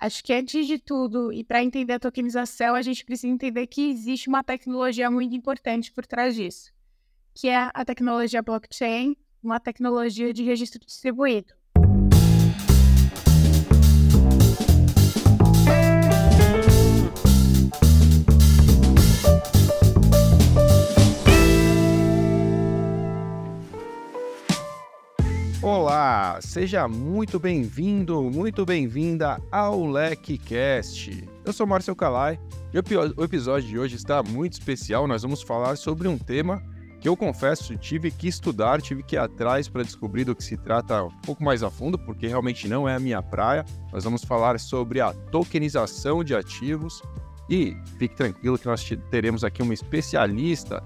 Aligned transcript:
Acho 0.00 0.24
que 0.24 0.32
antes 0.32 0.66
de 0.66 0.78
tudo, 0.78 1.30
e 1.30 1.44
para 1.44 1.62
entender 1.62 1.92
a 1.92 2.00
tokenização, 2.00 2.74
a 2.74 2.80
gente 2.80 3.04
precisa 3.04 3.30
entender 3.32 3.66
que 3.66 3.90
existe 3.90 4.28
uma 4.30 4.42
tecnologia 4.42 5.10
muito 5.10 5.36
importante 5.36 5.92
por 5.92 6.06
trás 6.06 6.34
disso, 6.34 6.72
que 7.34 7.48
é 7.48 7.70
a 7.74 7.84
tecnologia 7.84 8.42
blockchain, 8.42 9.14
uma 9.42 9.60
tecnologia 9.60 10.32
de 10.32 10.42
registro 10.42 10.80
distribuído. 10.84 11.54
Olá, 25.90 26.38
seja 26.40 26.86
muito 26.86 27.36
bem-vindo, 27.40 28.22
muito 28.22 28.64
bem-vinda 28.64 29.42
ao 29.50 29.84
LecCast. 29.84 31.28
Eu 31.44 31.52
sou 31.52 31.66
Márcio 31.66 31.96
Calai 31.96 32.38
e 32.72 32.78
o 32.78 33.24
episódio 33.24 33.68
de 33.68 33.76
hoje 33.76 33.96
está 33.96 34.22
muito 34.22 34.52
especial. 34.52 35.08
Nós 35.08 35.22
vamos 35.22 35.42
falar 35.42 35.74
sobre 35.74 36.06
um 36.06 36.16
tema 36.16 36.62
que 37.00 37.08
eu 37.08 37.16
confesso 37.16 37.76
tive 37.76 38.12
que 38.12 38.28
estudar, 38.28 38.80
tive 38.80 39.02
que 39.02 39.16
ir 39.16 39.18
atrás 39.18 39.68
para 39.68 39.82
descobrir 39.82 40.22
do 40.22 40.36
que 40.36 40.44
se 40.44 40.56
trata 40.56 41.02
um 41.02 41.20
pouco 41.22 41.42
mais 41.42 41.60
a 41.60 41.68
fundo, 41.68 41.98
porque 41.98 42.28
realmente 42.28 42.68
não 42.68 42.88
é 42.88 42.94
a 42.94 43.00
minha 43.00 43.20
praia. 43.20 43.64
Nós 43.92 44.04
vamos 44.04 44.22
falar 44.22 44.60
sobre 44.60 45.00
a 45.00 45.12
tokenização 45.12 46.22
de 46.22 46.36
ativos 46.36 47.02
e 47.50 47.76
fique 47.98 48.14
tranquilo 48.14 48.56
que 48.56 48.66
nós 48.66 48.88
teremos 49.10 49.42
aqui 49.42 49.60
uma 49.60 49.74
especialista 49.74 50.80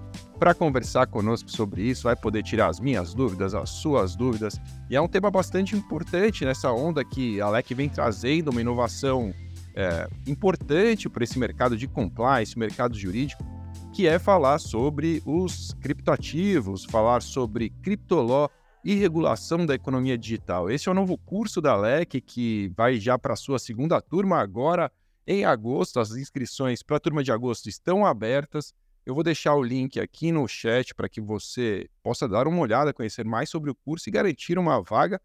para 0.44 0.52
conversar 0.52 1.06
conosco 1.06 1.50
sobre 1.50 1.84
isso, 1.84 2.02
vai 2.02 2.14
poder 2.14 2.42
tirar 2.42 2.66
as 2.66 2.78
minhas 2.78 3.14
dúvidas, 3.14 3.54
as 3.54 3.70
suas 3.70 4.14
dúvidas. 4.14 4.60
E 4.90 4.94
é 4.94 5.00
um 5.00 5.08
tema 5.08 5.30
bastante 5.30 5.74
importante 5.74 6.44
nessa 6.44 6.70
onda 6.70 7.02
que 7.02 7.40
a 7.40 7.48
LEC 7.48 7.72
vem 7.72 7.88
trazendo 7.88 8.50
uma 8.50 8.60
inovação 8.60 9.32
é, 9.74 10.06
importante 10.26 11.08
para 11.08 11.24
esse 11.24 11.38
mercado 11.38 11.78
de 11.78 11.88
compliance, 11.88 12.58
mercado 12.58 12.94
jurídico, 12.94 13.42
que 13.90 14.06
é 14.06 14.18
falar 14.18 14.58
sobre 14.58 15.22
os 15.24 15.72
criptoativos, 15.80 16.84
falar 16.84 17.22
sobre 17.22 17.70
criptoló 17.82 18.50
e 18.84 18.94
regulação 18.96 19.64
da 19.64 19.74
economia 19.74 20.18
digital. 20.18 20.70
Esse 20.70 20.90
é 20.90 20.92
o 20.92 20.94
novo 20.94 21.16
curso 21.16 21.58
da 21.58 21.74
LEC 21.74 22.20
que 22.20 22.70
vai 22.76 23.00
já 23.00 23.18
para 23.18 23.32
a 23.32 23.36
sua 23.36 23.58
segunda 23.58 23.98
turma 23.98 24.40
agora 24.40 24.92
em 25.26 25.46
agosto. 25.46 26.00
As 26.00 26.10
inscrições 26.10 26.82
para 26.82 26.98
a 26.98 27.00
turma 27.00 27.24
de 27.24 27.32
agosto 27.32 27.66
estão 27.70 28.04
abertas. 28.04 28.74
Eu 29.06 29.14
vou 29.14 29.22
deixar 29.22 29.54
o 29.54 29.62
link 29.62 30.00
aqui 30.00 30.32
no 30.32 30.48
chat 30.48 30.94
para 30.94 31.08
que 31.08 31.20
você 31.20 31.88
possa 32.02 32.26
dar 32.26 32.48
uma 32.48 32.60
olhada, 32.60 32.92
conhecer 32.92 33.24
mais 33.24 33.50
sobre 33.50 33.70
o 33.70 33.74
curso 33.74 34.08
e 34.08 34.12
garantir 34.12 34.58
uma 34.58 34.80
vaga 34.80 35.20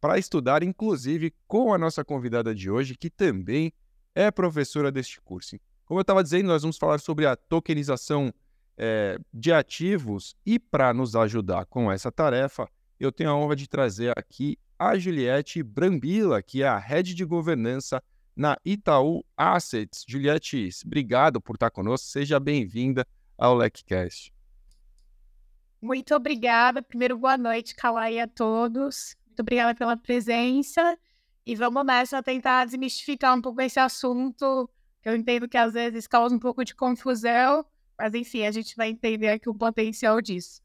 para 0.00 0.18
estudar, 0.18 0.62
inclusive 0.62 1.32
com 1.46 1.72
a 1.72 1.78
nossa 1.78 2.04
convidada 2.04 2.54
de 2.54 2.70
hoje, 2.70 2.96
que 2.96 3.08
também 3.08 3.72
é 4.14 4.30
professora 4.30 4.90
deste 4.90 5.20
curso. 5.20 5.56
Como 5.84 5.98
eu 6.00 6.02
estava 6.02 6.22
dizendo, 6.22 6.48
nós 6.48 6.62
vamos 6.62 6.76
falar 6.76 6.98
sobre 6.98 7.24
a 7.24 7.36
tokenização 7.36 8.32
é, 8.76 9.18
de 9.32 9.52
ativos 9.52 10.34
e 10.44 10.58
para 10.58 10.92
nos 10.92 11.14
ajudar 11.14 11.66
com 11.66 11.90
essa 11.90 12.10
tarefa, 12.10 12.68
eu 12.98 13.12
tenho 13.12 13.30
a 13.30 13.36
honra 13.36 13.54
de 13.54 13.68
trazer 13.68 14.12
aqui 14.18 14.58
a 14.78 14.98
Juliette 14.98 15.62
Brambila, 15.62 16.42
que 16.42 16.62
é 16.62 16.68
a 16.68 16.78
Head 16.78 17.14
de 17.14 17.24
Governança 17.24 18.02
na 18.36 18.56
Itaú 18.64 19.24
Assets. 19.36 20.04
Juliette, 20.06 20.68
obrigado 20.84 21.40
por 21.40 21.54
estar 21.56 21.70
conosco. 21.70 22.06
Seja 22.06 22.38
bem-vinda 22.40 23.06
ao 23.36 23.54
LecCast. 23.54 24.32
Muito 25.80 26.14
obrigada. 26.14 26.82
Primeiro, 26.82 27.18
boa 27.18 27.36
noite, 27.36 27.74
Kawai, 27.74 28.18
a 28.18 28.26
todos. 28.26 29.16
Muito 29.26 29.40
obrigada 29.40 29.74
pela 29.74 29.96
presença. 29.96 30.98
E 31.46 31.54
vamos 31.54 31.84
nessa 31.84 32.22
tentar 32.22 32.64
desmistificar 32.64 33.36
um 33.36 33.42
pouco 33.42 33.60
esse 33.60 33.78
assunto 33.78 34.68
eu 35.04 35.14
entendo 35.14 35.46
que 35.46 35.56
às 35.56 35.74
vezes 35.74 36.06
causa 36.06 36.34
um 36.34 36.38
pouco 36.38 36.64
de 36.64 36.74
confusão, 36.74 37.64
mas 37.98 38.14
enfim, 38.14 38.44
a 38.46 38.50
gente 38.50 38.74
vai 38.74 38.88
entender 38.88 39.28
aqui 39.28 39.48
o 39.48 39.54
potencial 39.54 40.20
disso. 40.20 40.62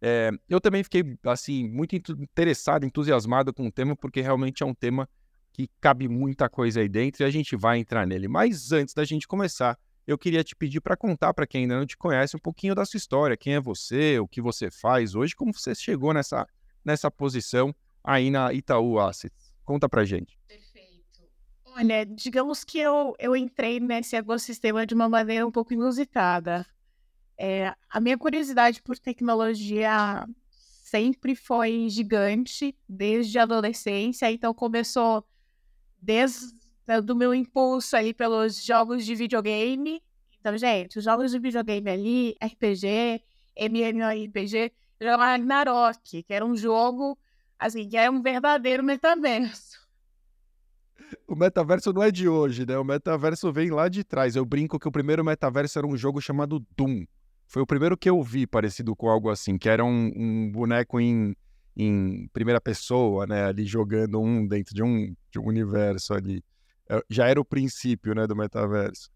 É, 0.00 0.30
eu 0.48 0.60
também 0.60 0.82
fiquei 0.82 1.02
assim 1.24 1.68
muito 1.68 1.94
interessado, 1.94 2.84
entusiasmado 2.84 3.52
com 3.52 3.66
o 3.66 3.72
tema, 3.72 3.94
porque 3.94 4.20
realmente 4.20 4.62
é 4.62 4.66
um 4.66 4.74
tema 4.74 5.08
que 5.54 5.70
cabe 5.80 6.08
muita 6.08 6.48
coisa 6.48 6.80
aí 6.80 6.88
dentro 6.88 7.22
e 7.22 7.24
a 7.24 7.30
gente 7.30 7.54
vai 7.54 7.78
entrar 7.78 8.04
nele. 8.04 8.26
Mas 8.26 8.72
antes 8.72 8.92
da 8.92 9.04
gente 9.04 9.26
começar, 9.26 9.78
eu 10.04 10.18
queria 10.18 10.42
te 10.42 10.54
pedir 10.56 10.80
para 10.80 10.96
contar 10.96 11.32
para 11.32 11.46
quem 11.46 11.62
ainda 11.62 11.78
não 11.78 11.86
te 11.86 11.96
conhece 11.96 12.36
um 12.36 12.40
pouquinho 12.40 12.74
da 12.74 12.84
sua 12.84 12.98
história, 12.98 13.36
quem 13.36 13.54
é 13.54 13.60
você, 13.60 14.18
o 14.18 14.26
que 14.26 14.42
você 14.42 14.68
faz 14.68 15.14
hoje, 15.14 15.34
como 15.34 15.54
você 15.54 15.72
chegou 15.72 16.12
nessa, 16.12 16.44
nessa 16.84 17.08
posição 17.08 17.72
aí 18.02 18.30
na 18.30 18.52
Itaú 18.52 18.98
Assets. 18.98 19.54
Conta 19.64 19.88
para 19.88 20.04
gente. 20.04 20.36
Olha, 21.76 22.04
digamos 22.04 22.64
que 22.64 22.78
eu, 22.78 23.14
eu 23.18 23.36
entrei 23.36 23.78
nesse 23.78 24.16
ecossistema 24.16 24.84
de 24.84 24.94
uma 24.94 25.08
maneira 25.08 25.46
um 25.46 25.52
pouco 25.52 25.72
inusitada. 25.72 26.66
É, 27.38 27.72
a 27.88 28.00
minha 28.00 28.18
curiosidade 28.18 28.82
por 28.82 28.98
tecnologia 28.98 30.26
sempre 30.50 31.34
foi 31.34 31.88
gigante, 31.88 32.76
desde 32.88 33.38
a 33.38 33.44
adolescência, 33.44 34.30
então 34.30 34.52
começou 34.52 35.24
desde 36.04 37.12
o 37.12 37.16
meu 37.16 37.34
impulso 37.34 37.96
ali 37.96 38.12
pelos 38.12 38.62
jogos 38.62 39.04
de 39.04 39.14
videogame. 39.14 40.02
Então, 40.38 40.56
gente, 40.58 40.98
os 40.98 41.04
jogos 41.04 41.30
de 41.30 41.38
videogame 41.38 41.90
ali, 41.90 42.36
RPG, 42.42 43.22
MMORPG, 43.56 44.72
jogava 45.00 45.26
Ragnarok, 45.26 46.22
que 46.22 46.34
era 46.34 46.44
um 46.44 46.56
jogo, 46.56 47.18
assim, 47.58 47.88
que 47.88 47.96
era 47.96 48.10
um 48.10 48.20
verdadeiro 48.20 48.82
metaverso 48.82 49.84
o 51.26 51.34
metaverso 51.34 51.92
não 51.92 52.02
é 52.02 52.10
de 52.10 52.28
hoje, 52.28 52.66
né? 52.66 52.78
O 52.78 52.84
metaverso 52.84 53.52
vem 53.52 53.70
lá 53.70 53.88
de 53.88 54.04
trás. 54.04 54.36
Eu 54.36 54.44
brinco 54.44 54.78
que 54.78 54.88
o 54.88 54.92
primeiro 54.92 55.24
metaverso 55.24 55.78
era 55.78 55.86
um 55.86 55.96
jogo 55.96 56.20
chamado 56.20 56.64
Doom. 56.76 57.04
Foi 57.46 57.62
o 57.62 57.66
primeiro 57.66 57.96
que 57.96 58.08
eu 58.08 58.22
vi 58.22 58.46
parecido 58.46 58.96
com 58.96 59.08
algo 59.08 59.30
assim, 59.30 59.58
que 59.58 59.68
era 59.68 59.84
um, 59.84 60.12
um 60.16 60.50
boneco 60.50 60.98
em, 60.98 61.36
em 61.76 62.28
primeira 62.32 62.60
pessoa, 62.60 63.26
né? 63.26 63.44
Ali 63.46 63.64
jogando 63.64 64.20
um 64.20 64.46
dentro 64.46 64.74
de 64.74 64.82
um, 64.82 65.14
de 65.30 65.38
um 65.38 65.46
universo 65.46 66.14
ali. 66.14 66.44
É, 66.88 67.02
já 67.08 67.26
era 67.26 67.40
o 67.40 67.44
princípio, 67.44 68.14
né, 68.14 68.26
do 68.26 68.36
metaverso. 68.36 69.10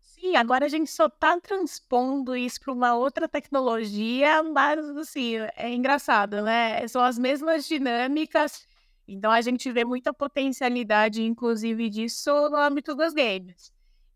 Sim, 0.00 0.34
agora 0.34 0.64
a 0.64 0.68
gente 0.68 0.90
só 0.90 1.06
está 1.06 1.38
transpondo 1.40 2.34
isso 2.34 2.58
para 2.60 2.72
uma 2.72 2.94
outra 2.94 3.28
tecnologia, 3.28 4.42
mas 4.42 4.78
assim, 4.96 5.34
é 5.56 5.72
engraçado, 5.72 6.42
né? 6.42 6.86
São 6.88 7.02
as 7.02 7.18
mesmas 7.18 7.66
dinâmicas 7.66 8.66
então 9.08 9.30
a 9.30 9.40
gente 9.40 9.70
vê 9.70 9.84
muita 9.84 10.12
potencialidade, 10.12 11.22
inclusive, 11.22 11.88
disso 11.88 12.30
no 12.50 12.56
âmbito 12.56 12.94
dos 12.94 13.12
games. 13.12 13.72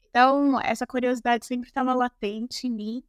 Então, 0.08 0.60
essa 0.60 0.86
curiosidade 0.86 1.46
sempre 1.46 1.68
estava 1.68 1.94
latente 1.94 2.66
em 2.66 2.70
mim. 2.70 3.04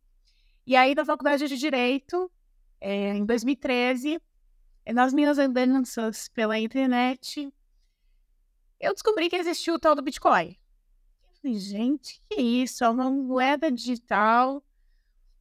E 0.66 0.76
aí, 0.76 0.94
na 0.94 1.04
faculdade 1.04 1.48
de 1.48 1.58
Direito, 1.58 2.32
é, 2.80 3.16
em 3.16 3.26
2013, 3.26 4.22
nas 4.88 5.14
minhas 5.14 5.38
andanças 5.38 6.28
pela 6.30 6.58
internet, 6.58 7.54
eu 8.80 8.94
descobri 8.94 9.30
que 9.30 9.36
existia 9.36 9.74
o 9.74 9.80
tal 9.80 9.94
do 9.94 10.02
Bitcoin. 10.02 10.58
Eu 11.24 11.42
falei, 11.42 11.58
gente, 11.58 12.22
que 12.30 12.42
isso? 12.42 12.84
É 12.84 12.90
uma 12.90 13.10
moeda 13.10 13.72
digital, 13.72 14.64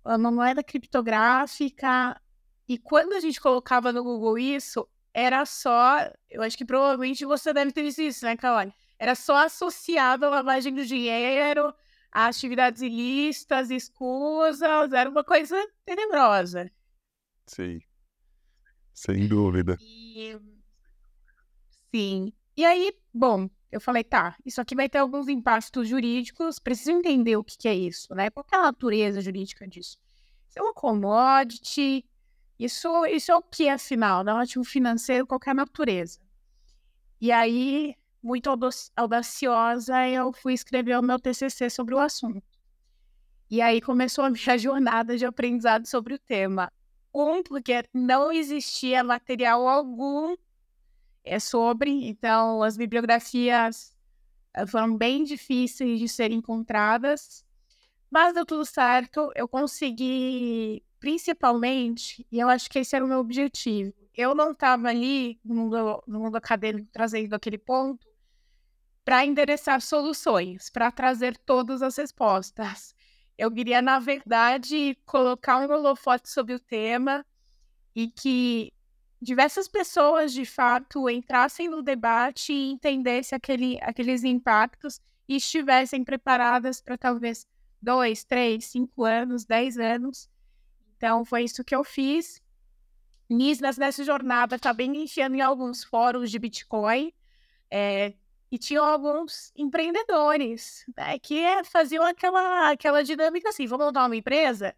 é 0.04 0.16
uma 0.16 0.30
moeda 0.30 0.62
criptográfica. 0.62 2.20
E 2.68 2.78
quando 2.78 3.14
a 3.14 3.20
gente 3.20 3.40
colocava 3.40 3.92
no 3.92 4.04
Google 4.04 4.38
isso, 4.38 4.86
era 5.12 5.44
só. 5.46 5.98
Eu 6.28 6.42
acho 6.42 6.56
que 6.56 6.64
provavelmente 6.64 7.24
você 7.24 7.52
deve 7.52 7.72
ter 7.72 7.82
visto 7.82 8.02
isso, 8.02 8.24
né, 8.24 8.36
Kawane? 8.36 8.72
Era 8.98 9.14
só 9.14 9.46
associado 9.46 10.26
à 10.26 10.28
lavagem 10.28 10.74
do 10.74 10.84
dinheiro, 10.84 11.74
a 12.12 12.26
atividades 12.26 12.82
ilícitas, 12.82 13.70
escusas, 13.70 14.92
era 14.92 15.08
uma 15.08 15.24
coisa 15.24 15.56
tenebrosa. 15.84 16.70
Sim. 17.46 17.80
Sem 19.00 19.26
dúvida. 19.26 19.78
E... 19.80 20.38
Sim. 21.90 22.34
E 22.54 22.66
aí, 22.66 22.92
bom, 23.14 23.48
eu 23.72 23.80
falei, 23.80 24.04
tá, 24.04 24.36
isso 24.44 24.60
aqui 24.60 24.74
vai 24.74 24.90
ter 24.90 24.98
alguns 24.98 25.26
impactos 25.26 25.88
jurídicos, 25.88 26.58
preciso 26.58 26.90
entender 26.90 27.34
o 27.34 27.42
que, 27.42 27.56
que 27.56 27.66
é 27.66 27.74
isso, 27.74 28.14
né? 28.14 28.28
Qual 28.28 28.44
é 28.52 28.56
a 28.56 28.62
natureza 28.64 29.22
jurídica 29.22 29.66
disso? 29.66 29.96
Isso 30.46 30.58
é 30.58 30.62
uma 30.62 30.74
commodity, 30.74 32.04
isso, 32.58 33.06
isso 33.06 33.32
é 33.32 33.36
o 33.36 33.42
que, 33.42 33.70
afinal, 33.70 34.22
da 34.22 34.38
ativo 34.38 34.64
financeiro, 34.64 35.26
qualquer 35.26 35.54
natureza. 35.54 36.20
E 37.18 37.32
aí, 37.32 37.96
muito 38.22 38.50
audaciosa, 38.94 40.06
eu 40.08 40.30
fui 40.30 40.52
escrever 40.52 40.98
o 40.98 41.02
meu 41.02 41.18
TCC 41.18 41.70
sobre 41.70 41.94
o 41.94 41.98
assunto. 41.98 42.42
E 43.50 43.62
aí 43.62 43.80
começou 43.80 44.24
a 44.24 44.30
minha 44.30 44.58
jornada 44.58 45.16
de 45.16 45.24
aprendizado 45.24 45.86
sobre 45.86 46.12
o 46.12 46.18
tema. 46.18 46.70
Um, 47.12 47.42
porque 47.42 47.84
não 47.92 48.30
existia 48.32 49.02
material 49.02 49.66
algum 49.66 50.36
é 51.24 51.38
sobre, 51.38 52.08
então 52.08 52.62
as 52.62 52.76
bibliografias 52.76 53.94
eh, 54.54 54.66
foram 54.66 54.96
bem 54.96 55.24
difíceis 55.24 55.98
de 55.98 56.08
serem 56.08 56.38
encontradas, 56.38 57.44
mas 58.10 58.34
deu 58.34 58.46
tudo 58.46 58.64
certo. 58.64 59.30
Eu 59.34 59.48
consegui 59.48 60.82
principalmente, 60.98 62.26
e 62.30 62.38
eu 62.38 62.48
acho 62.48 62.68
que 62.70 62.78
esse 62.78 62.94
era 62.94 63.04
o 63.04 63.08
meu 63.08 63.18
objetivo, 63.18 63.94
eu 64.14 64.34
não 64.34 64.52
estava 64.52 64.88
ali 64.88 65.40
no 65.44 65.54
mundo, 65.54 66.04
no 66.06 66.20
mundo 66.20 66.36
acadêmico 66.36 66.88
trazendo 66.92 67.34
aquele 67.34 67.58
ponto 67.58 68.06
para 69.04 69.24
endereçar 69.24 69.80
soluções, 69.80 70.70
para 70.70 70.90
trazer 70.90 71.36
todas 71.38 71.82
as 71.82 71.96
respostas. 71.96 72.94
Eu 73.40 73.50
queria, 73.50 73.80
na 73.80 73.98
verdade, 73.98 74.98
colocar 75.06 75.56
um 75.56 75.72
holofote 75.72 76.28
sobre 76.28 76.52
o 76.52 76.60
tema 76.60 77.24
e 77.96 78.06
que 78.06 78.70
diversas 79.18 79.66
pessoas, 79.66 80.34
de 80.34 80.44
fato, 80.44 81.08
entrassem 81.08 81.66
no 81.66 81.80
debate 81.82 82.52
e 82.52 82.72
entendessem 82.72 83.34
aquele, 83.34 83.78
aqueles 83.80 84.24
impactos 84.24 85.00
e 85.26 85.36
estivessem 85.36 86.04
preparadas 86.04 86.82
para 86.82 86.98
talvez 86.98 87.46
dois, 87.80 88.24
três, 88.24 88.66
cinco 88.66 89.04
anos, 89.04 89.46
dez 89.46 89.78
anos. 89.78 90.28
Então, 90.98 91.24
foi 91.24 91.44
isso 91.44 91.64
que 91.64 91.74
eu 91.74 91.82
fiz. 91.82 92.42
Nisso, 93.26 93.62
nessa 93.62 94.04
jornada, 94.04 94.56
acabei 94.56 94.86
me 94.86 95.04
enfiando 95.04 95.36
em 95.36 95.40
alguns 95.40 95.82
fóruns 95.82 96.30
de 96.30 96.38
Bitcoin. 96.38 97.10
É, 97.70 98.12
e 98.50 98.58
tinham 98.58 98.84
alguns 98.84 99.52
empreendedores 99.56 100.84
né, 100.96 101.18
que 101.18 101.42
faziam 101.64 102.04
aquela, 102.04 102.70
aquela 102.70 103.02
dinâmica 103.04 103.50
assim: 103.50 103.66
vamos 103.66 103.86
montar 103.86 104.06
uma 104.06 104.16
empresa? 104.16 104.74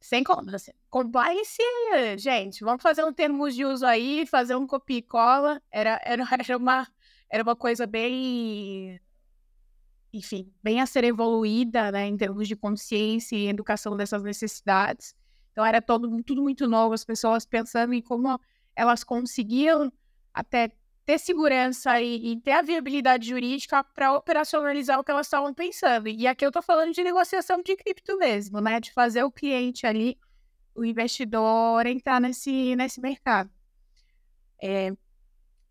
Sem 0.00 0.22
assim, 0.54 0.72
compliance, 0.90 1.62
gente, 2.18 2.62
vamos 2.62 2.82
fazer 2.82 3.02
um 3.04 3.12
termo 3.12 3.50
de 3.50 3.64
uso 3.64 3.86
aí, 3.86 4.26
fazer 4.26 4.54
um 4.54 4.66
copia 4.66 4.98
e 4.98 5.02
cola. 5.02 5.60
Era, 5.70 6.00
era, 6.04 6.22
era, 6.48 6.56
uma, 6.56 6.86
era 7.30 7.42
uma 7.42 7.56
coisa 7.56 7.86
bem, 7.86 9.00
enfim, 10.12 10.52
bem 10.62 10.80
a 10.80 10.86
ser 10.86 11.04
evoluída, 11.04 11.90
né, 11.90 12.06
em 12.06 12.16
termos 12.16 12.46
de 12.46 12.54
consciência 12.54 13.36
e 13.36 13.48
educação 13.48 13.96
dessas 13.96 14.22
necessidades. 14.22 15.14
Então 15.52 15.64
era 15.64 15.80
todo, 15.80 16.22
tudo 16.22 16.42
muito 16.42 16.68
novo, 16.68 16.92
as 16.92 17.04
pessoas 17.04 17.46
pensando 17.46 17.94
em 17.94 18.02
como 18.02 18.38
elas 18.76 19.02
conseguiam 19.02 19.90
até 20.34 20.70
ter 21.06 21.18
segurança 21.18 22.00
e, 22.00 22.32
e 22.32 22.40
ter 22.40 22.50
a 22.50 22.62
viabilidade 22.62 23.28
jurídica 23.28 23.84
para 23.84 24.12
operacionalizar 24.12 24.98
o 24.98 25.04
que 25.04 25.10
elas 25.12 25.26
estavam 25.26 25.54
pensando. 25.54 26.08
E 26.08 26.26
aqui 26.26 26.44
eu 26.44 26.48
estou 26.48 26.62
falando 26.62 26.92
de 26.92 27.04
negociação 27.04 27.62
de 27.62 27.76
cripto 27.76 28.18
mesmo, 28.18 28.60
né? 28.60 28.80
De 28.80 28.92
fazer 28.92 29.22
o 29.22 29.30
cliente 29.30 29.86
ali, 29.86 30.18
o 30.74 30.84
investidor, 30.84 31.86
entrar 31.86 32.20
nesse, 32.20 32.74
nesse 32.74 33.00
mercado. 33.00 33.48
É, 34.60 34.92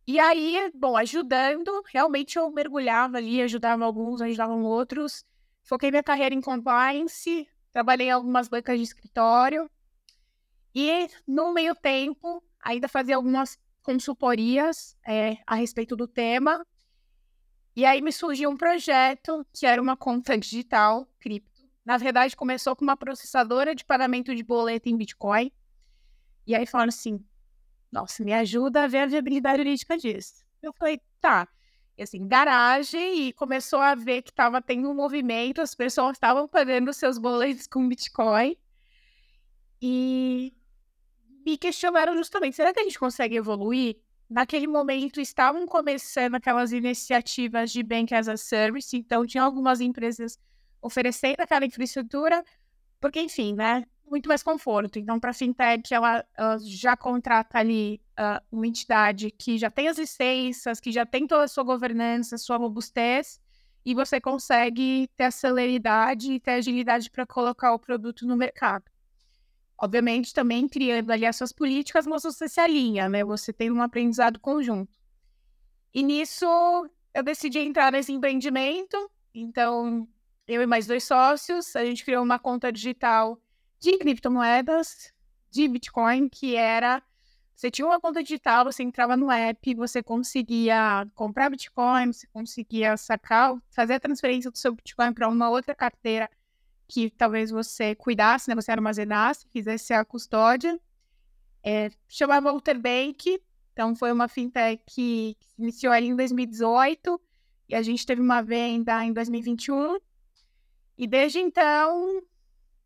e 0.07 0.19
aí, 0.19 0.71
bom, 0.73 0.95
ajudando, 0.95 1.83
realmente 1.91 2.37
eu 2.37 2.49
mergulhava 2.51 3.17
ali, 3.17 3.41
ajudava 3.41 3.83
alguns, 3.83 4.21
ajudava 4.21 4.53
outros. 4.53 5.25
Foquei 5.63 5.91
minha 5.91 6.03
carreira 6.03 6.33
em 6.33 6.41
compliance, 6.41 7.47
trabalhei 7.73 8.07
em 8.07 8.11
algumas 8.11 8.47
bancas 8.47 8.77
de 8.77 8.83
escritório. 8.83 9.69
E 10.73 11.09
no 11.27 11.53
meio 11.53 11.75
tempo, 11.75 12.41
ainda 12.61 12.87
fazia 12.87 13.15
algumas 13.15 13.57
consultorias 13.85 14.97
é, 15.07 15.37
a 15.45 15.55
respeito 15.55 15.95
do 15.95 16.07
tema. 16.07 16.65
E 17.75 17.85
aí 17.85 18.01
me 18.01 18.11
surgiu 18.11 18.49
um 18.49 18.57
projeto 18.57 19.45
que 19.53 19.65
era 19.65 19.81
uma 19.81 19.95
conta 19.95 20.37
digital, 20.37 21.07
cripto. 21.19 21.63
Na 21.85 21.97
verdade, 21.97 22.35
começou 22.35 22.75
com 22.75 22.83
uma 22.83 22.97
processadora 22.97 23.75
de 23.75 23.85
pagamento 23.85 24.33
de 24.33 24.41
boleto 24.41 24.89
em 24.89 24.97
Bitcoin. 24.97 25.51
E 26.47 26.55
aí 26.55 26.65
falaram 26.65 26.89
assim: 26.89 27.23
nossa, 27.91 28.23
me 28.23 28.33
ajuda 28.33 28.83
a 28.83 28.87
ver 28.87 28.99
a 28.99 29.05
viabilidade 29.05 29.57
jurídica 29.57 29.97
disso. 29.97 30.43
Eu 30.61 30.73
falei, 30.73 30.99
tá. 31.21 31.47
E 31.97 32.03
assim, 32.03 32.27
garagem, 32.27 33.27
e 33.27 33.33
começou 33.33 33.79
a 33.79 33.93
ver 33.95 34.21
que 34.23 34.31
estava 34.31 34.61
tendo 34.61 34.89
um 34.89 34.95
movimento, 34.95 35.61
as 35.61 35.75
pessoas 35.75 36.13
estavam 36.13 36.47
pagando 36.47 36.91
seus 36.91 37.17
boletos 37.17 37.67
com 37.67 37.87
Bitcoin. 37.87 38.57
E 39.81 40.53
me 41.45 41.57
questionaram 41.57 42.17
justamente: 42.17 42.55
será 42.55 42.73
que 42.73 42.79
a 42.79 42.83
gente 42.83 42.99
consegue 42.99 43.35
evoluir? 43.35 43.97
Naquele 44.27 44.65
momento 44.65 45.21
estavam 45.21 45.67
começando 45.67 46.33
aquelas 46.33 46.71
iniciativas 46.71 47.71
de 47.71 47.83
Bank 47.83 48.13
as 48.13 48.27
a 48.27 48.35
Service, 48.35 48.97
então 48.97 49.25
tinha 49.25 49.43
algumas 49.43 49.79
empresas 49.79 50.39
oferecendo 50.81 51.41
aquela 51.41 51.65
infraestrutura, 51.65 52.43
porque, 52.99 53.21
enfim, 53.21 53.53
né? 53.53 53.83
Muito 54.09 54.27
mais 54.27 54.41
conforto. 54.41 54.97
Então, 54.97 55.19
para 55.19 55.31
a 55.31 55.33
fintech, 55.33 55.93
ela, 55.93 56.23
ela, 56.37 56.57
já 56.59 56.95
contrata 56.95 57.57
ali 57.59 58.01
uh, 58.19 58.43
uma 58.51 58.67
entidade 58.67 59.31
que 59.31 59.57
já 59.57 59.69
tem 59.69 59.87
as 59.87 59.97
licenças, 59.97 60.79
que 60.79 60.91
já 60.91 61.05
tem 61.05 61.27
toda 61.27 61.43
a 61.43 61.47
sua 61.47 61.63
governança, 61.63 62.37
sua 62.37 62.57
robustez, 62.57 63.39
e 63.83 63.93
você 63.93 64.19
consegue 64.19 65.07
ter 65.15 65.25
a 65.25 65.31
celeridade 65.31 66.33
e 66.33 66.39
ter 66.39 66.51
agilidade 66.51 67.09
para 67.11 67.25
colocar 67.25 67.73
o 67.73 67.79
produto 67.79 68.25
no 68.27 68.35
mercado. 68.35 68.85
Obviamente, 69.77 70.33
também 70.33 70.67
criando 70.67 71.11
ali 71.11 71.25
as 71.25 71.35
suas 71.35 71.51
políticas, 71.51 72.07
mas 72.07 72.23
você 72.23 72.47
se 72.47 72.59
alinha, 72.59 73.09
né? 73.09 73.23
Você 73.23 73.51
tem 73.51 73.69
um 73.71 73.81
aprendizado 73.81 74.39
conjunto. 74.39 74.97
E 75.93 76.01
nisso, 76.01 76.45
eu 77.13 77.23
decidi 77.23 77.59
entrar 77.59 77.91
nesse 77.91 78.11
empreendimento. 78.11 79.11
Então, 79.33 80.07
eu 80.47 80.61
e 80.61 80.65
mais 80.65 80.87
dois 80.87 81.03
sócios, 81.03 81.75
a 81.75 81.83
gente 81.83 82.05
criou 82.05 82.23
uma 82.23 82.39
conta 82.39 82.71
digital 82.71 83.39
de 83.79 83.97
criptomoedas, 83.97 85.13
de 85.49 85.67
Bitcoin, 85.67 86.29
que 86.29 86.55
era. 86.55 87.01
Você 87.55 87.71
tinha 87.71 87.85
uma 87.85 87.99
conta 87.99 88.21
digital, 88.21 88.65
você 88.65 88.83
entrava 88.83 89.15
no 89.15 89.31
app, 89.31 89.73
você 89.75 90.03
conseguia 90.03 91.07
comprar 91.15 91.49
Bitcoin, 91.49 92.11
você 92.11 92.27
conseguia 92.27 92.97
sacar, 92.97 93.55
fazer 93.69 93.93
a 93.93 93.99
transferência 93.99 94.51
do 94.51 94.57
seu 94.57 94.75
Bitcoin 94.75 95.13
para 95.13 95.27
uma 95.29 95.49
outra 95.49 95.73
carteira 95.73 96.29
que 96.87 97.09
talvez 97.09 97.51
você 97.51 97.95
cuidasse, 97.95 98.49
né, 98.49 98.55
você 98.55 98.71
armazenasse, 98.71 99.47
fizesse 99.49 99.93
a 99.93 100.05
custódia. 100.05 100.79
É, 101.63 101.89
chamava 102.07 102.51
Walter 102.51 102.79
Bank, 102.79 103.41
então 103.73 103.95
foi 103.95 104.11
uma 104.11 104.27
fintech 104.27 104.83
que 104.85 105.35
iniciou 105.57 105.91
ali 105.91 106.07
em 106.07 106.15
2018 106.15 107.19
e 107.67 107.75
a 107.75 107.81
gente 107.81 108.05
teve 108.05 108.21
uma 108.21 108.41
venda 108.41 109.03
em 109.03 109.11
2021. 109.11 109.97
E 110.97 111.07
desde 111.07 111.39
então, 111.39 112.21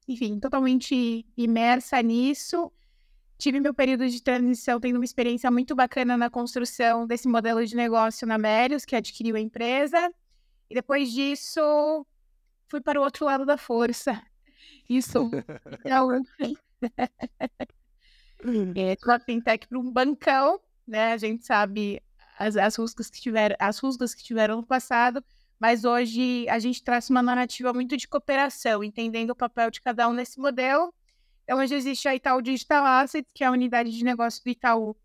enfim, 0.07 0.39
totalmente 0.39 1.25
imersa 1.37 2.01
nisso. 2.01 2.71
Tive 3.37 3.59
meu 3.59 3.73
período 3.73 4.07
de 4.09 4.21
transição 4.21 4.79
tendo 4.79 4.95
uma 4.95 5.05
experiência 5.05 5.49
muito 5.51 5.75
bacana 5.75 6.17
na 6.17 6.29
construção 6.29 7.05
desse 7.05 7.27
modelo 7.27 7.65
de 7.65 7.75
negócio 7.75 8.27
na 8.27 8.37
Melios, 8.37 8.85
que 8.85 8.95
adquiriu 8.95 9.35
a 9.35 9.39
empresa. 9.39 10.11
E 10.69 10.75
depois 10.75 11.11
disso, 11.11 12.05
fui 12.69 12.79
para 12.79 12.99
o 12.99 13.03
outro 13.03 13.25
lado 13.25 13.45
da 13.45 13.57
força. 13.57 14.21
Isso. 14.87 15.29
é, 18.75 18.97
uma 19.03 19.19
fintech 19.25 19.67
para 19.67 19.79
um 19.79 19.91
bancão, 19.91 20.59
né? 20.87 21.13
A 21.13 21.17
gente 21.17 21.45
sabe 21.45 22.01
as, 22.37 22.55
as 22.55 22.75
rusgas 22.75 23.09
que 23.09 23.19
tiveram, 23.19 23.55
as 23.59 23.77
rusgas 23.79 24.15
que 24.15 24.23
tiveram 24.23 24.57
no 24.57 24.65
passado, 24.65 25.23
mas 25.59 25.83
hoje 25.83 26.47
a 26.49 26.57
gente 26.57 26.83
traz 26.83 27.09
uma 27.09 27.21
narrativa 27.21 27.73
muito 27.73 27.97
de 27.97 28.07
cooperação, 28.07 28.83
entendendo 28.83 29.31
o 29.31 29.35
papel 29.35 29.69
de 29.69 29.81
cada 29.81 30.07
um 30.07 30.13
nesse 30.13 30.39
modelo. 30.39 30.93
Então, 31.43 31.59
hoje 31.59 31.75
existe 31.75 32.07
a 32.07 32.15
Itaú 32.15 32.41
Digital 32.41 32.85
Assets, 32.85 33.31
que 33.33 33.43
é 33.43 33.47
a 33.47 33.51
unidade 33.51 33.91
de 33.91 34.03
negócio 34.03 34.43
do 34.43 34.49
Itaú, 34.49 34.95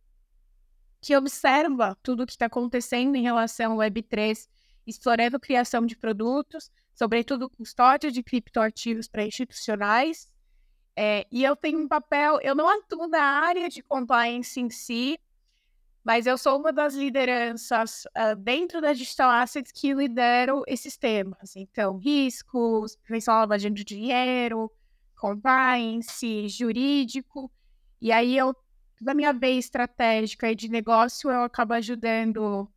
que 1.01 1.17
observa 1.17 1.97
tudo 2.03 2.23
o 2.23 2.27
que 2.27 2.33
está 2.33 2.47
acontecendo 2.47 3.17
em 3.17 3.23
relação 3.23 3.73
ao 3.73 3.79
Web3, 3.79 4.47
explorando 4.87 5.41
criação 5.41 5.85
de 5.85 5.97
produtos, 5.97 6.71
sobretudo 6.95 7.51
custódia 7.51 8.11
de 8.11 8.23
criptoativos 8.23 9.09
para 9.09 9.25
institucionais. 9.25 10.33
É, 10.97 11.27
e 11.31 11.43
eu 11.43 11.57
tenho 11.57 11.81
um 11.81 11.89
papel, 11.89 12.39
eu 12.41 12.55
não 12.55 12.69
atuo 12.69 13.09
na 13.09 13.23
área 13.23 13.69
de 13.69 13.83
compliance 13.83 14.61
em 14.61 14.71
si, 14.71 15.19
mas 16.05 16.27
eu 16.27 16.37
sou 16.37 16.59
uma 16.59 16.73
das 16.73 16.95
lideranças 16.95 18.05
uh, 18.05 18.37
dentro 18.37 18.81
da 18.81 18.93
Digital 18.93 19.31
Assets 19.31 19.73
que 19.73 19.93
lideram 19.95 20.63
esses 20.67 20.97
temas. 20.97 21.57
Então, 21.57 21.97
riscos, 21.97 22.95
prevenção 22.97 23.35
lavagem 23.35 23.73
de 23.73 23.83
dinheiro, 23.83 24.71
compliance, 25.17 26.47
jurídico. 26.49 27.51
E 28.01 28.13
aí, 28.13 28.37
eu, 28.37 28.55
na 29.01 29.15
minha 29.15 29.33
vez 29.33 29.65
estratégica 29.65 30.53
e 30.53 30.55
de 30.55 30.69
negócio, 30.69 31.31
eu 31.31 31.43
acabo 31.43 31.73
ajudando 31.73 32.71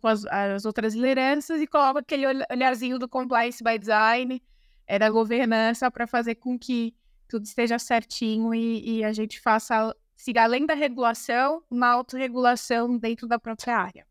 com 0.00 0.08
as, 0.08 0.24
as, 0.26 0.64
outras 0.64 0.94
lideranças 0.94 1.60
e 1.60 1.66
coloca 1.66 2.00
aquele 2.00 2.24
olharzinho 2.50 2.98
do 2.98 3.08
compliance 3.08 3.62
by 3.62 3.78
design, 3.78 4.42
é, 4.86 4.98
da 4.98 5.10
governança, 5.10 5.90
para 5.90 6.06
fazer 6.06 6.36
com 6.36 6.58
que 6.58 6.94
tudo 7.28 7.44
esteja 7.44 7.78
certinho 7.78 8.54
e, 8.54 8.98
e 8.98 9.04
a 9.04 9.12
gente 9.12 9.40
faça, 9.40 9.94
siga 10.16 10.44
além 10.44 10.66
da 10.66 10.74
regulação, 10.74 11.62
uma 11.70 11.88
autorregulação 11.88 12.98
dentro 12.98 13.26
da 13.26 13.38
própria 13.38 13.76
área. 13.76 14.06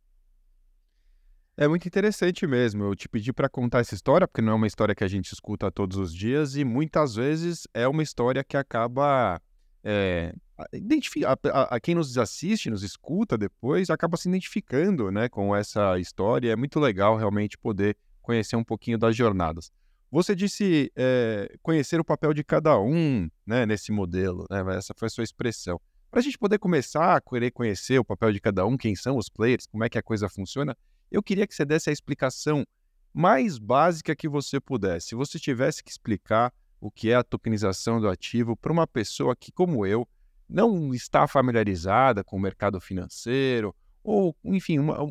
É 1.55 1.67
muito 1.67 1.85
interessante 1.85 2.47
mesmo. 2.47 2.83
Eu 2.85 2.95
te 2.95 3.07
pedi 3.07 3.31
para 3.31 3.47
contar 3.47 3.79
essa 3.79 3.93
história, 3.93 4.27
porque 4.27 4.41
não 4.41 4.53
é 4.53 4.55
uma 4.55 4.67
história 4.67 4.95
que 4.95 5.03
a 5.03 5.07
gente 5.07 5.31
escuta 5.31 5.71
todos 5.71 5.97
os 5.97 6.13
dias 6.13 6.55
e 6.55 6.63
muitas 6.65 7.15
vezes 7.15 7.67
é 7.73 7.87
uma 7.87 8.01
história 8.01 8.43
que 8.43 8.57
acaba 8.57 9.39
é, 9.83 10.33
identifica, 10.73 11.37
a, 11.51 11.75
a, 11.75 11.79
quem 11.79 11.95
nos 11.95 12.17
assiste, 12.17 12.69
nos 12.69 12.83
escuta 12.83 13.37
depois, 13.37 13.89
acaba 13.89 14.17
se 14.17 14.27
identificando 14.29 15.11
né, 15.11 15.29
com 15.29 15.55
essa 15.55 15.97
história. 15.99 16.51
É 16.51 16.55
muito 16.55 16.79
legal 16.79 17.17
realmente 17.17 17.57
poder 17.57 17.95
conhecer 18.21 18.55
um 18.55 18.63
pouquinho 18.63 18.97
das 18.97 19.15
jornadas. 19.15 19.71
Você 20.11 20.35
disse 20.35 20.91
é, 20.95 21.55
conhecer 21.61 21.99
o 21.99 22.03
papel 22.03 22.33
de 22.33 22.43
cada 22.43 22.77
um 22.79 23.29
né, 23.45 23.65
nesse 23.65 23.91
modelo, 23.91 24.45
né, 24.49 24.63
essa 24.75 24.93
foi 24.95 25.07
a 25.07 25.09
sua 25.09 25.23
expressão. 25.23 25.79
Para 26.09 26.19
a 26.19 26.23
gente 26.23 26.37
poder 26.37 26.59
começar 26.59 27.15
a 27.15 27.21
querer 27.21 27.51
conhecer 27.51 27.97
o 27.97 28.03
papel 28.03 28.33
de 28.33 28.41
cada 28.41 28.65
um, 28.65 28.75
quem 28.75 28.95
são 28.95 29.15
os 29.15 29.29
players, 29.29 29.65
como 29.65 29.85
é 29.85 29.89
que 29.89 29.97
a 29.97 30.03
coisa 30.03 30.27
funciona, 30.27 30.75
Eu 31.09 31.23
queria 31.23 31.47
que 31.47 31.55
você 31.55 31.63
desse 31.63 31.89
a 31.89 31.93
explicação 31.93 32.65
mais 33.13 33.57
básica 33.57 34.15
que 34.15 34.27
você 34.27 34.59
pudesse. 34.59 35.09
Se 35.09 35.15
você 35.15 35.39
tivesse 35.39 35.83
que 35.83 35.91
explicar 35.91 36.53
o 36.81 36.89
que 36.89 37.11
é 37.11 37.15
a 37.15 37.23
tokenização 37.23 38.01
do 38.01 38.09
ativo 38.09 38.57
para 38.57 38.71
uma 38.71 38.87
pessoa 38.87 39.35
que, 39.35 39.51
como 39.51 39.85
eu, 39.85 40.07
não 40.51 40.93
está 40.93 41.25
familiarizada 41.27 42.23
com 42.23 42.35
o 42.35 42.39
mercado 42.39 42.79
financeiro, 42.81 43.73
ou, 44.03 44.35
enfim, 44.43 44.79
uma, 44.79 45.01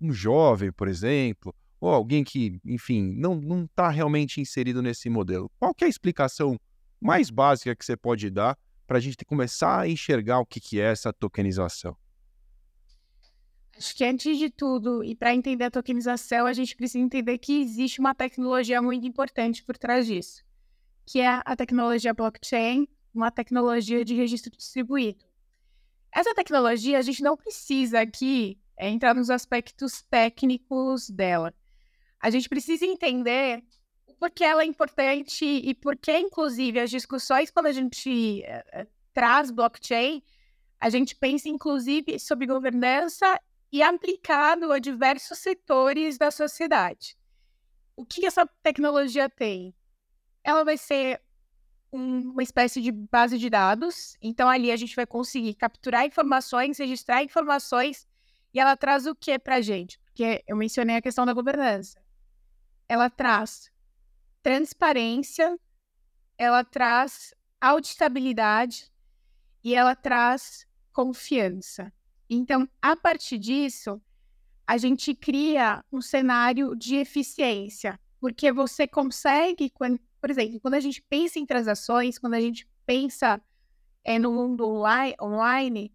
um 0.00 0.12
jovem, 0.12 0.70
por 0.70 0.86
exemplo, 0.86 1.54
ou 1.80 1.90
alguém 1.90 2.22
que, 2.22 2.60
enfim, 2.64 3.12
não 3.16 3.64
está 3.64 3.88
realmente 3.88 4.40
inserido 4.40 4.80
nesse 4.80 5.10
modelo. 5.10 5.50
Qual 5.58 5.74
é 5.80 5.84
a 5.84 5.88
explicação 5.88 6.56
mais 7.00 7.28
básica 7.28 7.74
que 7.74 7.84
você 7.84 7.96
pode 7.96 8.30
dar 8.30 8.56
para 8.86 8.98
a 8.98 9.00
gente 9.00 9.24
começar 9.24 9.80
a 9.80 9.88
enxergar 9.88 10.38
o 10.38 10.46
que, 10.46 10.60
que 10.60 10.80
é 10.80 10.84
essa 10.84 11.12
tokenização? 11.12 11.96
Acho 13.76 13.96
que 13.96 14.04
antes 14.04 14.38
de 14.38 14.48
tudo, 14.48 15.02
e 15.02 15.16
para 15.16 15.34
entender 15.34 15.64
a 15.64 15.70
tokenização, 15.70 16.46
a 16.46 16.52
gente 16.52 16.76
precisa 16.76 17.02
entender 17.02 17.38
que 17.38 17.62
existe 17.62 17.98
uma 17.98 18.14
tecnologia 18.14 18.80
muito 18.80 19.04
importante 19.06 19.64
por 19.64 19.76
trás 19.76 20.06
disso, 20.06 20.44
que 21.04 21.20
é 21.20 21.40
a 21.44 21.56
tecnologia 21.56 22.14
blockchain, 22.14 22.86
uma 23.14 23.30
tecnologia 23.30 24.04
de 24.04 24.14
registro 24.14 24.50
distribuído. 24.56 25.24
Essa 26.10 26.34
tecnologia, 26.34 26.98
a 26.98 27.02
gente 27.02 27.22
não 27.22 27.36
precisa 27.36 28.00
aqui 28.00 28.60
é, 28.76 28.88
entrar 28.88 29.14
nos 29.14 29.30
aspectos 29.30 30.02
técnicos 30.02 31.08
dela. 31.08 31.54
A 32.20 32.30
gente 32.30 32.48
precisa 32.48 32.84
entender 32.84 33.62
por 34.18 34.30
que 34.30 34.44
ela 34.44 34.62
é 34.62 34.66
importante 34.66 35.44
e 35.44 35.74
por 35.74 35.96
que, 35.96 36.16
inclusive, 36.16 36.78
as 36.78 36.90
discussões 36.90 37.50
quando 37.50 37.66
a 37.66 37.72
gente 37.72 38.44
uh, 38.46 38.86
traz 39.12 39.50
blockchain, 39.50 40.22
a 40.78 40.90
gente 40.90 41.16
pensa, 41.16 41.48
inclusive, 41.48 42.18
sobre 42.18 42.46
governança 42.46 43.40
e 43.72 43.82
aplicado 43.82 44.70
a 44.70 44.78
diversos 44.78 45.38
setores 45.38 46.18
da 46.18 46.30
sociedade. 46.30 47.16
O 47.96 48.04
que 48.04 48.26
essa 48.26 48.46
tecnologia 48.62 49.28
tem? 49.28 49.74
Ela 50.44 50.62
vai 50.62 50.76
ser 50.76 51.20
uma 51.92 52.42
espécie 52.42 52.80
de 52.80 52.90
base 52.90 53.38
de 53.38 53.50
dados. 53.50 54.16
Então, 54.20 54.48
ali 54.48 54.72
a 54.72 54.76
gente 54.76 54.96
vai 54.96 55.06
conseguir 55.06 55.54
capturar 55.54 56.06
informações, 56.06 56.78
registrar 56.78 57.22
informações, 57.22 58.08
e 58.54 58.58
ela 58.58 58.76
traz 58.76 59.06
o 59.06 59.14
que 59.14 59.38
para 59.38 59.56
a 59.56 59.60
gente? 59.60 59.98
Porque 60.00 60.42
eu 60.46 60.56
mencionei 60.56 60.96
a 60.96 61.02
questão 61.02 61.26
da 61.26 61.32
governança. 61.32 62.00
Ela 62.88 63.08
traz 63.10 63.70
transparência, 64.42 65.58
ela 66.36 66.64
traz 66.64 67.34
auditabilidade 67.60 68.90
e 69.62 69.74
ela 69.74 69.94
traz 69.94 70.66
confiança. 70.92 71.92
Então, 72.28 72.68
a 72.80 72.96
partir 72.96 73.38
disso, 73.38 74.00
a 74.66 74.76
gente 74.76 75.14
cria 75.14 75.84
um 75.92 76.00
cenário 76.00 76.74
de 76.74 76.96
eficiência, 76.96 77.98
porque 78.20 78.50
você 78.52 78.86
consegue, 78.86 79.70
por 80.22 80.30
exemplo, 80.30 80.60
quando 80.60 80.74
a 80.74 80.80
gente 80.80 81.02
pensa 81.02 81.40
em 81.40 81.44
transações, 81.44 82.16
quando 82.16 82.34
a 82.34 82.40
gente 82.40 82.64
pensa 82.86 83.42
é, 84.04 84.20
no 84.20 84.30
mundo 84.30 84.64
online, 84.64 85.92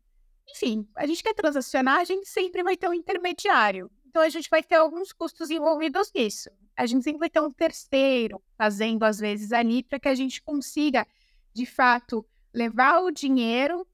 enfim, 0.50 0.86
a 0.98 1.08
gente 1.08 1.24
quer 1.24 1.34
transacionar, 1.34 2.02
a 2.02 2.04
gente 2.04 2.28
sempre 2.28 2.62
vai 2.62 2.76
ter 2.76 2.90
um 2.90 2.94
intermediário. 2.94 3.90
Então, 4.06 4.22
a 4.22 4.28
gente 4.28 4.50
vai 4.50 4.62
ter 4.62 4.76
alguns 4.76 5.14
custos 5.14 5.50
envolvidos 5.50 6.12
nisso. 6.14 6.50
A 6.76 6.86
gente 6.86 7.06
sempre 7.06 7.20
vai 7.20 7.30
ter 7.30 7.40
um 7.40 7.50
terceiro 7.50 8.44
fazendo, 8.58 9.04
às 9.04 9.18
vezes, 9.18 9.54
ali, 9.54 9.82
para 9.82 9.98
que 9.98 10.10
a 10.10 10.16
gente 10.16 10.42
consiga, 10.42 11.08
de 11.54 11.66
fato, 11.66 12.26
levar 12.54 13.00
o 13.00 13.12
dinheiro, 13.12 13.88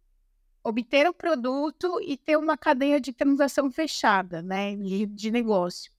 obter 0.63 1.07
o 1.07 1.13
produto 1.13 2.01
e 2.01 2.17
ter 2.17 2.37
uma 2.37 2.57
cadeia 2.57 2.99
de 2.99 3.13
transação 3.13 3.69
fechada, 3.69 4.41
né, 4.41 4.75
de 4.75 5.29
negócio. 5.29 5.91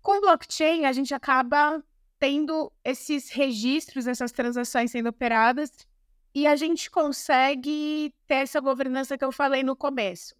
Com 0.00 0.18
blockchain, 0.18 0.86
a 0.86 0.92
gente 0.92 1.12
acaba 1.12 1.84
tendo 2.18 2.72
esses 2.84 3.30
registros, 3.30 4.06
essas 4.06 4.32
transações 4.32 4.90
sendo 4.90 5.08
operadas, 5.08 5.70
e 6.34 6.46
a 6.46 6.56
gente 6.56 6.90
consegue 6.90 8.14
ter 8.26 8.34
essa 8.36 8.60
governança 8.60 9.16
que 9.16 9.24
eu 9.24 9.32
falei 9.32 9.62
no 9.62 9.76
começo. 9.76 10.34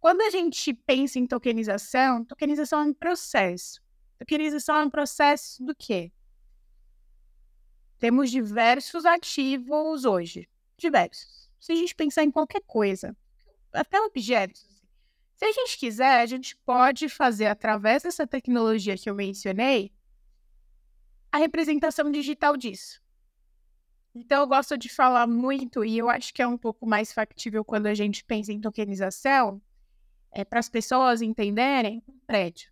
Quando 0.00 0.20
a 0.20 0.30
gente 0.30 0.72
pensa 0.72 1.18
em 1.18 1.26
tokenização, 1.26 2.24
tokenização 2.24 2.82
é 2.82 2.84
um 2.84 2.94
processo. 2.94 3.82
Tokenização 4.18 4.76
é 4.76 4.84
um 4.84 4.90
processo 4.90 5.64
do 5.64 5.74
quê? 5.74 6.12
Temos 7.98 8.30
diversos 8.30 9.04
ativos 9.04 10.04
hoje. 10.04 10.48
Diversos. 10.76 11.50
Se 11.58 11.72
a 11.72 11.74
gente 11.74 11.94
pensar 11.94 12.22
em 12.22 12.30
qualquer 12.30 12.62
coisa, 12.64 13.16
até 13.72 14.00
objetos. 14.00 14.66
Se 15.34 15.44
a 15.44 15.52
gente 15.52 15.78
quiser, 15.78 16.20
a 16.20 16.26
gente 16.26 16.56
pode 16.64 17.08
fazer, 17.08 17.46
através 17.46 18.04
dessa 18.04 18.26
tecnologia 18.26 18.96
que 18.96 19.10
eu 19.10 19.14
mencionei, 19.14 19.92
a 21.30 21.38
representação 21.38 22.10
digital 22.10 22.56
disso. 22.56 23.00
Então, 24.14 24.40
eu 24.40 24.46
gosto 24.46 24.76
de 24.76 24.88
falar 24.88 25.26
muito, 25.26 25.84
e 25.84 25.98
eu 25.98 26.08
acho 26.08 26.32
que 26.34 26.42
é 26.42 26.46
um 26.46 26.58
pouco 26.58 26.86
mais 26.86 27.12
factível 27.12 27.64
quando 27.64 27.86
a 27.86 27.94
gente 27.94 28.24
pensa 28.24 28.52
em 28.52 28.60
tokenização, 28.60 29.60
é, 30.32 30.44
para 30.44 30.58
as 30.58 30.68
pessoas 30.68 31.22
entenderem, 31.22 32.02
um 32.08 32.18
prédio. 32.26 32.70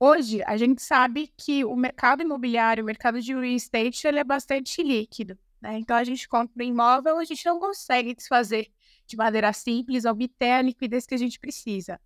Hoje, 0.00 0.42
a 0.44 0.56
gente 0.56 0.80
sabe 0.80 1.32
que 1.36 1.64
o 1.64 1.74
mercado 1.74 2.22
imobiliário, 2.22 2.82
o 2.84 2.86
mercado 2.86 3.20
de 3.20 3.32
real 3.32 3.44
estate, 3.44 4.06
ele 4.06 4.20
é 4.20 4.24
bastante 4.24 4.82
líquido. 4.82 5.36
Né? 5.60 5.78
Então, 5.78 5.96
a 5.96 6.04
gente 6.04 6.28
compra 6.28 6.64
um 6.64 6.66
imóvel, 6.66 7.18
a 7.18 7.24
gente 7.24 7.44
não 7.44 7.58
consegue 7.58 8.14
desfazer 8.14 8.70
de 9.06 9.16
maneira 9.16 9.52
simples, 9.52 10.04
obter 10.04 10.52
a 10.52 10.62
liquidez 10.62 11.04
que 11.04 11.14
a 11.14 11.18
gente 11.18 11.40
precisa. 11.40 12.00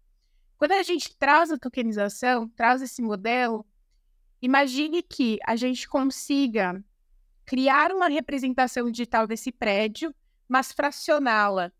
Quando 0.57 0.73
a 0.73 0.83
gente 0.83 1.17
traz 1.17 1.50
a 1.50 1.59
tokenização, 1.59 2.49
traz 2.49 2.81
esse 2.81 3.02
modelo, 3.02 3.67
Imagine 4.43 5.05
que 5.05 5.39
a 5.47 5.55
gente 5.55 5.89
consiga 5.89 6.85
criar 7.47 7.93
uma 7.93 8.09
representação 8.09 8.91
digital 8.91 9.25
desse 9.25 9.53
prédio, 9.53 10.13
mas 10.49 10.73
fracioná-la. 10.73 11.73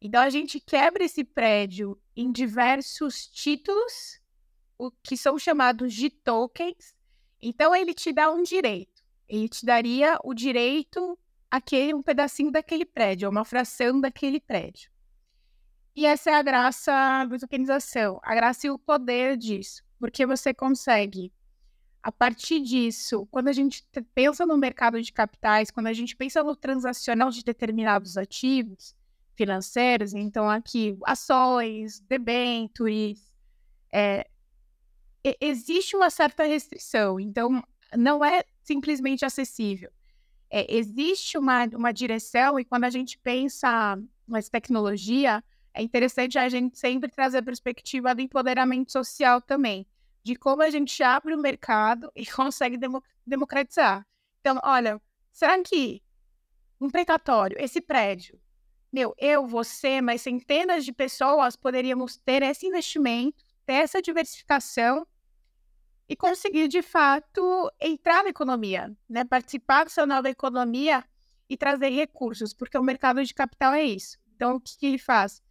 Então, 0.00 0.22
a 0.22 0.30
gente 0.30 0.58
quebra 0.58 1.04
esse 1.04 1.22
prédio 1.22 2.00
em 2.16 2.32
diversos 2.32 3.26
títulos, 3.26 4.22
o 4.78 4.90
que 4.90 5.18
são 5.18 5.38
chamados 5.38 5.92
de 5.92 6.08
tokens. 6.08 6.94
Então, 7.42 7.74
ele 7.76 7.92
te 7.92 8.10
dá 8.10 8.30
um 8.30 8.42
direito. 8.42 9.04
Ele 9.28 9.46
te 9.46 9.66
daria 9.66 10.18
o 10.24 10.32
direito 10.32 11.18
a 11.50 11.60
um 11.94 12.02
pedacinho 12.02 12.50
daquele 12.50 12.86
prédio, 12.86 13.28
uma 13.28 13.44
fração 13.44 14.00
daquele 14.00 14.40
prédio. 14.40 14.90
E 15.94 16.06
essa 16.06 16.30
é 16.30 16.34
a 16.34 16.42
graça 16.42 17.26
da 17.26 17.38
tokenização, 17.38 18.18
a 18.22 18.34
graça 18.34 18.66
e 18.66 18.70
o 18.70 18.78
poder 18.78 19.36
disso, 19.36 19.82
porque 19.98 20.24
você 20.24 20.54
consegue 20.54 21.32
a 22.08 22.12
partir 22.12 22.60
disso, 22.60 23.28
quando 23.30 23.48
a 23.48 23.52
gente 23.52 23.84
pensa 24.14 24.46
no 24.46 24.56
mercado 24.56 25.00
de 25.02 25.12
capitais, 25.12 25.70
quando 25.70 25.88
a 25.88 25.92
gente 25.92 26.16
pensa 26.16 26.42
no 26.42 26.56
transacional 26.56 27.28
de 27.28 27.44
determinados 27.44 28.16
ativos 28.16 28.96
financeiros, 29.36 30.14
então 30.14 30.48
aqui 30.48 30.96
ações, 31.04 32.00
debêntures, 32.00 33.30
é, 33.92 34.26
existe 35.38 35.94
uma 35.96 36.08
certa 36.08 36.44
restrição, 36.44 37.20
então 37.20 37.62
não 37.94 38.24
é 38.24 38.42
simplesmente 38.62 39.26
acessível. 39.26 39.90
É, 40.48 40.74
existe 40.74 41.36
uma, 41.36 41.66
uma 41.74 41.92
direção, 41.92 42.58
e 42.58 42.64
quando 42.64 42.84
a 42.84 42.90
gente 42.90 43.18
pensa 43.18 44.02
nessa 44.26 44.50
tecnologia, 44.50 45.44
é 45.74 45.82
interessante 45.82 46.38
a 46.38 46.48
gente 46.48 46.78
sempre 46.78 47.10
trazer 47.10 47.36
a 47.36 47.42
perspectiva 47.42 48.14
do 48.14 48.22
empoderamento 48.22 48.90
social 48.90 49.42
também 49.42 49.86
de 50.28 50.36
como 50.36 50.60
a 50.60 50.68
gente 50.68 51.02
abre 51.02 51.34
o 51.34 51.38
mercado 51.38 52.12
e 52.14 52.26
consegue 52.26 52.78
democratizar. 53.26 54.06
Então, 54.40 54.60
olha, 54.62 55.00
será 55.32 55.60
que 55.62 56.02
um 56.78 56.90
precatório, 56.90 57.56
esse 57.58 57.80
prédio, 57.80 58.38
meu, 58.92 59.14
eu, 59.16 59.46
você, 59.46 60.02
mas 60.02 60.20
centenas 60.20 60.84
de 60.84 60.92
pessoas 60.92 61.56
poderíamos 61.56 62.18
ter 62.18 62.42
esse 62.42 62.66
investimento, 62.66 63.42
ter 63.64 63.84
essa 63.84 64.02
diversificação 64.02 65.06
e 66.06 66.14
conseguir, 66.14 66.68
de 66.68 66.82
fato, 66.82 67.72
entrar 67.80 68.22
na 68.22 68.28
economia, 68.28 68.94
né? 69.08 69.24
participar 69.24 69.84
dessa 69.84 70.04
nova 70.04 70.28
economia 70.28 71.02
e 71.48 71.56
trazer 71.56 71.88
recursos, 71.88 72.52
porque 72.52 72.76
o 72.76 72.82
mercado 72.82 73.24
de 73.24 73.32
capital 73.32 73.72
é 73.72 73.82
isso. 73.82 74.18
Então, 74.36 74.56
o 74.56 74.60
que, 74.60 74.76
que 74.76 74.86
ele 74.86 74.98
faz? 74.98 75.42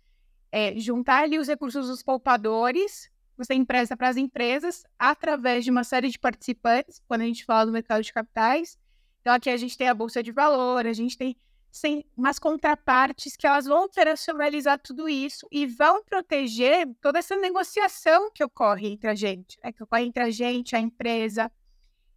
É 0.51 0.77
juntar 0.79 1.23
ali 1.23 1.39
os 1.39 1.47
recursos 1.47 1.87
dos 1.87 2.03
poupadores 2.03 3.11
você 3.37 3.53
empresta 3.53 3.95
para 3.95 4.09
as 4.09 4.17
empresas 4.17 4.83
através 4.97 5.63
de 5.63 5.71
uma 5.71 5.83
série 5.83 6.09
de 6.09 6.17
participantes, 6.17 7.01
quando 7.07 7.21
a 7.21 7.25
gente 7.25 7.45
fala 7.45 7.65
do 7.65 7.71
mercado 7.71 8.03
de 8.03 8.11
capitais. 8.11 8.77
Então, 9.21 9.33
aqui 9.33 9.49
a 9.49 9.57
gente 9.57 9.77
tem 9.77 9.87
a 9.87 9.93
Bolsa 9.93 10.23
de 10.23 10.31
Valor, 10.31 10.87
a 10.87 10.93
gente 10.93 11.17
tem 11.17 11.37
sem 11.71 12.03
umas 12.15 12.39
contrapartes 12.39 13.35
que 13.35 13.45
elas 13.45 13.65
vão 13.65 13.85
operacionalizar 13.85 14.79
tudo 14.79 15.07
isso 15.07 15.47
e 15.51 15.67
vão 15.67 16.03
proteger 16.03 16.89
toda 17.01 17.19
essa 17.19 17.35
negociação 17.35 18.31
que 18.33 18.43
ocorre 18.43 18.87
entre 18.87 19.09
a 19.09 19.15
gente, 19.15 19.59
né? 19.63 19.71
que 19.71 19.83
ocorre 19.83 20.03
entre 20.03 20.23
a 20.23 20.31
gente, 20.31 20.75
a 20.75 20.79
empresa. 20.79 21.51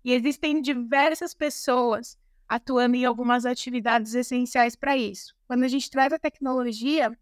E 0.03 0.13
existem 0.13 0.63
diversas 0.63 1.35
pessoas 1.35 2.17
atuando 2.49 2.97
em 2.97 3.05
algumas 3.05 3.45
atividades 3.45 4.15
essenciais 4.15 4.75
para 4.75 4.97
isso. 4.97 5.37
Quando 5.47 5.65
a 5.65 5.69
gente 5.69 5.91
traz 5.91 6.13
a 6.13 6.19
tecnologia, 6.19 7.17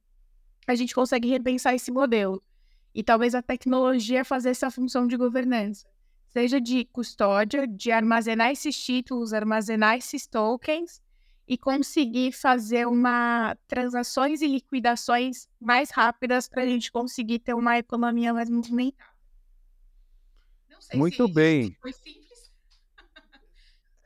a 0.66 0.74
gente 0.74 0.94
consegue 0.94 1.28
repensar 1.28 1.74
esse 1.74 1.90
modelo. 1.90 2.42
E 2.98 3.02
talvez 3.04 3.32
a 3.32 3.40
tecnologia 3.40 4.24
fazer 4.24 4.50
essa 4.50 4.72
função 4.72 5.06
de 5.06 5.16
governança, 5.16 5.86
seja 6.26 6.60
de 6.60 6.84
custódia, 6.86 7.64
de 7.64 7.92
armazenar 7.92 8.50
esses 8.50 8.76
títulos, 8.76 9.32
armazenar 9.32 9.96
esses 9.96 10.26
tokens 10.26 11.00
e 11.46 11.56
conseguir 11.56 12.32
fazer 12.32 12.88
uma 12.88 13.56
transações 13.68 14.42
e 14.42 14.48
liquidações 14.48 15.48
mais 15.60 15.92
rápidas 15.92 16.48
para 16.48 16.64
a 16.64 16.66
gente 16.66 16.90
conseguir 16.90 17.38
ter 17.38 17.54
uma 17.54 17.78
economia 17.78 18.34
mais 18.34 18.50
movimentada. 18.50 19.12
Muito 20.92 21.28
bem. 21.28 21.76
Foi. 21.80 21.92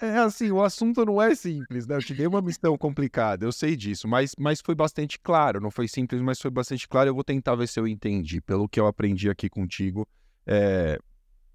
É 0.03 0.19
assim, 0.19 0.51
o 0.51 0.61
assunto 0.61 1.07
não 1.07 1.23
é 1.23 1.33
simples, 1.33 1.87
né? 1.87 1.95
Eu 1.95 2.01
te 2.01 2.13
dei 2.13 2.27
uma 2.27 2.43
missão 2.43 2.77
complicada, 2.77 3.45
eu 3.45 3.53
sei 3.53 3.77
disso, 3.77 4.09
mas, 4.09 4.35
mas 4.37 4.61
foi 4.61 4.75
bastante 4.75 5.17
claro. 5.17 5.61
Não 5.61 5.71
foi 5.71 5.87
simples, 5.87 6.21
mas 6.21 6.41
foi 6.41 6.51
bastante 6.51 6.89
claro. 6.89 7.09
Eu 7.09 7.15
vou 7.15 7.23
tentar 7.23 7.55
ver 7.55 7.69
se 7.69 7.79
eu 7.79 7.87
entendi. 7.87 8.41
Pelo 8.41 8.69
que 8.69 8.81
eu 8.81 8.89
aprendi 8.89 9.31
aqui 9.31 9.49
contigo, 9.49 10.05
é, 10.45 10.99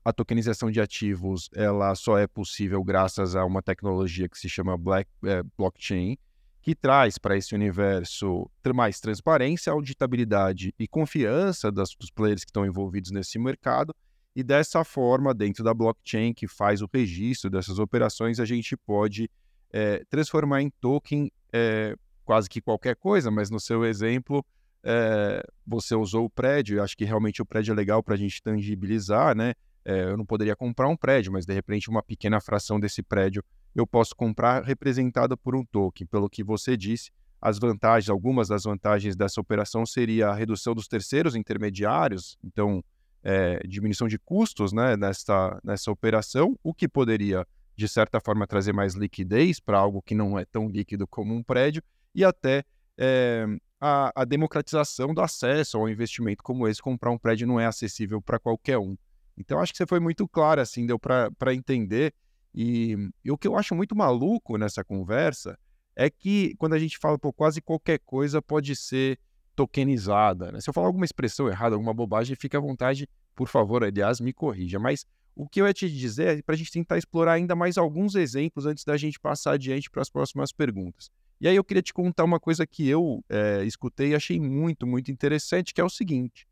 a 0.06 0.14
tokenização 0.14 0.72
de 0.72 0.80
ativos 0.80 1.50
ela 1.54 1.94
só 1.94 2.18
é 2.18 2.26
possível 2.26 2.82
graças 2.86 3.36
a 3.36 3.44
uma 3.44 3.62
tecnologia 3.62 4.30
que 4.30 4.40
se 4.40 4.48
chama 4.48 4.78
Black, 4.78 5.12
é, 5.26 5.44
blockchain, 5.58 6.18
que 6.62 6.74
traz 6.74 7.18
para 7.18 7.36
esse 7.36 7.54
universo 7.54 8.50
mais 8.74 9.02
transparência, 9.02 9.74
auditabilidade 9.74 10.74
e 10.80 10.88
confiança 10.88 11.70
das, 11.70 11.90
dos 12.00 12.10
players 12.10 12.46
que 12.46 12.50
estão 12.50 12.66
envolvidos 12.66 13.12
nesse 13.12 13.38
mercado. 13.38 13.94
E 14.38 14.44
dessa 14.44 14.84
forma, 14.84 15.34
dentro 15.34 15.64
da 15.64 15.74
blockchain 15.74 16.32
que 16.32 16.48
faz 16.48 16.84
o 16.84 16.90
registro 16.94 17.50
dessas 17.50 17.80
operações, 17.80 18.40
a 18.40 18.46
gente 18.46 18.78
pode 18.78 19.28
é, 19.74 20.06
transformar 20.12 20.62
em 20.62 20.70
token 20.80 21.32
é, 21.52 21.96
quase 22.24 22.48
que 22.48 22.62
qualquer 22.62 22.96
coisa, 22.96 23.32
mas 23.32 23.50
no 23.50 23.60
seu 23.60 23.84
exemplo, 23.84 24.46
é, 24.84 25.44
você 25.66 25.96
usou 25.96 26.26
o 26.26 26.30
prédio, 26.30 26.84
acho 26.84 26.96
que 26.96 27.04
realmente 27.04 27.42
o 27.42 27.46
prédio 27.48 27.72
é 27.72 27.76
legal 27.76 28.04
para 28.04 28.14
a 28.14 28.18
gente 28.18 28.40
tangibilizar, 28.44 29.36
né? 29.36 29.56
Eu 29.84 30.16
não 30.16 30.26
poderia 30.26 30.56
comprar 30.56 30.88
um 30.88 30.98
prédio, 30.98 31.32
mas 31.32 31.44
de 31.44 31.54
repente 31.54 31.90
uma 31.90 32.04
pequena 32.04 32.40
fração 32.40 32.80
desse 32.80 33.02
prédio 33.02 33.44
eu 33.74 33.88
posso 33.88 34.16
comprar 34.16 34.64
representada 34.64 35.36
por 35.36 35.56
um 35.56 35.66
token. 35.66 36.06
Pelo 36.06 36.30
que 36.30 36.44
você 36.44 36.78
disse, 36.78 37.10
as 37.42 37.58
vantagens, 37.58 38.10
algumas 38.10 38.50
das 38.50 38.66
vantagens 38.66 39.16
dessa 39.16 39.42
operação 39.42 39.84
seria 39.84 40.28
a 40.28 40.36
redução 40.36 40.76
dos 40.76 40.88
terceiros 40.88 41.36
intermediários, 41.36 42.38
então 42.44 42.84
é, 43.30 43.60
diminuição 43.68 44.08
de 44.08 44.18
custos 44.18 44.72
né, 44.72 44.96
nessa, 44.96 45.60
nessa 45.62 45.92
operação, 45.92 46.58
o 46.64 46.74
que 46.74 46.88
poderia, 46.88 47.46
de 47.76 47.86
certa 47.86 48.22
forma, 48.22 48.48
trazer 48.48 48.72
mais 48.72 48.94
liquidez 48.94 49.60
para 49.60 49.78
algo 49.78 50.02
que 50.02 50.16
não 50.16 50.40
é 50.40 50.46
tão 50.46 50.70
líquido 50.70 51.06
como 51.06 51.36
um 51.36 51.44
prédio, 51.44 51.84
e 52.16 52.24
até 52.24 52.64
é, 52.98 53.46
a, 53.82 54.14
a 54.16 54.24
democratização 54.24 55.14
do 55.14 55.20
acesso 55.20 55.78
ao 55.78 55.90
investimento 55.90 56.42
como 56.42 56.70
esse. 56.70 56.82
Comprar 56.82 57.12
um 57.12 57.18
prédio 57.18 57.46
não 57.46 57.60
é 57.60 57.66
acessível 57.66 58.22
para 58.22 58.40
qualquer 58.40 58.78
um. 58.78 58.96
Então, 59.38 59.60
acho 59.60 59.74
que 59.74 59.78
você 59.78 59.86
foi 59.86 60.00
muito 60.00 60.26
claro, 60.26 60.62
assim, 60.62 60.86
deu 60.86 60.98
para 60.98 61.54
entender. 61.54 62.14
E, 62.56 62.96
e, 63.26 63.30
o 63.30 63.38
que 63.38 63.46
eu 63.46 63.58
acho 63.58 63.76
muito 63.76 63.94
maluco 63.94 64.58
nessa 64.58 64.86
conversa 64.86 65.60
é 65.98 66.10
que 66.10 66.56
quando 66.58 66.76
a 66.76 66.80
gente 66.80 66.98
fala, 66.98 67.20
por 67.20 67.34
quase 67.34 67.62
qualquer 67.62 68.00
coisa 68.00 68.42
pode 68.42 68.74
ser 68.74 69.20
tokenizada. 69.54 70.52
Né? 70.52 70.62
Se 70.62 70.70
eu 70.70 70.74
falar 70.74 70.88
alguma 70.88 71.04
expressão 71.04 71.50
errada, 71.50 71.76
alguma 71.76 71.94
bobagem, 71.94 72.38
fique 72.38 72.56
à 72.56 72.60
vontade, 72.60 73.10
por 73.38 73.48
favor, 73.48 73.84
aliás, 73.84 74.20
me 74.20 74.34
corrija. 74.34 74.80
Mas 74.80 75.06
o 75.36 75.48
que 75.48 75.62
eu 75.62 75.68
ia 75.68 75.74
te 75.74 75.88
dizer 75.88 76.40
é 76.40 76.42
para 76.42 76.56
a 76.56 76.58
gente 76.58 76.72
tentar 76.72 76.98
explorar 76.98 77.34
ainda 77.34 77.56
mais 77.56 77.78
alguns 77.78 78.16
exemplos 78.16 78.66
antes 78.66 78.84
da 78.84 78.98
gente 78.98 79.20
passar 79.20 79.52
adiante 79.52 79.92
para 79.92 80.02
as 80.02 80.10
próximas 80.10 80.52
perguntas. 80.52 81.12
E 81.40 81.48
aí 81.48 81.56
eu 81.56 81.64
queria 81.64 81.84
te 81.84 81.94
contar 81.94 82.24
uma 82.24 82.40
coisa 82.40 82.66
que 82.66 82.90
eu 82.90 83.24
é, 83.30 83.64
escutei 83.64 84.10
e 84.10 84.16
achei 84.16 84.40
muito, 84.40 84.88
muito 84.88 85.12
interessante, 85.12 85.72
que 85.72 85.80
é 85.80 85.84
o 85.84 85.90
seguinte. 85.90 86.48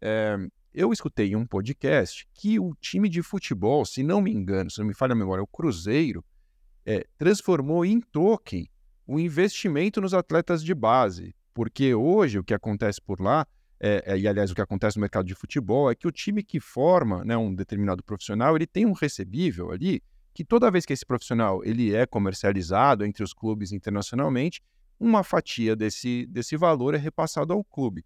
É, 0.00 0.38
eu 0.72 0.92
escutei 0.92 1.32
em 1.32 1.34
um 1.36 1.44
podcast 1.44 2.28
que 2.32 2.60
o 2.60 2.72
time 2.80 3.08
de 3.08 3.20
futebol, 3.20 3.84
se 3.84 4.04
não 4.04 4.20
me 4.20 4.32
engano, 4.32 4.70
se 4.70 4.78
não 4.78 4.86
me 4.86 4.94
falha 4.94 5.14
a 5.14 5.16
memória, 5.16 5.42
o 5.42 5.46
Cruzeiro, 5.46 6.24
é, 6.86 7.04
transformou 7.18 7.84
em 7.84 8.00
token 8.00 8.70
o 9.08 9.18
investimento 9.18 10.00
nos 10.00 10.14
atletas 10.14 10.62
de 10.62 10.72
base. 10.72 11.34
Porque 11.52 11.92
hoje 11.92 12.38
o 12.38 12.44
que 12.44 12.54
acontece 12.54 13.02
por 13.02 13.20
lá, 13.20 13.44
é, 13.80 14.02
é, 14.06 14.18
e 14.18 14.26
aliás 14.26 14.50
o 14.50 14.54
que 14.54 14.60
acontece 14.60 14.96
no 14.96 15.02
mercado 15.02 15.26
de 15.26 15.34
futebol, 15.34 15.90
é 15.90 15.94
que 15.94 16.06
o 16.06 16.12
time 16.12 16.42
que 16.42 16.58
forma 16.58 17.24
né, 17.24 17.36
um 17.36 17.54
determinado 17.54 18.02
profissional, 18.02 18.56
ele 18.56 18.66
tem 18.66 18.86
um 18.86 18.92
recebível 18.92 19.70
ali, 19.70 20.02
que 20.34 20.44
toda 20.44 20.70
vez 20.70 20.84
que 20.84 20.92
esse 20.92 21.06
profissional 21.06 21.64
ele 21.64 21.94
é 21.94 22.06
comercializado 22.06 23.04
entre 23.04 23.22
os 23.22 23.32
clubes 23.32 23.72
internacionalmente, 23.72 24.62
uma 24.98 25.22
fatia 25.22 25.76
desse, 25.76 26.26
desse 26.26 26.56
valor 26.56 26.94
é 26.94 26.98
repassado 26.98 27.52
ao 27.52 27.62
clube. 27.62 28.04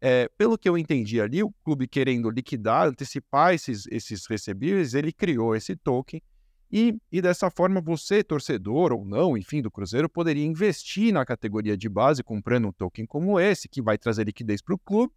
É, 0.00 0.30
pelo 0.38 0.56
que 0.56 0.68
eu 0.68 0.78
entendi 0.78 1.20
ali, 1.20 1.42
o 1.42 1.52
clube 1.64 1.88
querendo 1.88 2.30
liquidar, 2.30 2.86
antecipar 2.86 3.54
esses, 3.54 3.86
esses 3.90 4.26
recebíveis, 4.26 4.94
ele 4.94 5.12
criou 5.12 5.56
esse 5.56 5.74
token 5.74 6.22
e, 6.70 6.98
e 7.10 7.22
dessa 7.22 7.50
forma 7.50 7.80
você, 7.80 8.22
torcedor 8.22 8.92
ou 8.92 9.04
não, 9.04 9.36
enfim, 9.36 9.62
do 9.62 9.70
Cruzeiro, 9.70 10.08
poderia 10.08 10.44
investir 10.44 11.12
na 11.12 11.24
categoria 11.24 11.76
de 11.76 11.88
base 11.88 12.22
comprando 12.22 12.68
um 12.68 12.72
token 12.72 13.06
como 13.06 13.40
esse, 13.40 13.68
que 13.68 13.80
vai 13.80 13.96
trazer 13.96 14.24
liquidez 14.24 14.60
para 14.60 14.74
o 14.74 14.78
clube. 14.78 15.12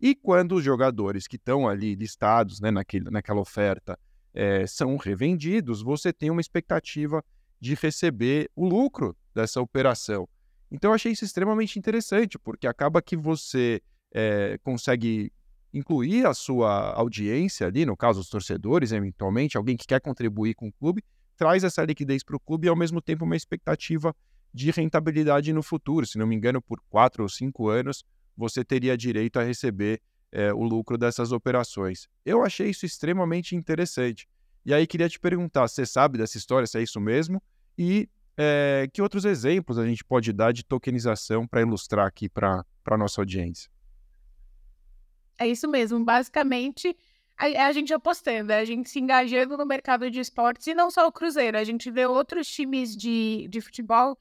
E 0.00 0.14
quando 0.14 0.56
os 0.56 0.64
jogadores 0.64 1.26
que 1.26 1.36
estão 1.36 1.68
ali 1.68 1.94
listados 1.94 2.60
né, 2.60 2.70
naquele, 2.70 3.10
naquela 3.10 3.40
oferta 3.40 3.98
é, 4.32 4.66
são 4.66 4.96
revendidos, 4.96 5.82
você 5.82 6.12
tem 6.12 6.30
uma 6.30 6.40
expectativa 6.40 7.22
de 7.60 7.74
receber 7.74 8.50
o 8.56 8.66
lucro 8.66 9.16
dessa 9.34 9.60
operação. 9.60 10.28
Então 10.70 10.90
eu 10.90 10.94
achei 10.94 11.12
isso 11.12 11.24
extremamente 11.24 11.78
interessante, 11.78 12.38
porque 12.38 12.66
acaba 12.66 13.00
que 13.00 13.16
você 13.16 13.80
é, 14.12 14.58
consegue 14.62 15.30
incluir 15.74 16.24
a 16.24 16.32
sua 16.32 16.92
audiência 16.92 17.66
ali, 17.66 17.84
no 17.84 17.96
caso 17.96 18.20
os 18.20 18.28
torcedores, 18.28 18.92
eventualmente, 18.92 19.56
alguém 19.56 19.76
que 19.76 19.86
quer 19.86 20.00
contribuir 20.00 20.54
com 20.54 20.68
o 20.68 20.72
clube, 20.72 21.02
traz 21.36 21.64
essa 21.64 21.84
liquidez 21.84 22.22
para 22.22 22.36
o 22.36 22.40
clube 22.40 22.66
e 22.66 22.70
ao 22.70 22.76
mesmo 22.76 23.02
tempo 23.02 23.24
uma 23.24 23.36
expectativa 23.36 24.14
de 24.52 24.70
rentabilidade 24.70 25.52
no 25.52 25.64
futuro. 25.64 26.06
Se 26.06 26.16
não 26.16 26.28
me 26.28 26.36
engano, 26.36 26.62
por 26.62 26.80
quatro 26.88 27.24
ou 27.24 27.28
cinco 27.28 27.68
anos, 27.68 28.04
você 28.36 28.64
teria 28.64 28.96
direito 28.96 29.40
a 29.40 29.42
receber 29.42 30.00
é, 30.30 30.52
o 30.52 30.62
lucro 30.62 30.96
dessas 30.96 31.32
operações. 31.32 32.06
Eu 32.24 32.44
achei 32.44 32.70
isso 32.70 32.86
extremamente 32.86 33.56
interessante. 33.56 34.28
E 34.64 34.72
aí 34.72 34.86
queria 34.86 35.08
te 35.08 35.18
perguntar, 35.18 35.66
você 35.66 35.84
sabe 35.84 36.18
dessa 36.18 36.38
história, 36.38 36.68
se 36.68 36.78
é 36.78 36.82
isso 36.82 37.00
mesmo? 37.00 37.42
E 37.76 38.08
é, 38.36 38.88
que 38.92 39.02
outros 39.02 39.24
exemplos 39.24 39.76
a 39.76 39.86
gente 39.86 40.04
pode 40.04 40.32
dar 40.32 40.52
de 40.52 40.64
tokenização 40.64 41.46
para 41.48 41.62
ilustrar 41.62 42.06
aqui 42.06 42.28
para 42.28 42.64
a 42.86 42.96
nossa 42.96 43.20
audiência? 43.20 43.73
É 45.38 45.46
isso 45.46 45.68
mesmo. 45.68 46.04
Basicamente, 46.04 46.96
a, 47.36 47.66
a 47.66 47.72
gente 47.72 47.92
apostando, 47.92 48.52
a 48.52 48.64
gente 48.64 48.88
se 48.88 49.00
engajando 49.00 49.56
no 49.56 49.66
mercado 49.66 50.10
de 50.10 50.20
esportes 50.20 50.66
e 50.66 50.74
não 50.74 50.90
só 50.90 51.06
o 51.06 51.12
Cruzeiro. 51.12 51.58
A 51.58 51.64
gente 51.64 51.90
vê 51.90 52.06
outros 52.06 52.46
times 52.46 52.96
de, 52.96 53.48
de 53.48 53.60
futebol 53.60 54.18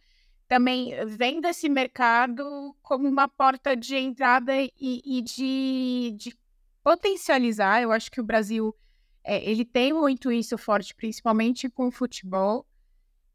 também 0.47 0.93
vendo 1.07 1.41
desse 1.41 1.69
mercado 1.69 2.75
como 2.81 3.07
uma 3.07 3.27
porta 3.27 3.75
de 3.75 3.95
entrada 3.95 4.53
e, 4.55 4.71
e 4.79 5.21
de, 5.21 6.15
de, 6.17 6.37
potencializar. 6.83 7.81
Eu 7.81 7.91
acho 7.91 8.11
que 8.11 8.21
o 8.21 8.23
Brasil 8.23 8.75
é, 9.23 9.49
ele 9.49 9.63
tem 9.63 9.93
muito 9.93 10.31
isso 10.31 10.57
forte, 10.57 10.93
principalmente 10.93 11.69
com 11.69 11.87
o 11.87 11.91
futebol, 11.91 12.65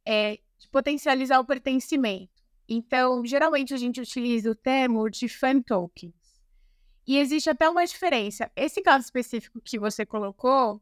é, 0.04 0.38
de 0.58 0.68
potencializar 0.70 1.40
o 1.40 1.44
pertencimento. 1.44 2.42
Então, 2.68 3.24
geralmente 3.24 3.72
a 3.72 3.78
gente 3.78 4.00
utiliza 4.00 4.50
o 4.50 4.54
termo 4.54 5.08
de 5.08 5.28
fan 5.28 5.62
token. 5.62 6.12
E 7.08 7.16
existe 7.16 7.48
até 7.48 7.66
uma 7.66 7.86
diferença. 7.86 8.52
Esse 8.54 8.82
caso 8.82 9.02
específico 9.02 9.62
que 9.62 9.78
você 9.78 10.04
colocou 10.04 10.78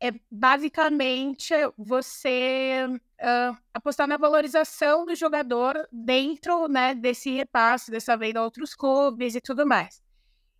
é 0.00 0.10
basicamente 0.30 1.52
você 1.76 2.86
uh, 2.88 3.56
apostar 3.74 4.08
na 4.08 4.16
valorização 4.16 5.04
do 5.04 5.14
jogador 5.14 5.86
dentro 5.92 6.66
né, 6.66 6.94
desse 6.94 7.30
repasse, 7.30 7.90
dessa 7.90 8.16
venda 8.16 8.40
a 8.40 8.42
outros 8.42 8.74
clubes 8.74 9.34
e 9.34 9.40
tudo 9.42 9.66
mais. 9.66 10.02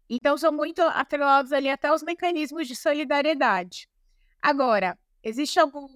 Então, 0.06 0.36
são 0.36 0.52
muito 0.52 0.82
atrelados 0.82 1.50
ali 1.50 1.70
até 1.70 1.90
os 1.90 2.02
mecanismos 2.02 2.68
de 2.68 2.76
solidariedade. 2.76 3.88
Agora, 4.42 4.98
existe 5.22 5.58
algo 5.58 5.88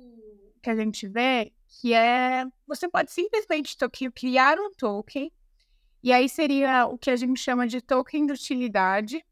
que 0.63 0.71
a 0.71 0.75
gente 0.75 1.07
vê 1.07 1.53
que 1.69 1.93
é 1.93 2.47
você 2.67 2.89
pode 2.89 3.13
simplesmente 3.13 3.77
criar 4.15 4.59
um 4.59 4.73
token 4.73 5.31
e 6.09 6.13
aí 6.13 6.27
seria 6.27 6.87
o 6.87 6.97
que 6.97 7.11
a 7.11 7.17
gente 7.17 7.39
chama 7.39 7.67
de 7.67 7.83
token 7.83 8.25
de 8.25 8.33
utilidade, 8.33 9.23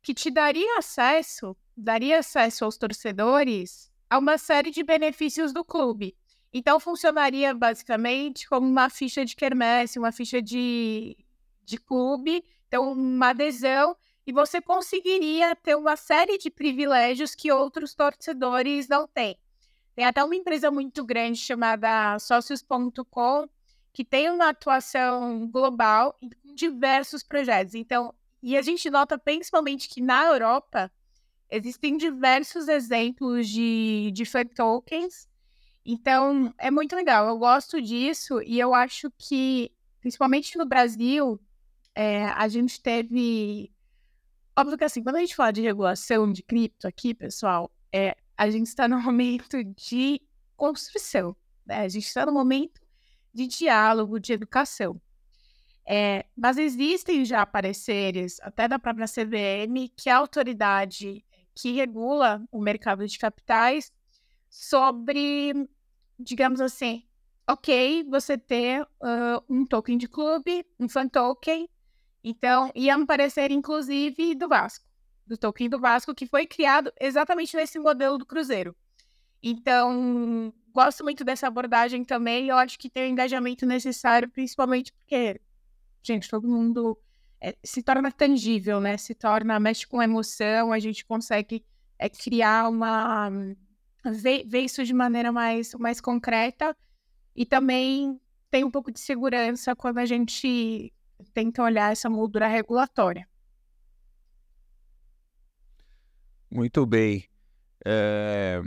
que 0.00 0.14
te 0.14 0.30
daria 0.30 0.78
acesso, 0.78 1.56
daria 1.76 2.20
acesso 2.20 2.64
aos 2.64 2.78
torcedores 2.78 3.90
a 4.08 4.18
uma 4.18 4.38
série 4.38 4.70
de 4.70 4.84
benefícios 4.84 5.52
do 5.52 5.64
clube. 5.64 6.16
Então 6.52 6.78
funcionaria 6.78 7.52
basicamente 7.52 8.48
como 8.48 8.68
uma 8.68 8.88
ficha 8.88 9.24
de 9.24 9.34
quermesse, 9.34 9.98
uma 9.98 10.12
ficha 10.12 10.40
de, 10.40 11.16
de 11.64 11.76
clube, 11.76 12.44
então 12.68 12.92
uma 12.92 13.30
adesão, 13.30 13.96
e 14.24 14.32
você 14.32 14.60
conseguiria 14.60 15.56
ter 15.56 15.74
uma 15.74 15.96
série 15.96 16.38
de 16.38 16.52
privilégios 16.52 17.34
que 17.34 17.50
outros 17.50 17.96
torcedores 17.96 18.86
não 18.86 19.08
têm. 19.08 19.36
Tem 19.96 20.04
até 20.04 20.22
uma 20.22 20.36
empresa 20.36 20.70
muito 20.70 21.04
grande 21.04 21.40
chamada 21.40 22.16
Sócios.com, 22.20 23.48
que 23.92 24.04
tem 24.04 24.30
uma 24.30 24.48
atuação 24.48 25.46
global 25.48 26.18
em 26.22 26.54
diversos 26.54 27.22
projetos. 27.22 27.74
Então, 27.74 28.14
e 28.42 28.56
a 28.56 28.62
gente 28.62 28.90
nota 28.90 29.18
principalmente 29.18 29.88
que 29.88 30.00
na 30.00 30.24
Europa 30.24 30.90
existem 31.50 31.96
diversos 31.96 32.68
exemplos 32.68 33.48
de, 33.48 34.10
de 34.12 34.24
fan 34.24 34.46
tokens. 34.46 35.28
Então, 35.84 36.52
é 36.58 36.70
muito 36.70 36.96
legal. 36.96 37.28
Eu 37.28 37.38
gosto 37.38 37.80
disso 37.80 38.40
e 38.42 38.58
eu 38.58 38.74
acho 38.74 39.10
que, 39.18 39.70
principalmente 40.00 40.56
no 40.56 40.64
Brasil, 40.64 41.38
é, 41.94 42.24
a 42.24 42.48
gente 42.48 42.80
teve. 42.80 43.70
Óbvio 44.56 44.76
que 44.76 44.84
assim, 44.84 45.02
quando 45.02 45.16
a 45.16 45.20
gente 45.20 45.36
fala 45.36 45.52
de 45.52 45.62
regulação 45.62 46.30
de 46.30 46.42
cripto 46.42 46.86
aqui, 46.86 47.14
pessoal, 47.14 47.70
é, 47.92 48.16
a 48.36 48.50
gente 48.50 48.66
está 48.66 48.88
no 48.88 48.98
momento 49.02 49.62
de 49.62 50.20
construção. 50.56 51.36
Né? 51.66 51.80
A 51.80 51.88
gente 51.88 52.06
está 52.06 52.26
no 52.26 52.32
momento 52.32 52.81
de 53.32 53.46
diálogo, 53.46 54.20
de 54.20 54.32
educação. 54.32 55.00
É, 55.86 56.26
mas 56.36 56.58
existem 56.58 57.24
já 57.24 57.44
pareceres, 57.44 58.38
até 58.40 58.68
da 58.68 58.78
própria 58.78 59.06
CVM, 59.06 59.88
que 59.96 60.08
a 60.08 60.16
autoridade 60.16 61.24
que 61.54 61.72
regula 61.72 62.42
o 62.50 62.60
mercado 62.60 63.06
de 63.06 63.18
capitais 63.18 63.92
sobre, 64.48 65.68
digamos 66.18 66.60
assim, 66.60 67.04
ok, 67.48 68.04
você 68.04 68.38
ter 68.38 68.82
uh, 68.82 69.42
um 69.48 69.66
token 69.66 69.98
de 69.98 70.08
clube, 70.08 70.64
um 70.78 70.88
fan 70.88 71.08
token, 71.08 71.68
então, 72.24 72.70
ia 72.74 72.96
um 72.96 73.04
parecer, 73.04 73.50
inclusive, 73.50 74.34
do 74.34 74.48
Vasco, 74.48 74.84
do 75.26 75.36
token 75.36 75.68
do 75.68 75.78
Vasco, 75.78 76.14
que 76.14 76.26
foi 76.26 76.46
criado 76.46 76.92
exatamente 77.00 77.56
nesse 77.56 77.78
modelo 77.78 78.16
do 78.16 78.24
Cruzeiro. 78.24 78.76
Então, 79.42 80.54
gosto 80.72 81.04
muito 81.04 81.24
dessa 81.24 81.46
abordagem 81.46 82.04
também, 82.04 82.48
eu 82.48 82.56
acho 82.56 82.78
que 82.78 82.90
tem 82.90 83.04
o 83.04 83.06
um 83.06 83.10
engajamento 83.10 83.66
necessário, 83.66 84.28
principalmente 84.30 84.92
porque, 84.92 85.40
gente, 86.02 86.28
todo 86.28 86.48
mundo 86.48 86.98
é, 87.40 87.56
se 87.62 87.82
torna 87.82 88.10
tangível, 88.10 88.80
né? 88.80 88.96
Se 88.96 89.14
torna, 89.14 89.58
mexe 89.60 89.86
com 89.86 90.02
emoção, 90.02 90.72
a 90.72 90.78
gente 90.78 91.04
consegue 91.04 91.64
é, 91.98 92.08
criar 92.08 92.68
uma. 92.68 93.30
Ver, 94.04 94.44
ver, 94.46 94.60
isso 94.60 94.84
de 94.84 94.92
maneira 94.92 95.30
mais, 95.30 95.74
mais 95.74 96.00
concreta 96.00 96.76
e 97.36 97.46
também 97.46 98.20
tem 98.50 98.64
um 98.64 98.70
pouco 98.70 98.90
de 98.90 98.98
segurança 98.98 99.76
quando 99.76 99.98
a 99.98 100.04
gente 100.04 100.92
tenta 101.32 101.62
olhar 101.62 101.92
essa 101.92 102.10
moldura 102.10 102.48
regulatória. 102.48 103.28
Muito 106.50 106.84
bem. 106.84 107.24
É, 107.84 108.60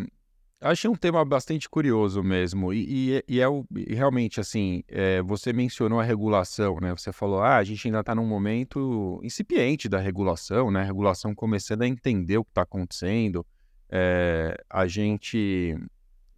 Achei 0.61 0.89
um 0.89 0.95
tema 0.95 1.23
bastante 1.23 1.69
curioso 1.69 2.23
mesmo, 2.23 2.73
e, 2.73 3.17
e, 3.17 3.23
e 3.27 3.39
é 3.41 3.47
o, 3.47 3.65
e 3.75 3.93
realmente 3.93 4.39
assim, 4.39 4.83
é, 4.87 5.21
você 5.21 5.51
mencionou 5.51 5.99
a 5.99 6.03
regulação, 6.03 6.77
né? 6.81 6.91
Você 6.91 7.11
falou, 7.11 7.41
ah, 7.41 7.57
a 7.57 7.63
gente 7.63 7.87
ainda 7.87 7.99
está 7.99 8.15
num 8.15 8.25
momento 8.25 9.19
incipiente 9.21 9.89
da 9.89 9.99
regulação, 9.99 10.71
né? 10.71 10.81
A 10.81 10.85
regulação 10.85 11.35
começando 11.35 11.81
a 11.81 11.87
entender 11.87 12.37
o 12.37 12.43
que 12.43 12.51
está 12.51 12.61
acontecendo, 12.61 13.45
é, 13.89 14.55
a 14.69 14.87
gente 14.87 15.77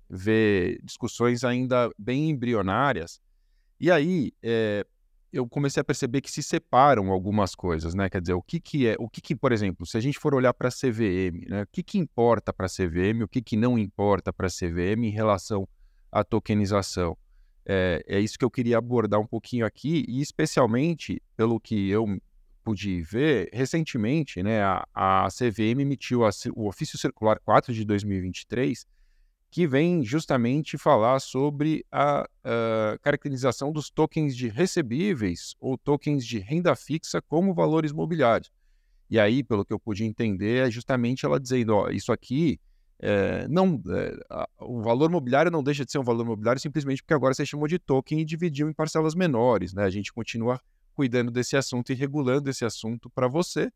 vê 0.09 0.79
discussões 0.83 1.43
ainda 1.43 1.89
bem 1.97 2.31
embrionárias, 2.31 3.21
e 3.79 3.91
aí, 3.91 4.31
é, 4.41 4.83
eu 5.31 5.47
comecei 5.47 5.81
a 5.81 5.83
perceber 5.83 6.21
que 6.21 6.31
se 6.31 6.41
separam 6.41 7.11
algumas 7.11 7.53
coisas, 7.53 7.93
né? 7.93 8.09
Quer 8.09 8.21
dizer, 8.21 8.33
o 8.33 8.41
que, 8.41 8.59
que 8.59 8.87
é, 8.87 8.95
o 8.97 9.09
que, 9.09 9.21
que, 9.21 9.35
por 9.35 9.51
exemplo, 9.51 9.85
se 9.85 9.97
a 9.97 9.99
gente 9.99 10.17
for 10.17 10.33
olhar 10.33 10.53
para 10.53 10.69
a 10.69 10.71
CVM, 10.71 11.47
né? 11.47 11.63
O 11.63 11.67
que, 11.67 11.83
que 11.83 11.97
importa 11.97 12.53
para 12.53 12.65
a 12.65 12.69
CVM, 12.69 13.23
o 13.23 13.27
que, 13.27 13.41
que 13.41 13.57
não 13.57 13.77
importa 13.77 14.31
para 14.31 14.47
a 14.47 14.49
CVM 14.49 15.05
em 15.05 15.11
relação 15.11 15.67
à 16.11 16.23
tokenização? 16.23 17.17
É, 17.65 18.03
é 18.07 18.19
isso 18.19 18.39
que 18.39 18.45
eu 18.45 18.51
queria 18.51 18.77
abordar 18.77 19.19
um 19.19 19.27
pouquinho 19.27 19.65
aqui, 19.65 20.05
e 20.07 20.21
especialmente 20.21 21.21
pelo 21.35 21.59
que 21.59 21.89
eu 21.89 22.05
pude 22.63 23.01
ver, 23.01 23.49
recentemente, 23.53 24.43
né, 24.43 24.61
a, 24.61 24.85
a 24.93 25.27
CVM 25.29 25.81
emitiu 25.81 26.25
a, 26.25 26.29
o 26.53 26.67
Ofício 26.67 26.97
Circular 26.97 27.39
4 27.39 27.73
de 27.73 27.85
2023, 27.85 28.85
que 29.49 29.65
vem 29.65 30.03
justamente 30.03 30.77
falar 30.77 31.19
sobre 31.19 31.85
a, 31.91 32.27
a, 32.43 32.97
caracterização 33.01 33.71
dos 33.71 33.89
tokens 33.89 34.35
de 34.35 34.49
recebíveis 34.49 35.55
ou 35.59 35.77
tokens 35.77 36.25
de 36.25 36.39
renda 36.39 36.75
fixa 36.75 37.21
como 37.21 37.53
valores 37.53 37.91
mobiliários. 37.91 38.51
E 39.09 39.19
aí, 39.19 39.43
pelo 39.43 39.63
que 39.63 39.73
eu 39.73 39.79
pude 39.79 40.03
entender, 40.03 40.67
é 40.67 40.71
justamente 40.71 41.25
ela 41.25 41.39
dizendo: 41.39 41.75
ó, 41.75 41.89
isso 41.89 42.11
aqui 42.11 42.59
é, 42.99 43.47
não, 43.47 43.81
é, 43.89 44.17
a, 44.29 44.49
o 44.59 44.81
valor 44.81 45.09
mobiliário 45.09 45.51
não 45.51 45.63
deixa 45.63 45.85
de 45.85 45.91
ser 45.91 45.99
um 45.99 46.03
valor 46.03 46.25
mobiliário 46.25 46.59
simplesmente 46.59 47.03
porque 47.03 47.13
agora 47.13 47.33
você 47.33 47.45
chamou 47.45 47.67
de 47.67 47.77
token 47.77 48.19
e 48.19 48.25
dividiu 48.25 48.69
em 48.69 48.73
parcelas 48.73 49.15
menores. 49.15 49.73
Né? 49.73 49.83
A 49.83 49.89
gente 49.89 50.11
continua 50.11 50.59
cuidando 50.93 51.31
desse 51.31 51.55
assunto 51.55 51.91
e 51.91 51.95
regulando 51.95 52.49
esse 52.49 52.65
assunto 52.65 53.09
para 53.09 53.27
você. 53.27 53.71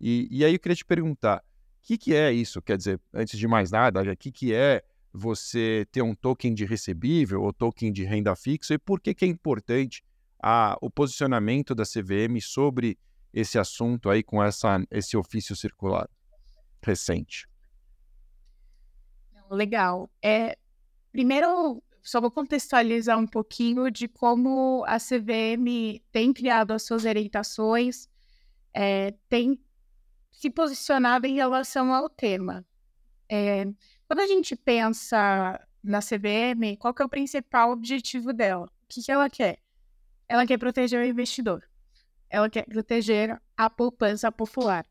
E, 0.00 0.26
e, 0.30 0.44
aí 0.44 0.52
eu 0.54 0.58
queria 0.58 0.76
te 0.76 0.84
perguntar: 0.84 1.38
o 1.38 1.42
que, 1.82 1.96
que 1.96 2.14
é 2.14 2.32
isso? 2.32 2.60
Quer 2.60 2.76
dizer, 2.76 3.00
antes 3.12 3.38
de 3.38 3.46
mais 3.46 3.70
nada, 3.70 4.02
o 4.02 4.16
que, 4.16 4.32
que 4.32 4.52
é 4.52 4.82
você 5.14 5.86
ter 5.92 6.02
um 6.02 6.12
token 6.12 6.52
de 6.52 6.64
recebível 6.64 7.40
ou 7.42 7.52
token 7.52 7.92
de 7.92 8.02
renda 8.02 8.34
fixa 8.34 8.74
e 8.74 8.78
por 8.78 9.00
que, 9.00 9.14
que 9.14 9.24
é 9.24 9.28
importante 9.28 10.02
a, 10.42 10.76
o 10.80 10.90
posicionamento 10.90 11.72
da 11.72 11.84
CVM 11.84 12.40
sobre 12.42 12.98
esse 13.32 13.56
assunto 13.56 14.10
aí 14.10 14.24
com 14.24 14.42
essa, 14.42 14.84
esse 14.90 15.16
ofício 15.16 15.54
circular 15.54 16.08
recente. 16.82 17.48
Legal. 19.48 20.10
É, 20.20 20.58
primeiro, 21.12 21.80
só 22.02 22.20
vou 22.20 22.30
contextualizar 22.30 23.16
um 23.16 23.26
pouquinho 23.26 23.90
de 23.90 24.08
como 24.08 24.84
a 24.86 24.98
CVM 24.98 26.02
tem 26.10 26.32
criado 26.32 26.72
as 26.72 26.82
suas 26.82 27.04
orientações, 27.04 28.08
é, 28.74 29.14
tem 29.28 29.58
se 30.32 30.50
posicionado 30.50 31.26
em 31.26 31.34
relação 31.34 31.94
ao 31.94 32.10
tema. 32.10 32.66
É, 33.28 33.64
quando 34.06 34.20
a 34.20 34.26
gente 34.26 34.54
pensa 34.56 35.60
na 35.82 36.00
CVM, 36.00 36.76
qual 36.78 36.94
que 36.94 37.02
é 37.02 37.04
o 37.04 37.08
principal 37.08 37.70
objetivo 37.70 38.32
dela? 38.32 38.66
O 38.66 38.86
que, 38.88 39.02
que 39.02 39.12
ela 39.12 39.28
quer? 39.28 39.58
Ela 40.28 40.46
quer 40.46 40.58
proteger 40.58 41.00
o 41.00 41.06
investidor. 41.06 41.62
Ela 42.30 42.48
quer 42.48 42.64
proteger 42.64 43.40
a 43.56 43.70
poupança 43.70 44.32
popular. 44.32 44.86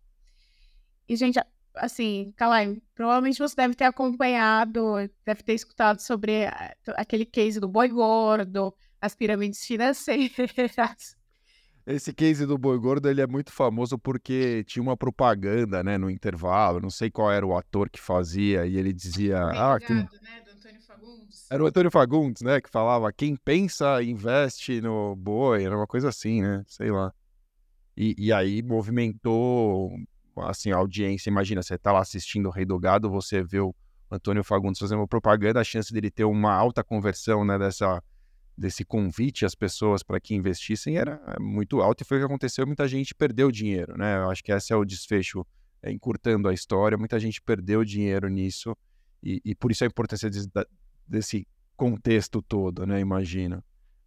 E, 1.07 1.15
gente, 1.15 1.39
assim, 1.75 2.33
Kalai, 2.35 2.81
provavelmente 2.95 3.39
você 3.39 3.55
deve 3.55 3.75
ter 3.75 3.85
acompanhado, 3.85 4.95
deve 5.25 5.43
ter 5.43 5.53
escutado 5.53 5.99
sobre 5.99 6.45
aquele 6.95 7.25
case 7.25 7.59
do 7.59 7.67
boi 7.67 7.89
gordo, 7.89 8.73
as 9.01 9.15
pirâmides 9.15 9.65
financeiras. 9.65 11.15
Esse 11.85 12.13
case 12.13 12.45
do 12.45 12.57
boi 12.57 12.79
gordo 12.79 13.09
ele 13.09 13.19
é 13.21 13.27
muito 13.27 13.51
famoso 13.51 13.99
porque 13.99 14.63
tinha 14.63 14.81
uma 14.81 14.95
propaganda, 14.95 15.83
né, 15.83 15.97
no 15.97 16.09
intervalo. 16.09 16.79
Não 16.79 16.89
sei 16.89 17.11
qual 17.11 17.29
era 17.29 17.45
o 17.45 17.57
ator 17.57 17.89
que 17.89 17.99
fazia 17.99 18.65
e 18.65 18.77
ele 18.77 18.93
dizia, 18.93 19.43
ah, 19.43 19.77
que... 19.79 19.93
né, 19.93 20.07
do 20.45 20.51
Antônio 20.51 20.81
Fagundes. 20.81 21.51
Era 21.51 21.63
o 21.63 21.67
Antônio 21.67 21.91
Fagundes, 21.91 22.41
né, 22.41 22.61
que 22.61 22.69
falava 22.69 23.11
quem 23.11 23.35
pensa 23.35 24.01
investe 24.01 24.79
no 24.79 25.13
boi, 25.15 25.65
era 25.65 25.75
uma 25.75 25.85
coisa 25.87 26.07
assim, 26.07 26.41
né, 26.41 26.63
sei 26.67 26.89
lá. 26.89 27.13
E, 27.97 28.15
e 28.17 28.31
aí 28.31 28.63
movimentou 28.63 29.91
assim 30.37 30.71
a 30.71 30.77
audiência. 30.77 31.29
Imagina, 31.29 31.61
você 31.61 31.77
tá 31.77 31.91
lá 31.91 31.99
assistindo 31.99 32.47
o 32.47 32.51
Rei 32.51 32.65
do 32.65 32.79
Gado, 32.79 33.09
você 33.09 33.43
vê 33.43 33.59
o 33.59 33.75
Antônio 34.09 34.43
Fagundes 34.43 34.79
fazendo 34.79 34.99
uma 34.99 35.07
propaganda, 35.07 35.59
a 35.59 35.63
chance 35.65 35.91
dele 35.91 36.09
ter 36.09 36.23
uma 36.23 36.53
alta 36.53 36.81
conversão, 36.81 37.43
né, 37.43 37.59
dessa 37.59 38.01
desse 38.57 38.85
convite 38.85 39.45
às 39.45 39.55
pessoas 39.55 40.03
para 40.03 40.19
que 40.19 40.35
investissem 40.35 40.97
era 40.97 41.21
eh, 41.27 41.39
muito 41.39 41.81
alto 41.81 42.01
e 42.01 42.05
foi 42.05 42.17
o 42.17 42.21
que 42.21 42.25
aconteceu. 42.25 42.65
Muita 42.67 42.87
gente 42.87 43.13
perdeu 43.15 43.51
dinheiro, 43.51 43.97
né? 43.97 44.17
Eu 44.17 44.29
acho 44.29 44.43
que 44.43 44.51
esse 44.51 44.71
é 44.71 44.75
o 44.75 44.85
desfecho, 44.85 45.45
é, 45.81 45.91
encurtando 45.91 46.47
a 46.47 46.53
história. 46.53 46.97
Muita 46.97 47.19
gente 47.19 47.41
perdeu 47.41 47.83
dinheiro 47.83 48.27
nisso 48.29 48.77
e, 49.21 49.41
e 49.43 49.55
por 49.55 49.71
isso 49.71 49.83
a 49.83 49.87
importância 49.87 50.29
de, 50.29 50.39
desse 51.07 51.47
contexto 51.75 52.41
todo, 52.41 52.85
né? 52.85 52.99
Imagina. 52.99 53.63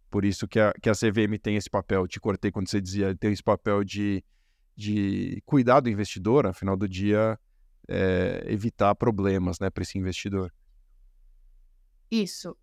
Por 0.09 0.23
isso 0.23 0.47
que 0.47 0.59
a, 0.59 0.73
que 0.81 0.89
a 0.89 0.93
CVM 0.93 1.37
tem 1.41 1.57
esse 1.57 1.69
papel. 1.69 2.07
Te 2.07 2.19
cortei 2.19 2.49
quando 2.49 2.69
você 2.69 2.79
dizia, 2.79 3.13
tem 3.15 3.33
esse 3.33 3.43
papel 3.43 3.83
de, 3.83 4.23
de 4.75 5.41
cuidar 5.45 5.81
do 5.81 5.89
investidor, 5.89 6.47
afinal 6.47 6.77
do 6.77 6.87
dia, 6.87 7.37
é, 7.87 8.45
evitar 8.47 8.95
problemas, 8.95 9.59
né, 9.59 9.69
para 9.69 9.83
esse 9.83 9.97
investidor. 9.97 10.53
Isso, 12.09 12.55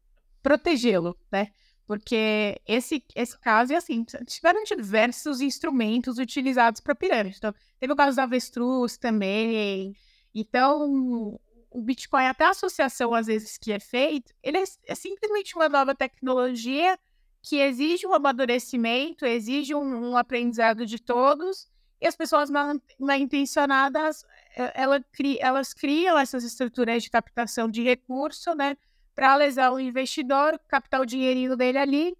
protegê-lo, 0.42 1.18
né? 1.30 1.48
Porque 1.86 2.60
esse, 2.66 3.04
esse 3.14 3.38
caso 3.38 3.72
é 3.72 3.76
assim, 3.76 4.04
tiveram 4.26 4.64
diversos 4.64 5.40
instrumentos 5.40 6.18
utilizados 6.18 6.80
para 6.80 6.94
pirâmide. 6.94 7.36
Então, 7.36 7.54
teve 7.78 7.92
o 7.92 7.96
caso 7.96 8.16
da 8.16 8.22
avestruz 8.22 8.96
também. 8.96 9.94
Então, 10.34 11.38
o 11.70 11.82
Bitcoin, 11.82 12.26
até 12.26 12.44
a 12.44 12.50
associação 12.50 13.12
às 13.12 13.26
vezes 13.26 13.58
que 13.58 13.72
é 13.72 13.80
feito, 13.80 14.32
ele 14.42 14.58
é, 14.58 14.64
é 14.86 14.94
simplesmente 14.94 15.54
uma 15.56 15.68
nova 15.68 15.94
tecnologia 15.94 16.98
que 17.42 17.56
exige 17.56 18.06
um 18.06 18.14
amadurecimento, 18.14 19.26
exige 19.26 19.74
um, 19.74 20.12
um 20.12 20.16
aprendizado 20.16 20.86
de 20.86 20.98
todos, 20.98 21.68
e 22.00 22.06
as 22.06 22.16
pessoas 22.16 22.48
mal, 22.48 22.74
mal 22.98 23.18
intencionadas, 23.18 24.24
eh, 24.56 24.72
ela, 24.74 25.04
elas 25.40 25.74
criam 25.74 26.18
essas 26.18 26.44
estruturas 26.44 27.02
de 27.02 27.10
captação 27.10 27.68
de 27.68 27.82
recurso, 27.82 28.54
né? 28.54 28.76
Para 29.14 29.36
lesar 29.36 29.72
o 29.72 29.80
investidor, 29.80 30.58
captar 30.68 31.00
o 31.00 31.06
dinheirinho 31.06 31.56
dele 31.56 31.78
ali 31.78 32.16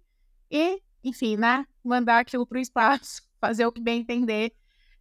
e, 0.49 0.81
enfim, 1.03 1.35
né, 1.37 1.65
mandar 1.83 2.19
aquilo 2.19 2.45
para 2.45 2.57
o 2.57 2.61
espaço, 2.61 3.21
fazer 3.39 3.65
o 3.65 3.71
que 3.71 3.81
bem 3.81 4.01
entender 4.01 4.53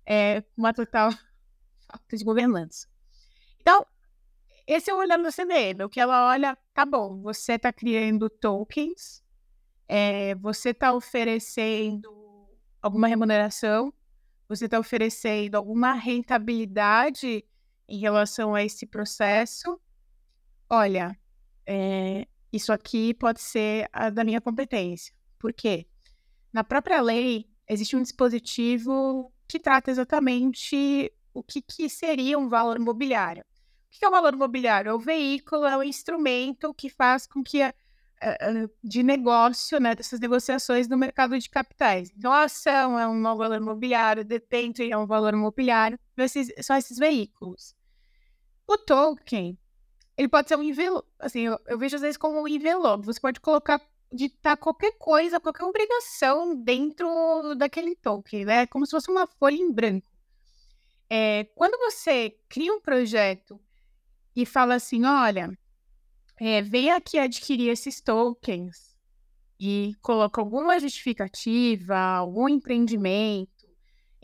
é, 0.06 0.42
uma 0.56 0.72
total 0.72 1.10
falta 1.86 2.16
de 2.16 2.24
governança. 2.24 2.88
Então, 3.60 3.86
esse 4.66 4.90
é 4.90 4.94
o 4.94 4.98
olhar 4.98 5.18
da 5.18 5.30
CVM, 5.30 5.84
o 5.84 5.88
que 5.88 6.00
ela 6.00 6.28
olha, 6.28 6.56
tá 6.72 6.84
bom, 6.84 7.20
você 7.20 7.52
está 7.52 7.72
criando 7.72 8.30
tokens, 8.30 9.22
é, 9.86 10.34
você 10.36 10.70
está 10.70 10.92
oferecendo 10.92 12.10
alguma 12.80 13.06
remuneração, 13.06 13.92
você 14.48 14.64
está 14.66 14.78
oferecendo 14.78 15.54
alguma 15.56 15.92
rentabilidade 15.92 17.44
em 17.88 17.98
relação 17.98 18.54
a 18.54 18.62
esse 18.62 18.86
processo. 18.86 19.80
Olha, 20.68 21.18
é, 21.66 22.26
isso 22.52 22.72
aqui 22.72 23.14
pode 23.14 23.40
ser 23.40 23.88
a 23.92 24.10
da 24.10 24.24
minha 24.24 24.40
competência. 24.40 25.14
Por 25.38 25.52
quê? 25.52 25.86
Na 26.52 26.62
própria 26.62 27.00
lei, 27.00 27.46
existe 27.68 27.96
um 27.96 28.02
dispositivo 28.02 29.32
que 29.48 29.58
trata 29.58 29.90
exatamente 29.90 31.12
o 31.32 31.42
que, 31.42 31.60
que 31.60 31.88
seria 31.88 32.38
um 32.38 32.48
valor 32.48 32.76
imobiliário. 32.76 33.42
O 33.42 33.98
que 33.98 34.04
é 34.04 34.08
o 34.08 34.10
valor 34.10 34.34
imobiliário? 34.34 34.90
É 34.90 34.94
o 34.94 34.98
veículo, 34.98 35.64
é 35.66 35.76
o 35.76 35.82
instrumento 35.82 36.72
que 36.74 36.88
faz 36.88 37.26
com 37.26 37.42
que 37.42 37.62
a, 37.62 37.74
de 38.82 39.02
negócio, 39.02 39.78
né, 39.78 39.94
dessas 39.94 40.20
negociações 40.20 40.88
no 40.88 40.96
mercado 40.96 41.38
de 41.38 41.50
capitais. 41.50 42.10
Então, 42.16 42.32
a 42.32 42.44
ação 42.44 42.98
é 42.98 43.06
um 43.06 43.22
valor 43.22 43.56
imobiliário, 43.56 44.24
depende 44.24 44.90
é 44.90 44.96
um 44.96 45.06
valor 45.06 45.34
imobiliário, 45.34 45.98
esses, 46.16 46.52
são 46.64 46.76
esses 46.76 46.98
veículos. 46.98 47.74
O 48.66 48.78
token, 48.78 49.58
ele 50.16 50.28
pode 50.28 50.48
ser 50.48 50.56
um 50.56 50.62
envelope, 50.62 51.08
assim, 51.18 51.40
eu, 51.40 51.58
eu 51.66 51.78
vejo 51.78 51.96
às 51.96 52.02
vezes 52.02 52.16
como 52.16 52.40
um 52.40 52.48
envelope, 52.48 53.06
você 53.06 53.20
pode 53.20 53.40
colocar 53.40 53.80
ditar 54.14 54.56
qualquer 54.56 54.92
coisa, 54.92 55.40
qualquer 55.40 55.64
obrigação 55.64 56.54
dentro 56.54 57.54
daquele 57.56 57.96
token, 57.96 58.44
né? 58.44 58.66
Como 58.66 58.86
se 58.86 58.92
fosse 58.92 59.10
uma 59.10 59.26
folha 59.26 59.56
em 59.56 59.72
branco. 59.72 60.08
É, 61.10 61.44
quando 61.54 61.78
você 61.78 62.36
cria 62.48 62.72
um 62.72 62.80
projeto 62.80 63.60
e 64.34 64.46
fala 64.46 64.76
assim: 64.76 65.04
olha, 65.04 65.50
é, 66.40 66.62
vem 66.62 66.90
aqui 66.90 67.18
adquirir 67.18 67.70
esses 67.70 68.00
tokens 68.00 68.96
e 69.58 69.94
coloca 70.00 70.40
alguma 70.40 70.78
justificativa, 70.78 71.96
algum 71.96 72.48
empreendimento, 72.48 73.50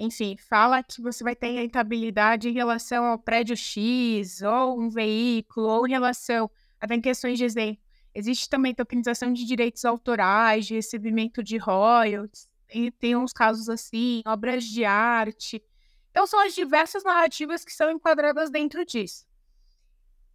enfim, 0.00 0.36
fala 0.36 0.82
que 0.82 1.02
você 1.02 1.22
vai 1.22 1.36
ter 1.36 1.50
rentabilidade 1.50 2.48
em 2.48 2.52
relação 2.52 3.04
ao 3.04 3.18
prédio 3.18 3.54
X, 3.54 4.40
ou 4.40 4.80
um 4.80 4.88
veículo, 4.88 5.68
ou 5.68 5.86
em 5.86 5.90
relação. 5.90 6.50
Até 6.80 6.94
em 6.94 7.00
questões 7.00 7.38
de 7.38 7.44
exemplo. 7.44 7.82
Existe 8.14 8.48
também 8.48 8.74
tokenização 8.74 9.32
de 9.32 9.44
direitos 9.44 9.84
autorais, 9.84 10.66
de 10.66 10.74
recebimento 10.74 11.42
de 11.42 11.58
royalties, 11.58 12.50
tem, 12.66 12.90
tem 12.90 13.16
uns 13.16 13.32
casos 13.32 13.68
assim, 13.68 14.22
obras 14.26 14.64
de 14.64 14.84
arte. 14.84 15.62
Então, 16.10 16.26
são 16.26 16.40
as 16.40 16.54
diversas 16.54 17.04
narrativas 17.04 17.64
que 17.64 17.72
são 17.72 17.90
enquadradas 17.90 18.50
dentro 18.50 18.84
disso. 18.84 19.26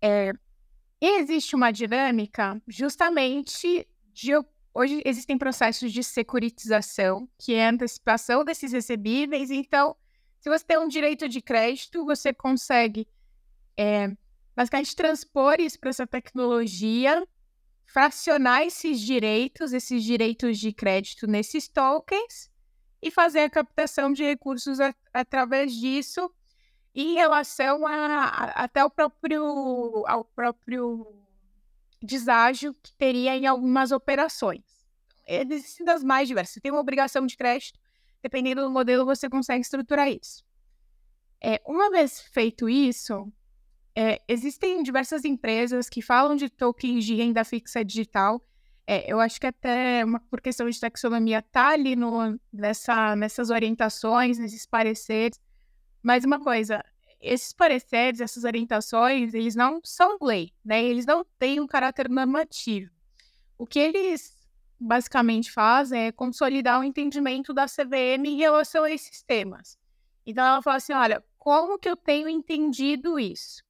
É, 0.01 0.31
existe 1.01 1.55
uma 1.55 1.71
dinâmica 1.71 2.61
justamente 2.67 3.87
de. 4.13 4.31
Hoje 4.77 5.01
existem 5.05 5.37
processos 5.37 5.89
de 5.93 6.03
securitização, 6.03 7.29
que 7.39 7.53
é 7.53 7.65
a 7.65 7.69
antecipação 7.69 8.43
desses 8.43 8.73
recebíveis. 8.73 9.49
Então, 9.49 9.95
se 10.37 10.49
você 10.49 10.65
tem 10.65 10.77
um 10.77 10.89
direito 10.89 11.29
de 11.29 11.41
crédito, 11.41 12.03
você 12.03 12.33
consegue 12.33 13.07
é, 13.77 14.11
basicamente 14.53 14.93
transpor 14.93 15.61
isso 15.61 15.79
para 15.79 15.91
essa 15.91 16.05
tecnologia, 16.05 17.25
fracionar 17.85 18.63
esses 18.63 18.99
direitos, 18.99 19.71
esses 19.71 20.03
direitos 20.03 20.59
de 20.59 20.73
crédito 20.73 21.25
nesses 21.25 21.69
tokens 21.69 22.51
e 23.01 23.09
fazer 23.09 23.43
a 23.43 23.49
captação 23.49 24.11
de 24.11 24.25
recursos 24.25 24.81
a, 24.81 24.93
através 25.13 25.73
disso 25.73 26.29
em 26.93 27.13
relação 27.13 27.87
a, 27.87 28.25
a, 28.25 28.43
até 28.63 28.81
ao 28.81 28.91
próprio, 28.91 30.05
ao 30.05 30.25
próprio 30.25 31.24
deságio 32.01 32.73
que 32.81 32.93
teria 32.95 33.35
em 33.35 33.45
algumas 33.45 33.91
operações. 33.91 34.63
Existem 35.27 35.85
das 35.85 36.03
mais 36.03 36.27
diversas. 36.27 36.53
Você 36.53 36.61
tem 36.61 36.71
uma 36.71 36.81
obrigação 36.81 37.25
de 37.25 37.35
crédito, 37.35 37.79
dependendo 38.21 38.61
do 38.61 38.69
modelo, 38.69 39.05
você 39.05 39.29
consegue 39.29 39.61
estruturar 39.61 40.09
isso. 40.09 40.43
É, 41.41 41.61
uma 41.65 41.89
vez 41.89 42.21
feito 42.21 42.69
isso, 42.69 43.31
é, 43.95 44.21
existem 44.27 44.83
diversas 44.83 45.23
empresas 45.23 45.89
que 45.89 46.01
falam 46.01 46.35
de 46.35 46.49
tokens 46.49 47.05
de 47.05 47.15
renda 47.15 47.43
fixa 47.43 47.83
digital. 47.83 48.43
É, 48.85 49.11
eu 49.11 49.19
acho 49.19 49.39
que 49.39 49.47
até 49.47 50.03
uma, 50.03 50.19
por 50.19 50.41
questão 50.41 50.69
de 50.69 50.79
taxonomia 50.79 51.39
está 51.39 51.69
ali 51.69 51.95
no, 51.95 52.39
nessa, 52.51 53.15
nessas 53.15 53.49
orientações, 53.49 54.37
nesses 54.37 54.65
pareceres. 54.65 55.39
Mas 56.03 56.23
uma 56.23 56.39
coisa, 56.39 56.83
esses 57.25 57.51
pareceres, 57.51 58.21
essas 58.21 58.43
orientações, 58.43 59.33
eles 59.33 59.55
não 59.55 59.81
são 59.83 60.17
lei, 60.21 60.53
né? 60.63 60.83
Eles 60.83 61.05
não 61.05 61.25
têm 61.39 61.59
um 61.59 61.67
caráter 61.67 62.09
normativo. 62.09 62.91
O 63.57 63.65
que 63.65 63.79
eles 63.79 64.35
basicamente 64.79 65.51
fazem 65.51 66.07
é 66.07 66.11
consolidar 66.11 66.79
o 66.79 66.83
entendimento 66.83 67.53
da 67.53 67.65
CVM 67.65 68.25
em 68.25 68.37
relação 68.37 68.83
a 68.83 68.91
esses 68.91 69.23
temas. 69.23 69.77
Então 70.25 70.45
ela 70.45 70.61
fala 70.61 70.77
assim, 70.77 70.93
olha, 70.93 71.23
como 71.37 71.79
que 71.79 71.89
eu 71.89 71.95
tenho 71.95 72.29
entendido 72.29 73.19
isso? 73.19 73.63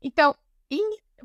Então, 0.00 0.34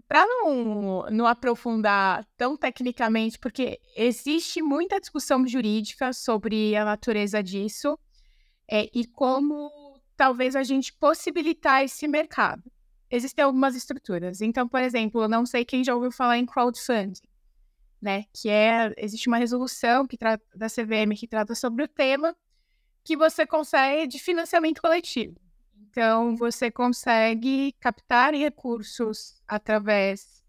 para 0.08 0.26
não, 0.26 1.06
não 1.10 1.26
aprofundar 1.26 2.26
tão 2.38 2.56
tecnicamente, 2.56 3.40
porque 3.40 3.80
existe 3.96 4.62
muita 4.62 5.00
discussão 5.00 5.46
jurídica 5.48 6.14
sobre 6.14 6.76
a 6.76 6.86
natureza 6.86 7.42
disso 7.42 7.98
é, 8.70 8.90
e 8.94 9.06
como 9.06 9.72
talvez 10.18 10.56
a 10.56 10.64
gente 10.64 10.92
possibilitar 10.94 11.84
esse 11.84 12.08
mercado. 12.08 12.64
Existem 13.10 13.46
algumas 13.46 13.76
estruturas. 13.76 14.42
Então, 14.42 14.68
por 14.68 14.82
exemplo, 14.82 15.22
eu 15.22 15.30
não 15.30 15.46
sei 15.46 15.64
quem 15.64 15.84
já 15.84 15.96
ouviu 15.96 16.12
falar 16.12 16.38
em 16.38 16.46
crowdfunding, 16.46 17.22
né? 18.02 18.26
Que 18.34 18.50
é 18.50 18.94
existe 18.98 19.30
uma 19.30 19.38
resolução 19.38 20.06
que 20.06 20.18
trata 20.18 20.44
da 20.54 20.68
CVM 20.68 21.16
que 21.16 21.28
trata 21.28 21.56
sobre 21.56 21.84
o 21.84 21.88
tema 21.88 22.36
que 23.04 23.16
você 23.16 23.46
consegue 23.46 24.08
de 24.08 24.20
financiamento 24.20 24.82
coletivo. 24.82 25.40
Então, 25.90 26.36
você 26.36 26.70
consegue 26.70 27.74
captar 27.80 28.34
recursos 28.34 29.42
através 29.48 30.44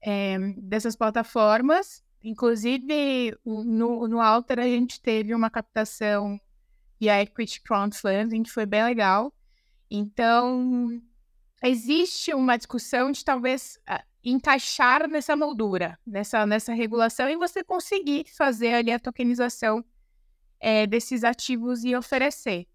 é, 0.00 0.38
dessas 0.56 0.96
plataformas. 0.96 2.02
Inclusive, 2.22 3.36
no, 3.44 4.08
no 4.08 4.20
Alter, 4.20 4.60
a 4.60 4.64
gente 4.64 5.00
teve 5.00 5.34
uma 5.34 5.50
captação 5.50 6.40
e 7.00 7.08
a 7.08 7.22
Equity 7.22 7.62
Crowdfunding, 7.62 8.42
que 8.42 8.50
foi 8.50 8.66
bem 8.66 8.84
legal. 8.84 9.34
Então, 9.90 11.00
existe 11.62 12.34
uma 12.34 12.56
discussão 12.56 13.10
de 13.10 13.24
talvez 13.24 13.78
uh, 13.88 14.02
encaixar 14.22 15.08
nessa 15.08 15.34
moldura, 15.34 15.98
nessa, 16.06 16.44
nessa 16.46 16.74
regulação, 16.74 17.28
e 17.28 17.36
você 17.36 17.64
conseguir 17.64 18.26
fazer 18.36 18.74
ali 18.74 18.92
a 18.92 18.98
tokenização 18.98 19.84
é, 20.60 20.86
desses 20.86 21.24
ativos 21.24 21.84
e 21.84 21.96
oferecer. 21.96 22.66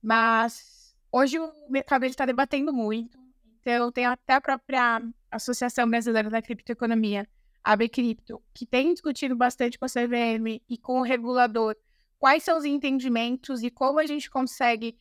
Mas 0.00 0.94
hoje 1.10 1.38
o 1.38 1.52
mercado 1.68 2.04
está 2.04 2.24
debatendo 2.24 2.72
muito, 2.72 3.18
então 3.60 3.90
tem 3.90 4.06
até 4.06 4.34
a 4.34 4.40
própria 4.40 5.02
Associação 5.30 5.88
Brasileira 5.88 6.30
da 6.30 6.40
Criptoeconomia, 6.40 7.28
a 7.62 7.74
Bcrypto, 7.74 8.42
que 8.52 8.66
tem 8.66 8.92
discutido 8.92 9.34
bastante 9.34 9.78
com 9.78 9.84
a 9.84 9.88
CVM 9.88 10.62
e 10.68 10.78
com 10.78 11.00
o 11.00 11.02
regulador 11.02 11.74
quais 12.18 12.42
são 12.42 12.58
os 12.58 12.64
entendimentos 12.64 13.62
e 13.62 13.70
como 13.70 13.98
a 13.98 14.06
gente 14.06 14.30
consegue. 14.30 14.98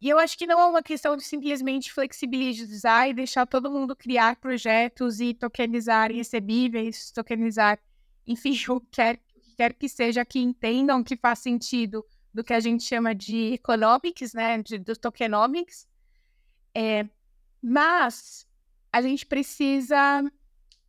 E 0.00 0.08
eu 0.08 0.18
acho 0.18 0.36
que 0.36 0.46
não 0.46 0.60
é 0.60 0.66
uma 0.66 0.82
questão 0.82 1.16
de 1.16 1.24
simplesmente 1.24 1.92
flexibilizar 1.92 3.08
e 3.08 3.14
deixar 3.14 3.46
todo 3.46 3.70
mundo 3.70 3.96
criar 3.96 4.36
projetos 4.36 5.20
e 5.20 5.32
tokenizar 5.32 6.12
recebíveis, 6.12 7.10
tokenizar, 7.10 7.78
enfim, 8.26 8.56
o 8.68 8.80
que 8.80 8.86
quer, 8.92 9.20
quer 9.56 9.72
que 9.72 9.88
seja 9.88 10.24
que 10.24 10.38
entendam 10.38 11.02
que 11.02 11.16
faz 11.16 11.38
sentido 11.38 12.04
do 12.32 12.44
que 12.44 12.52
a 12.52 12.60
gente 12.60 12.84
chama 12.84 13.14
de 13.14 13.54
economics, 13.54 14.34
né, 14.34 14.62
de, 14.62 14.78
do 14.78 14.94
tokenomics. 14.94 15.88
É, 16.74 17.08
mas 17.62 18.46
a 18.92 19.00
gente 19.00 19.24
precisa 19.24 20.22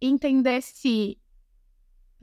entender 0.02 0.62
se 0.62 1.18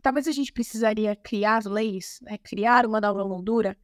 talvez 0.05 0.29
a 0.29 0.33
gente 0.33 0.53
precisaria 0.53 1.17
criar 1.17 1.65
leis, 1.65 2.21
né, 2.21 2.37
criar 2.37 2.85
uma 2.85 3.01
nova 3.01 3.27
moldura, 3.27 3.75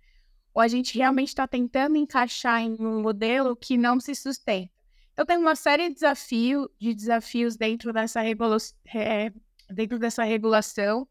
ou 0.53 0.61
a 0.61 0.69
gente 0.69 0.97
realmente 0.99 1.29
está 1.29 1.49
tentando 1.49 1.97
encaixar 1.97 2.61
em 2.61 2.77
um 2.79 3.01
modelo 3.01 3.57
que 3.57 3.79
não 3.79 3.99
se 3.99 4.15
sustenta. 4.15 4.71
Então 5.15 5.25
tem 5.25 5.39
uma 5.39 5.57
série 5.57 5.89
de, 5.89 5.95
desafio, 5.95 6.71
de 6.79 6.93
desafios 6.93 7.57
dentro 7.57 7.91
dessa, 7.91 8.21
regula 8.21 8.59
é, 8.95 9.33
dentro 9.71 9.99
dessa 9.99 10.23
regulação. 10.23 11.09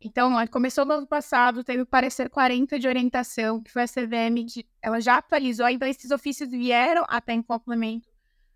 Então, 0.00 0.34
começou 0.48 0.84
no 0.84 0.92
ano 0.92 1.06
passado, 1.06 1.62
teve 1.62 1.82
o 1.82 1.86
parecer 1.86 2.28
40 2.28 2.78
de 2.80 2.88
orientação, 2.88 3.62
que 3.62 3.70
foi 3.70 3.82
a 3.82 3.88
CVM, 3.88 4.44
que 4.52 4.66
ela 4.82 5.00
já 5.00 5.18
atualizou, 5.18 5.68
então 5.68 5.86
esses 5.86 6.10
ofícios 6.10 6.50
vieram 6.50 7.04
até 7.08 7.32
em 7.32 7.42
complemento 7.42 8.08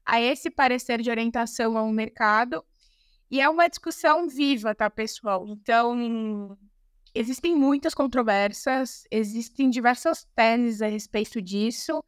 a 0.04 0.20
esse 0.20 0.50
parecer 0.50 1.00
de 1.00 1.10
orientação 1.10 1.76
ao 1.78 1.88
mercado, 1.92 2.64
e 3.32 3.40
é 3.40 3.48
uma 3.48 3.66
discussão 3.66 4.28
viva, 4.28 4.74
tá, 4.74 4.90
pessoal? 4.90 5.46
Então, 5.48 6.54
existem 7.14 7.56
muitas 7.56 7.94
controvérsias, 7.94 9.04
existem 9.10 9.70
diversas 9.70 10.28
teses 10.36 10.82
a 10.82 10.86
respeito 10.86 11.40
disso. 11.40 12.04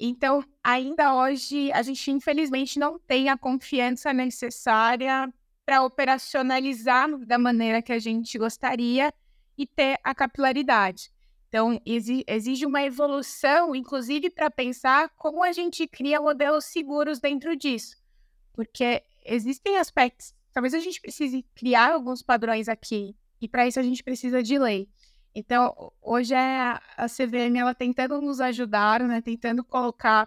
Então, 0.00 0.42
ainda 0.64 1.14
hoje, 1.14 1.70
a 1.72 1.82
gente 1.82 2.10
infelizmente 2.10 2.78
não 2.78 2.98
tem 2.98 3.28
a 3.28 3.36
confiança 3.36 4.14
necessária 4.14 5.30
para 5.66 5.82
operacionalizar 5.82 7.18
da 7.26 7.36
maneira 7.36 7.82
que 7.82 7.92
a 7.92 7.98
gente 7.98 8.38
gostaria 8.38 9.12
e 9.58 9.66
ter 9.66 9.98
a 10.02 10.14
capilaridade. 10.14 11.10
Então, 11.50 11.78
exige 11.84 12.64
uma 12.64 12.82
evolução, 12.82 13.74
inclusive 13.74 14.30
para 14.30 14.50
pensar 14.50 15.10
como 15.16 15.44
a 15.44 15.52
gente 15.52 15.86
cria 15.86 16.18
modelos 16.18 16.64
seguros 16.64 17.20
dentro 17.20 17.54
disso. 17.54 17.96
Porque 18.54 19.02
existem 19.22 19.76
aspectos, 19.76 20.34
talvez 20.56 20.72
a 20.72 20.80
gente 20.80 21.02
precise 21.02 21.44
criar 21.54 21.92
alguns 21.92 22.22
padrões 22.22 22.66
aqui, 22.66 23.14
e 23.38 23.46
para 23.46 23.68
isso 23.68 23.78
a 23.78 23.82
gente 23.82 24.02
precisa 24.02 24.42
de 24.42 24.58
lei. 24.58 24.88
Então, 25.34 25.92
hoje 26.00 26.32
é 26.32 26.80
a 26.96 27.06
CVM 27.06 27.58
ela 27.58 27.74
tentando 27.74 28.22
nos 28.22 28.40
ajudar, 28.40 29.02
né, 29.02 29.20
tentando 29.20 29.62
colocar 29.62 30.26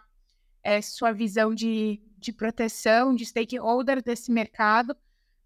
é, 0.61 0.83
sua 0.83 1.11
visão 1.11 1.55
de, 1.55 1.99
de 2.19 2.31
proteção, 2.31 3.15
de 3.15 3.25
stakeholder 3.25 4.03
desse 4.03 4.31
mercado, 4.31 4.95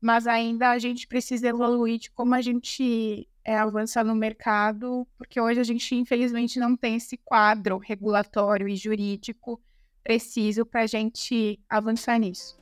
mas 0.02 0.28
ainda 0.28 0.72
a 0.72 0.80
gente 0.80 1.08
precisa 1.08 1.48
evoluir 1.48 1.98
de 1.98 2.12
como 2.12 2.36
a 2.36 2.42
gente 2.42 3.26
é, 3.42 3.56
avança 3.58 4.04
no 4.04 4.14
mercado, 4.14 5.08
porque 5.18 5.40
hoje 5.40 5.62
a 5.62 5.64
gente, 5.64 5.96
infelizmente, 5.96 6.60
não 6.60 6.76
tem 6.76 6.98
esse 6.98 7.16
quadro 7.16 7.78
regulatório 7.78 8.68
e 8.68 8.76
jurídico 8.76 9.62
preciso 10.04 10.66
para 10.66 10.82
a 10.82 10.88
gente 10.88 11.58
avançar 11.70 12.20
nisso. 12.20 12.62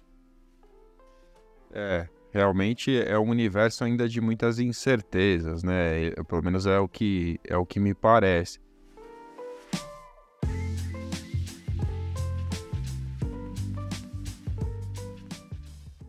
É, 1.73 2.07
realmente 2.31 2.97
é 2.97 3.17
um 3.17 3.29
universo 3.29 3.83
ainda 3.83 4.07
de 4.07 4.19
muitas 4.19 4.59
incertezas, 4.59 5.63
né? 5.63 6.11
Pelo 6.27 6.43
menos 6.43 6.65
é 6.65 6.79
o 6.79 6.87
que, 6.87 7.39
é 7.45 7.55
o 7.55 7.65
que 7.65 7.79
me 7.79 7.93
parece. 7.93 8.59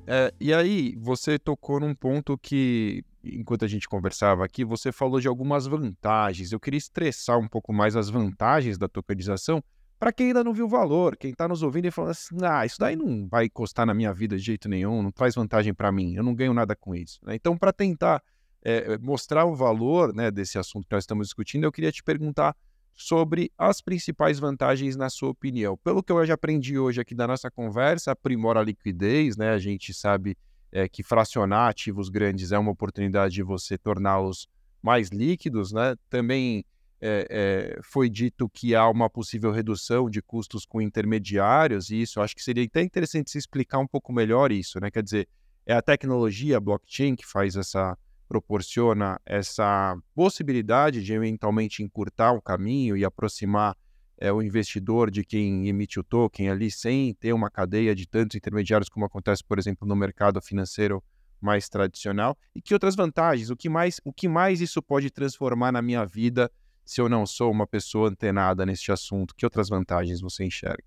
É, 0.07 0.35
e 0.41 0.53
aí, 0.53 0.95
você 0.99 1.39
tocou 1.39 1.81
num 1.81 1.95
ponto 1.95 2.37
que, 2.37 3.05
enquanto 3.25 3.65
a 3.65 3.69
gente 3.69 3.89
conversava 3.89 4.45
aqui, 4.45 4.65
você 4.65 4.91
falou 4.93 5.21
de 5.21 5.29
algumas 5.29 5.67
vantagens. 5.67 6.53
Eu 6.53 6.61
queria 6.61 6.77
estressar 6.77 7.39
um 7.39 7.49
pouco 7.49 7.73
mais 7.73 7.97
as 7.97 8.11
vantagens 8.11 8.77
da 8.77 8.89
tokenização 8.89 9.63
para 10.03 10.13
quem 10.13 10.27
ainda 10.27 10.43
não 10.43 10.53
viu 10.53 10.65
o 10.65 10.69
valor, 10.69 11.17
quem 11.17 11.31
está 11.31 11.47
nos 11.47 11.63
ouvindo 11.63 11.87
e 11.87 11.91
falando 11.93 12.11
assim, 12.11 12.35
ah, 12.43 12.67
isso 12.67 12.77
daí 12.77 12.97
não 12.97 13.29
vai 13.29 13.49
custar 13.49 13.87
na 13.87 13.95
minha 13.95 14.13
vida 14.13 14.37
de 14.37 14.43
jeito 14.43 14.69
nenhum, 14.69 15.01
não 15.01 15.13
traz 15.13 15.37
vantagem 15.37 15.73
para 15.73 15.93
mim, 15.93 16.17
eu 16.17 16.25
não 16.25 16.35
ganho 16.35 16.53
nada 16.53 16.75
com 16.75 16.93
isso. 16.93 17.21
Né? 17.23 17.37
Então, 17.37 17.57
para 17.57 17.73
tentar 17.73 18.21
é, 18.65 18.99
mostrar 18.99 19.45
o 19.45 19.55
valor 19.55 20.13
né, 20.13 20.29
desse 20.29 20.59
assunto 20.59 20.89
que 20.89 20.93
nós 20.93 21.05
estamos 21.05 21.29
discutindo, 21.29 21.63
eu 21.63 21.71
queria 21.71 21.93
te 21.93 22.03
perguntar 22.03 22.57
sobre 22.93 23.53
as 23.57 23.81
principais 23.81 24.41
vantagens 24.41 24.97
na 24.97 25.09
sua 25.09 25.31
opinião. 25.31 25.77
Pelo 25.77 26.03
que 26.03 26.11
eu 26.11 26.27
já 26.27 26.35
aprendi 26.35 26.77
hoje 26.77 27.01
aqui 27.01 27.15
da 27.15 27.29
nossa 27.29 27.49
conversa, 27.49 28.11
aprimora 28.11 28.59
a 28.59 28.65
liquidez, 28.65 29.37
né? 29.37 29.51
A 29.51 29.59
gente 29.61 29.95
sabe 29.95 30.37
é, 30.73 30.89
que 30.89 31.05
fracionar 31.05 31.71
ativos 31.71 32.09
grandes 32.09 32.51
é 32.51 32.59
uma 32.59 32.73
oportunidade 32.73 33.35
de 33.35 33.43
você 33.45 33.79
torná-los 33.79 34.49
mais 34.83 35.11
líquidos, 35.11 35.71
né? 35.71 35.95
Também 36.11 36.65
é, 37.05 37.27
é, 37.29 37.81
foi 37.83 38.09
dito 38.09 38.49
que 38.49 38.77
há 38.77 38.89
uma 38.89 39.11
possível 39.11 39.51
redução 39.51 40.09
de 40.09 40.23
custos 40.23 40.65
com 40.65 40.81
intermediários, 40.81 41.91
e 41.91 42.01
isso 42.01 42.21
acho 42.21 42.35
que 42.35 42.43
seria 42.43 42.65
até 42.65 42.81
interessante 42.81 43.29
se 43.33 43.39
explicar 43.39 43.81
um 43.81 43.89
pouco 43.89 44.13
melhor 44.13 44.53
isso, 44.53 44.79
né? 44.79 44.89
Quer 44.89 45.03
dizer, 45.03 45.29
é 45.67 45.75
a 45.75 45.83
tecnologia 45.83 46.61
blockchain 46.61 47.17
que 47.17 47.27
faz 47.27 47.57
essa 47.57 47.99
proporciona 48.29 49.21
essa 49.27 49.95
possibilidade 50.15 51.03
de 51.03 51.13
eventualmente 51.13 51.83
encurtar 51.83 52.33
o 52.33 52.41
caminho 52.41 52.97
e 52.97 53.05
aproximar 53.05 53.77
é, 54.17 54.33
o 54.33 54.41
investidor 54.41 55.11
de 55.11 55.23
quem 55.23 55.69
emite 55.69 56.01
o 56.01 56.05
token 56.05 56.49
ali, 56.49 56.71
sem 56.71 57.13
ter 57.15 57.33
uma 57.33 57.51
cadeia 57.51 57.95
de 57.95 58.07
tantos 58.07 58.37
intermediários 58.37 58.89
como 58.89 59.05
acontece, 59.05 59.43
por 59.45 59.59
exemplo, 59.59 59.87
no 59.87 59.95
mercado 59.95 60.41
financeiro 60.41 61.03
mais 61.41 61.69
tradicional. 61.69 62.39
E 62.55 62.63
que 62.63 62.73
outras 62.73 62.95
vantagens? 62.95 63.51
O 63.51 63.57
que 63.57 63.69
mais, 63.69 64.01
o 64.05 64.13
que 64.13 64.29
mais 64.29 64.61
isso 64.61 64.81
pode 64.81 65.11
transformar 65.11 65.73
na 65.73 65.83
minha 65.83 66.07
vida 66.07 66.51
se 66.85 67.01
eu 67.01 67.09
não 67.09 67.27
sou 67.27 67.51
uma 67.51 67.67
pessoa 67.67 68.09
antenada 68.09 68.67
neste 68.67 68.93
assunto? 68.93 69.35
Que 69.35 69.47
outras 69.47 69.69
vantagens 69.69 70.21
você 70.21 70.45
enxerga? 70.45 70.85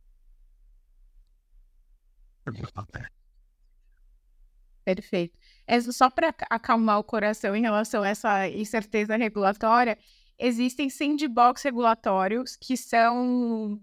Perfeito. 4.83 5.37
É 5.65 5.81
só 5.81 6.09
para 6.11 6.33
acalmar 6.49 6.99
o 6.99 7.03
coração 7.03 7.55
em 7.55 7.61
relação 7.61 8.03
a 8.03 8.07
essa 8.07 8.47
incerteza 8.47 9.15
regulatória, 9.15 9.97
existem 10.37 10.89
sandbox 10.89 11.63
regulatórios 11.63 12.55
que 12.55 12.77
são 12.77 13.79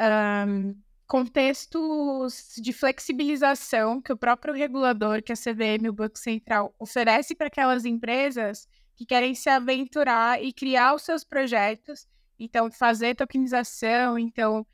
um, 0.00 0.74
contextos 1.06 2.54
de 2.56 2.72
flexibilização 2.72 4.00
que 4.00 4.12
o 4.12 4.16
próprio 4.16 4.54
regulador, 4.54 5.22
que 5.22 5.32
a 5.32 5.36
CVM, 5.36 5.88
o 5.88 5.92
Banco 5.92 6.18
Central, 6.18 6.72
oferece 6.78 7.34
para 7.34 7.48
aquelas 7.48 7.84
empresas 7.84 8.68
que 8.96 9.04
querem 9.04 9.34
se 9.34 9.48
aventurar 9.48 10.42
e 10.42 10.52
criar 10.52 10.94
os 10.94 11.02
seus 11.02 11.24
projetos, 11.24 12.06
então 12.38 12.70
fazer 12.70 13.14
tokenização, 13.14 14.18
então 14.18 14.66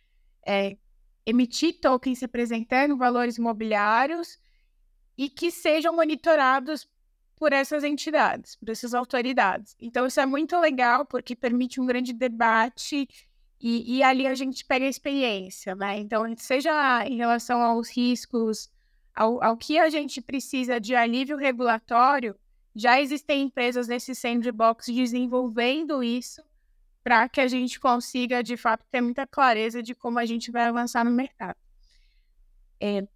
é, 0.46 0.76
emitir 1.24 1.80
tokens 1.80 2.20
representando 2.20 2.96
valores 2.96 3.36
imobiliários 3.36 4.38
e 5.16 5.28
que 5.28 5.50
sejam 5.50 5.94
monitorados 5.94 6.88
por 7.36 7.52
essas 7.52 7.84
entidades, 7.84 8.56
por 8.56 8.68
essas 8.68 8.92
autoridades. 8.92 9.74
Então, 9.80 10.06
isso 10.06 10.20
é 10.20 10.26
muito 10.26 10.58
legal, 10.60 11.06
porque 11.06 11.34
permite 11.34 11.80
um 11.80 11.86
grande 11.86 12.12
debate 12.12 13.08
e, 13.58 13.96
e 13.96 14.02
ali 14.02 14.26
a 14.26 14.34
gente 14.34 14.64
pega 14.64 14.84
a 14.84 14.88
experiência, 14.88 15.74
né? 15.74 15.98
Então, 15.98 16.24
seja 16.36 17.06
em 17.06 17.16
relação 17.16 17.62
aos 17.62 17.88
riscos, 17.88 18.70
ao, 19.14 19.42
ao 19.42 19.56
que 19.56 19.78
a 19.78 19.88
gente 19.88 20.20
precisa 20.20 20.78
de 20.78 20.94
alívio 20.94 21.36
regulatório, 21.36 22.36
já 22.74 23.00
existem 23.00 23.42
empresas 23.42 23.88
nesse 23.88 24.14
sandbox 24.14 24.86
desenvolvendo 24.86 26.02
isso 26.02 26.42
para 27.02 27.28
que 27.28 27.40
a 27.40 27.48
gente 27.48 27.80
consiga, 27.80 28.42
de 28.42 28.56
fato, 28.56 28.84
ter 28.90 29.00
muita 29.00 29.26
clareza 29.26 29.82
de 29.82 29.94
como 29.94 30.18
a 30.18 30.26
gente 30.26 30.50
vai 30.50 30.64
avançar 30.64 31.04
no 31.04 31.10
mercado. 31.10 31.56
É, 32.80 33.06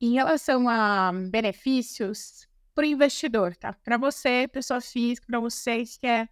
em 0.00 0.14
relação 0.14 0.68
a 0.68 1.12
benefícios 1.30 2.48
para 2.74 2.84
o 2.84 2.86
investidor, 2.86 3.54
tá? 3.56 3.72
Para 3.84 3.98
você, 3.98 4.48
pessoa 4.48 4.80
física, 4.80 5.26
para 5.26 5.40
você 5.40 5.84
que 5.84 6.00
quer, 6.00 6.30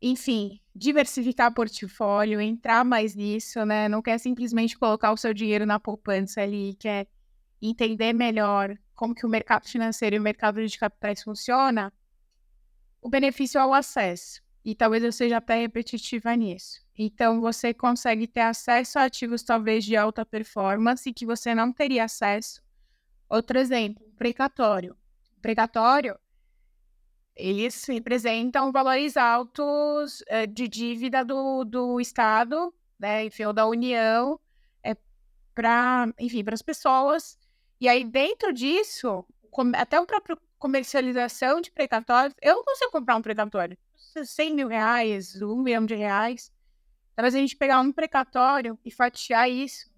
enfim, 0.00 0.60
diversificar 0.74 1.52
portfólio, 1.52 2.40
entrar 2.40 2.84
mais 2.84 3.14
nisso, 3.14 3.64
né? 3.64 3.88
Não 3.88 4.02
quer 4.02 4.18
simplesmente 4.18 4.78
colocar 4.78 5.10
o 5.12 5.16
seu 5.16 5.34
dinheiro 5.34 5.66
na 5.66 5.80
poupança 5.80 6.42
ali, 6.42 6.74
quer 6.78 7.08
entender 7.60 8.12
melhor 8.12 8.76
como 8.94 9.14
que 9.14 9.26
o 9.26 9.28
mercado 9.28 9.68
financeiro 9.68 10.16
e 10.16 10.18
o 10.18 10.22
mercado 10.22 10.66
de 10.66 10.78
capitais 10.78 11.22
funciona, 11.22 11.92
o 13.00 13.08
benefício 13.08 13.58
é 13.58 13.66
o 13.66 13.74
acesso. 13.74 14.42
E 14.64 14.74
talvez 14.74 15.04
eu 15.04 15.12
seja 15.12 15.36
até 15.36 15.56
repetitiva 15.60 16.34
nisso. 16.34 16.80
Então, 16.96 17.40
você 17.40 17.74
consegue 17.74 18.26
ter 18.26 18.40
acesso 18.40 18.98
a 18.98 19.04
ativos 19.04 19.42
talvez 19.42 19.84
de 19.84 19.94
alta 19.94 20.24
performance 20.24 21.12
que 21.12 21.26
você 21.26 21.54
não 21.54 21.70
teria 21.72 22.04
acesso 22.04 22.64
Outro 23.28 23.58
exemplo, 23.58 24.04
precatório. 24.16 24.96
Precatório, 25.40 26.16
eles 27.34 27.84
representam 27.86 28.70
valores 28.70 29.16
altos 29.16 30.22
é, 30.28 30.46
de 30.46 30.68
dívida 30.68 31.24
do, 31.24 31.64
do 31.64 32.00
Estado, 32.00 32.72
né, 32.98 33.24
enfim, 33.24 33.44
ou 33.44 33.52
da 33.52 33.66
União, 33.66 34.38
é, 34.82 34.96
para, 35.54 36.12
enfim, 36.18 36.44
para 36.44 36.54
as 36.54 36.62
pessoas. 36.62 37.36
E 37.80 37.88
aí, 37.88 38.04
dentro 38.04 38.52
disso, 38.52 39.24
até 39.74 40.00
o 40.00 40.06
próprio 40.06 40.38
comercialização 40.58 41.60
de 41.60 41.70
precatórios, 41.70 42.34
eu 42.40 42.56
não 42.56 42.64
consigo 42.64 42.90
comprar 42.90 43.16
um 43.16 43.22
precatório. 43.22 43.76
100 43.96 44.54
mil 44.54 44.68
reais, 44.68 45.40
um 45.42 45.62
milhão 45.62 45.84
de 45.84 45.94
reais. 45.94 46.52
Talvez 47.16 47.34
a 47.34 47.38
gente 47.38 47.56
pegar 47.56 47.80
um 47.80 47.92
precatório 47.92 48.78
e 48.84 48.90
fatiar 48.90 49.50
isso 49.50 49.92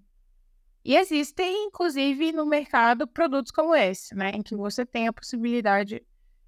e 0.87 0.95
existem, 0.95 1.67
inclusive, 1.67 2.31
no 2.31 2.47
mercado 2.47 3.09
produtos 3.09 3.51
como 3.51 3.75
esse, 3.75 4.15
né, 4.15 4.31
em 4.33 4.41
que 4.41 4.55
você 4.55 4.87
tem 4.87 5.09
a 5.09 5.13
possibilidade 5.13 6.01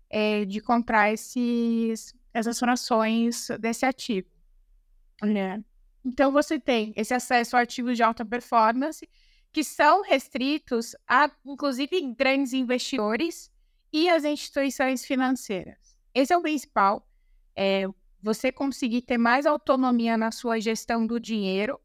é, 0.09 0.45
de 0.45 0.61
comprar 0.61 1.13
esses, 1.13 2.15
essas 2.33 2.57
frações 2.57 3.49
desse 3.59 3.85
ativo. 3.85 4.29
Né? 5.21 5.61
Então, 6.05 6.31
você 6.31 6.57
tem 6.57 6.93
esse 6.95 7.13
acesso 7.13 7.57
a 7.57 7.63
ativos 7.63 7.97
de 7.97 8.03
alta 8.05 8.25
performance 8.25 9.09
que 9.59 9.65
são 9.65 10.03
restritos 10.03 10.95
a, 11.05 11.29
inclusive, 11.45 12.01
grandes 12.17 12.53
investidores 12.53 13.51
e 13.93 14.09
as 14.09 14.23
instituições 14.23 15.05
financeiras. 15.05 15.99
Esse 16.15 16.33
é 16.33 16.37
o 16.37 16.43
principal. 16.43 17.05
É, 17.57 17.89
você 18.23 18.53
conseguir 18.53 19.03
ter 19.03 19.19
mais 19.19 19.47
autonomia 19.47 20.17
na 20.17 20.31
sua 20.31 20.61
gestão 20.61 21.05
do 21.05 21.19
dinheiro 21.19 21.81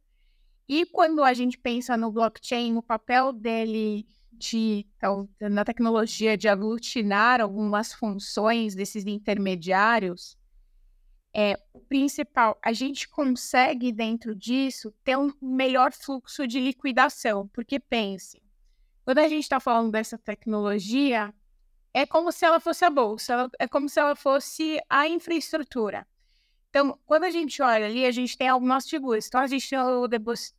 e 0.70 0.86
quando 0.86 1.24
a 1.24 1.34
gente 1.34 1.58
pensa 1.58 1.98
no 1.98 2.12
blockchain, 2.12 2.78
o 2.78 2.84
papel 2.84 3.34
dele 3.34 4.06
de, 4.32 4.86
então, 4.96 5.28
na 5.42 5.66
tecnologia 5.66 6.38
de 6.38 6.48
aglutinar 6.48 7.42
algumas 7.42 7.92
funções 7.92 8.76
desses 8.76 9.04
intermediários, 9.08 10.38
é 11.34 11.60
o 11.74 11.80
principal. 11.80 12.58
A 12.62 12.72
gente 12.72 13.10
consegue, 13.10 13.92
dentro 13.92 14.36
disso, 14.36 14.94
ter 15.04 15.18
um 15.18 15.34
melhor 15.42 15.92
fluxo 15.92 16.48
de 16.48 16.60
liquidação. 16.60 17.48
Porque 17.48 17.80
pense, 17.80 18.42
quando 19.04 19.20
a 19.20 19.28
gente 19.28 19.44
está 19.44 19.60
falando 19.60 19.92
dessa 19.92 20.18
tecnologia, 20.18 21.34
é 21.94 22.06
como 22.06 22.32
se 22.32 22.46
ela 22.46 22.60
fosse 22.60 22.86
a 22.86 22.90
bolsa, 22.90 23.50
é 23.60 23.68
como 23.68 23.90
se 23.90 24.00
ela 24.00 24.16
fosse 24.16 24.80
a 24.90 25.08
infraestrutura. 25.08 26.08
Então, 26.70 26.98
quando 27.06 27.26
a 27.26 27.30
gente 27.30 27.62
olha 27.62 27.86
ali, 27.86 28.06
a 28.06 28.12
gente 28.12 28.36
tem 28.38 28.48
algumas 28.48 28.90
figuras. 28.90 29.28
Então, 29.28 29.42
a 29.42 29.48
gente 29.48 29.70
tem 29.70 29.78
o 29.78 30.08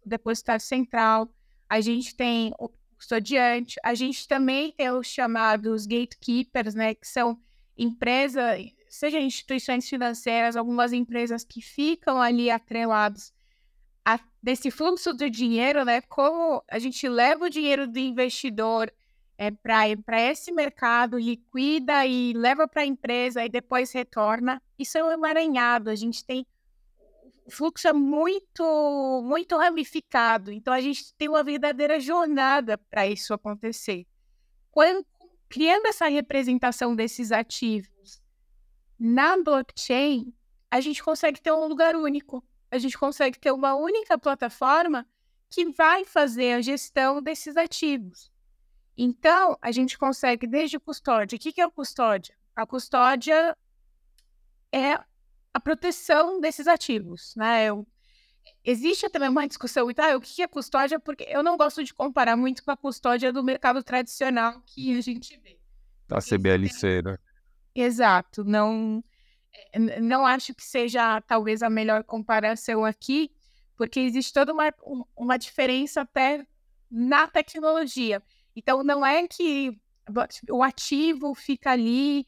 depositário 0.04 0.64
central, 0.64 1.28
a 1.68 1.80
gente 1.80 2.14
tem 2.14 2.52
o 2.58 2.68
custodiante, 2.96 3.76
a 3.82 3.94
gente 3.94 4.28
também 4.28 4.70
tem 4.70 4.90
os 4.90 5.08
chamados 5.08 5.86
gatekeepers, 5.86 6.74
né, 6.74 6.94
que 6.94 7.06
são 7.06 7.38
empresas, 7.76 8.60
seja 8.94 9.18
instituições 9.18 9.88
financeiras, 9.88 10.54
algumas 10.54 10.92
empresas 10.92 11.44
que 11.44 11.60
ficam 11.60 12.22
ali 12.22 12.48
atrelados 12.48 13.32
a, 14.04 14.20
desse 14.40 14.70
fluxo 14.70 15.12
do 15.12 15.28
dinheiro, 15.28 15.84
né, 15.84 16.00
como 16.02 16.62
a 16.70 16.78
gente 16.78 17.08
leva 17.08 17.46
o 17.46 17.50
dinheiro 17.50 17.88
do 17.88 17.98
investidor 17.98 18.92
é, 19.36 19.50
para 19.50 20.20
esse 20.20 20.52
mercado, 20.52 21.18
liquida 21.18 22.06
e 22.06 22.32
leva 22.34 22.68
para 22.68 22.82
a 22.82 22.86
empresa 22.86 23.44
e 23.44 23.48
depois 23.48 23.90
retorna. 23.90 24.62
Isso 24.78 24.96
é 24.96 25.02
um 25.02 25.10
emaranhado, 25.10 25.90
a 25.90 25.96
gente 25.96 26.24
tem 26.24 26.46
o 27.44 27.50
fluxo 27.50 27.88
é 27.88 27.92
muito, 27.92 29.22
muito 29.22 29.54
ramificado, 29.58 30.50
então 30.50 30.72
a 30.72 30.80
gente 30.80 31.12
tem 31.14 31.28
uma 31.28 31.42
verdadeira 31.42 32.00
jornada 32.00 32.78
para 32.78 33.06
isso 33.06 33.34
acontecer. 33.34 34.06
Quando, 34.70 35.04
criando 35.48 35.86
essa 35.86 36.06
representação 36.06 36.94
desses 36.96 37.32
ativos 37.32 38.23
na 38.98 39.36
blockchain, 39.42 40.32
a 40.70 40.80
gente 40.80 41.02
consegue 41.02 41.40
ter 41.40 41.52
um 41.52 41.66
lugar 41.66 41.94
único, 41.94 42.44
a 42.70 42.78
gente 42.78 42.98
consegue 42.98 43.38
ter 43.38 43.52
uma 43.52 43.74
única 43.74 44.18
plataforma 44.18 45.06
que 45.50 45.66
vai 45.66 46.04
fazer 46.04 46.54
a 46.54 46.60
gestão 46.60 47.22
desses 47.22 47.56
ativos. 47.56 48.32
Então, 48.96 49.56
a 49.60 49.70
gente 49.72 49.98
consegue 49.98 50.46
desde 50.46 50.78
custódia. 50.78 51.36
O 51.36 51.38
que, 51.38 51.60
é 51.60 51.64
a 51.64 51.70
custódia? 51.70 52.34
A 52.54 52.66
custódia 52.66 53.56
é 54.72 54.94
a 55.52 55.60
proteção 55.60 56.40
desses 56.40 56.66
ativos, 56.66 57.34
né? 57.36 57.66
Eu, 57.66 57.86
existe 58.64 59.08
também 59.08 59.28
uma 59.28 59.46
discussão, 59.46 59.92
tá, 59.92 60.16
o 60.16 60.20
que 60.20 60.42
é 60.42 60.48
custódia? 60.48 60.98
Porque 60.98 61.24
eu 61.28 61.42
não 61.42 61.56
gosto 61.56 61.82
de 61.84 61.94
comparar 61.94 62.36
muito 62.36 62.64
com 62.64 62.70
a 62.70 62.76
custódia 62.76 63.32
do 63.32 63.42
mercado 63.42 63.82
tradicional 63.82 64.60
que 64.66 64.96
a 64.96 65.00
gente 65.00 65.36
vê. 65.38 65.58
Da 66.08 66.18
CBLC, 66.20 67.02
né? 67.02 67.18
Exato. 67.74 68.44
Não, 68.44 69.02
eh, 69.72 70.00
não 70.00 70.26
acho 70.26 70.54
que 70.54 70.64
seja 70.64 71.20
talvez 71.22 71.62
a 71.62 71.70
melhor 71.70 72.04
comparação 72.04 72.84
aqui, 72.84 73.30
porque 73.76 74.00
existe 74.00 74.32
toda 74.32 74.52
uma, 74.52 74.72
uma 75.16 75.38
diferença 75.38 76.02
até 76.02 76.46
na 76.90 77.26
tecnologia. 77.28 78.22
Então, 78.56 78.84
não 78.84 79.04
é 79.04 79.26
que 79.28 79.76
o 80.50 80.62
ativo 80.62 81.34
fica 81.34 81.72
ali. 81.72 82.26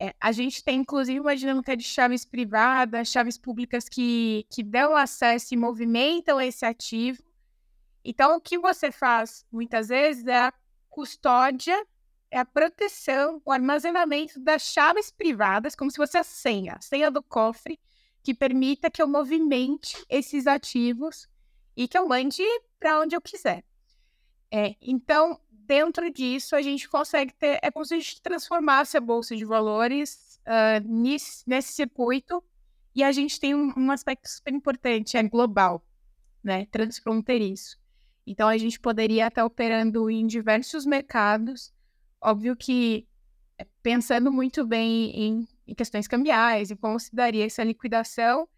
É, 0.00 0.14
a 0.20 0.32
gente 0.32 0.64
tem, 0.64 0.80
inclusive, 0.80 1.20
uma 1.20 1.36
dinâmica 1.36 1.76
de 1.76 1.84
chaves 1.84 2.24
privadas, 2.24 3.08
chaves 3.08 3.38
públicas 3.38 3.88
que, 3.88 4.46
que 4.50 4.62
dão 4.62 4.96
acesso 4.96 5.54
e 5.54 5.56
movimentam 5.56 6.40
esse 6.40 6.64
ativo. 6.66 7.22
Então, 8.04 8.36
o 8.36 8.40
que 8.40 8.58
você 8.58 8.92
faz, 8.92 9.46
muitas 9.52 9.88
vezes, 9.88 10.26
é 10.26 10.38
a 10.38 10.54
custódia, 10.90 11.86
é 12.32 12.38
a 12.38 12.46
proteção, 12.46 13.42
o 13.44 13.52
armazenamento 13.52 14.40
das 14.40 14.62
chaves 14.62 15.10
privadas, 15.10 15.76
como 15.76 15.90
se 15.90 15.98
fosse 15.98 16.16
a 16.16 16.24
senha, 16.24 16.76
a 16.78 16.80
senha 16.80 17.10
do 17.10 17.22
cofre, 17.22 17.78
que 18.22 18.32
permita 18.32 18.90
que 18.90 19.02
eu 19.02 19.06
movimente 19.06 20.02
esses 20.08 20.46
ativos 20.46 21.28
e 21.76 21.86
que 21.86 21.98
eu 21.98 22.08
mande 22.08 22.42
para 22.80 23.00
onde 23.00 23.14
eu 23.14 23.20
quiser. 23.20 23.62
É, 24.50 24.74
então, 24.80 25.38
dentro 25.50 26.10
disso, 26.10 26.56
a 26.56 26.62
gente 26.62 26.88
consegue 26.88 27.34
ter. 27.34 27.58
É 27.62 27.70
como 27.70 27.84
se 27.84 27.94
a 27.94 27.98
gente 27.98 28.22
transformasse 28.22 28.96
a 28.96 29.00
Bolsa 29.00 29.36
de 29.36 29.44
Valores 29.44 30.40
uh, 30.46 30.88
nesse, 30.88 31.46
nesse 31.46 31.74
circuito. 31.74 32.42
E 32.94 33.02
a 33.02 33.12
gente 33.12 33.40
tem 33.40 33.54
um, 33.54 33.72
um, 33.76 33.90
aspecto 33.90 34.28
super 34.28 34.52
importante, 34.52 35.16
é 35.16 35.22
global, 35.22 35.82
né? 36.44 36.66
Transfronteiriço. 36.66 37.78
Então, 38.26 38.48
a 38.48 38.58
gente 38.58 38.78
poderia 38.78 39.28
estar 39.28 39.44
operando 39.44 40.10
em 40.10 40.26
diversos 40.26 40.84
mercados. 40.84 41.72
Óbvio 42.22 42.56
que 42.56 43.06
é, 43.58 43.66
pensando 43.82 44.30
muito 44.30 44.64
bem 44.64 45.10
em, 45.10 45.48
em 45.66 45.74
questões 45.74 46.06
cambiais 46.06 46.70
e 46.70 46.76
como 46.76 46.98
se 47.00 47.14
daria 47.14 47.44
essa 47.44 47.64
liquidação, 47.64 48.48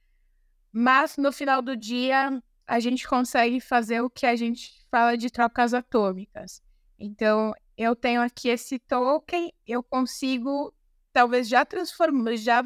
mas 0.71 1.17
no 1.17 1.33
final 1.33 1.63
do 1.63 1.77
dia 1.77 2.43
a 2.67 2.81
gente 2.81 3.07
consegue 3.09 3.61
fazer 3.61 4.01
o 4.03 4.11
que 4.11 4.27
a 4.27 4.37
gente 4.37 4.73
fala 4.91 5.17
de 5.17 5.31
trocas 5.31 5.73
atômicas. 5.73 6.63
Então, 6.99 7.55
eu 7.77 7.95
tenho 7.97 8.21
aqui 8.23 8.49
esse 8.49 8.79
token, 8.79 9.53
eu 9.67 9.83
consigo 9.83 10.73
talvez 11.13 11.49
já 11.49 11.65
transformar, 11.65 12.37
já, 12.37 12.63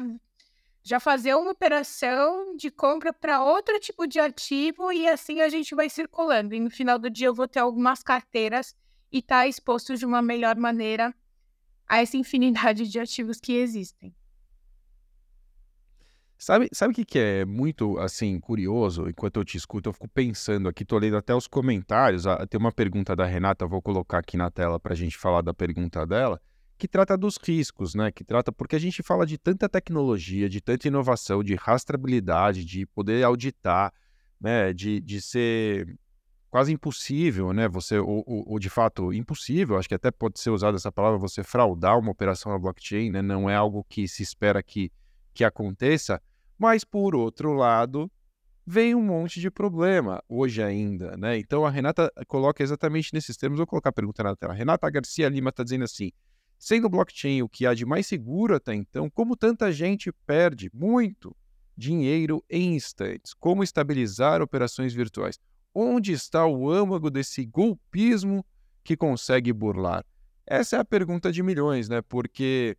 já 0.83 0.99
fazer 0.99 1.35
uma 1.35 1.51
operação 1.51 2.55
de 2.55 2.71
compra 2.71 3.13
para 3.13 3.43
outro 3.43 3.79
tipo 3.79 4.07
de 4.07 4.19
ativo 4.19 4.91
e 4.91 5.07
assim 5.07 5.41
a 5.41 5.49
gente 5.49 5.75
vai 5.75 5.89
circulando. 5.89 6.55
E 6.55 6.59
no 6.59 6.69
final 6.69 6.97
do 6.97 7.09
dia 7.09 7.27
eu 7.27 7.33
vou 7.33 7.47
ter 7.47 7.59
algumas 7.59 8.01
carteiras 8.01 8.75
e 9.11 9.19
estar 9.19 9.41
tá 9.41 9.47
exposto 9.47 9.95
de 9.95 10.05
uma 10.05 10.21
melhor 10.21 10.55
maneira 10.55 11.13
a 11.87 12.01
essa 12.01 12.17
infinidade 12.17 12.87
de 12.87 12.99
ativos 12.99 13.39
que 13.39 13.53
existem. 13.53 14.13
Sabe, 16.41 16.69
sabe 16.71 16.93
o 16.93 16.95
que, 16.95 17.03
que 17.03 17.19
é 17.19 17.43
muito 17.43 17.99
assim 17.99 18.39
curioso? 18.39 19.09
Enquanto 19.09 19.41
eu 19.41 19.43
te 19.43 19.57
escuto, 19.57 19.89
eu 19.89 19.93
fico 19.93 20.07
pensando 20.07 20.69
aqui, 20.69 20.85
tô 20.85 20.97
lendo 20.97 21.17
até 21.17 21.35
os 21.35 21.47
comentários. 21.47 22.25
Ah, 22.25 22.47
tem 22.47 22.57
uma 22.57 22.71
pergunta 22.71 23.13
da 23.13 23.25
Renata, 23.25 23.67
vou 23.67 23.81
colocar 23.81 24.19
aqui 24.19 24.37
na 24.37 24.49
tela 24.49 24.79
para 24.79 24.93
a 24.93 24.95
gente 24.95 25.17
falar 25.17 25.41
da 25.41 25.53
pergunta 25.53 26.05
dela, 26.07 26.39
que 26.77 26.87
trata 26.87 27.17
dos 27.17 27.35
riscos, 27.35 27.93
né? 27.93 28.09
Que 28.09 28.23
trata 28.23 28.53
porque 28.53 28.77
a 28.77 28.79
gente 28.79 29.03
fala 29.03 29.25
de 29.25 29.37
tanta 29.37 29.67
tecnologia, 29.67 30.47
de 30.47 30.61
tanta 30.61 30.87
inovação, 30.87 31.43
de 31.43 31.55
rastreabilidade, 31.55 32.63
de 32.63 32.85
poder 32.85 33.21
auditar, 33.25 33.91
né? 34.39 34.71
De, 34.71 35.01
de 35.01 35.21
ser 35.21 35.93
quase 36.49 36.73
impossível, 36.73 37.53
né? 37.53 37.67
Você, 37.67 37.99
ou, 37.99 38.23
ou, 38.25 38.43
ou, 38.47 38.59
de 38.59 38.69
fato 38.69 39.13
impossível, 39.13 39.77
acho 39.77 39.87
que 39.87 39.95
até 39.95 40.11
pode 40.11 40.39
ser 40.39 40.49
usada 40.49 40.77
essa 40.77 40.91
palavra, 40.91 41.17
você 41.17 41.43
fraudar 41.43 41.97
uma 41.97 42.11
operação 42.11 42.51
na 42.51 42.57
blockchain, 42.57 43.11
né? 43.11 43.21
Não 43.21 43.49
é 43.49 43.55
algo 43.55 43.85
que 43.87 44.07
se 44.07 44.23
espera 44.23 44.61
que, 44.63 44.91
que 45.33 45.43
aconteça. 45.43 46.21
Mas, 46.57 46.83
por 46.83 47.15
outro 47.15 47.53
lado, 47.53 48.11
vem 48.65 48.93
um 48.93 49.01
monte 49.01 49.39
de 49.39 49.49
problema 49.49 50.23
hoje 50.27 50.61
ainda, 50.61 51.15
né? 51.17 51.37
Então 51.37 51.65
a 51.65 51.69
Renata 51.69 52.11
coloca 52.27 52.61
exatamente 52.63 53.13
nesses 53.13 53.37
termos. 53.37 53.57
Vou 53.57 53.67
colocar 53.67 53.89
a 53.89 53.93
pergunta 53.93 54.23
na 54.23 54.35
tela. 54.35 54.53
Renata 54.53 54.89
Garcia 54.89 55.29
Lima 55.29 55.49
está 55.49 55.63
dizendo 55.63 55.85
assim: 55.85 56.11
sendo 56.57 56.89
blockchain 56.89 57.41
o 57.41 57.49
que 57.49 57.65
há 57.65 57.73
de 57.73 57.85
mais 57.85 58.07
seguro 58.07 58.55
até 58.55 58.73
então, 58.73 59.09
como 59.09 59.35
tanta 59.35 59.71
gente 59.71 60.11
perde 60.25 60.69
muito 60.73 61.35
dinheiro 61.77 62.43
em 62.49 62.75
instantes? 62.75 63.33
Como 63.33 63.63
estabilizar 63.63 64.41
operações 64.41 64.93
virtuais? 64.93 65.39
Onde 65.73 66.11
está 66.11 66.45
o 66.45 66.69
âmago 66.69 67.09
desse 67.09 67.45
golpismo 67.45 68.45
que 68.83 68.97
consegue 68.97 69.53
burlar? 69.53 70.05
Essa 70.45 70.77
é 70.77 70.79
a 70.79 70.85
pergunta 70.85 71.31
de 71.31 71.43
milhões, 71.43 71.87
né? 71.87 72.01
Porque 72.01 72.75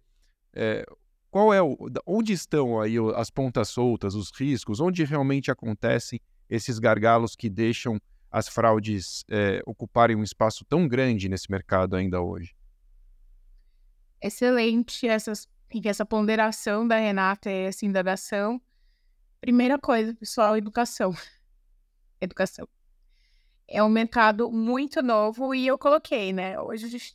é, 0.52 0.84
qual 1.30 1.54
é 1.54 1.62
o, 1.62 1.76
onde 2.04 2.32
estão 2.32 2.80
aí 2.80 2.96
as 3.14 3.30
pontas 3.30 3.68
soltas, 3.68 4.14
os 4.14 4.30
riscos, 4.32 4.80
onde 4.80 5.04
realmente 5.04 5.50
acontecem 5.50 6.20
esses 6.48 6.80
gargalos 6.80 7.36
que 7.36 7.48
deixam 7.48 8.00
as 8.30 8.48
fraudes 8.48 9.24
é, 9.28 9.62
ocuparem 9.64 10.16
um 10.16 10.22
espaço 10.24 10.64
tão 10.64 10.88
grande 10.88 11.28
nesse 11.28 11.50
mercado 11.50 11.94
ainda 11.94 12.20
hoje? 12.20 12.54
Excelente 14.20 15.06
essas, 15.06 15.48
essa 15.84 16.04
ponderação 16.04 16.86
da 16.86 16.98
Renata 16.98 17.50
e 17.50 17.66
essa 17.66 17.86
indagação. 17.86 18.60
Primeira 19.40 19.78
coisa, 19.78 20.14
pessoal, 20.14 20.56
educação. 20.56 21.14
Educação. 22.20 22.68
É 23.72 23.80
um 23.84 23.88
mercado 23.88 24.50
muito 24.50 25.00
novo 25.00 25.54
e 25.54 25.64
eu 25.64 25.78
coloquei, 25.78 26.32
né? 26.32 26.60
Hoje, 26.60 27.14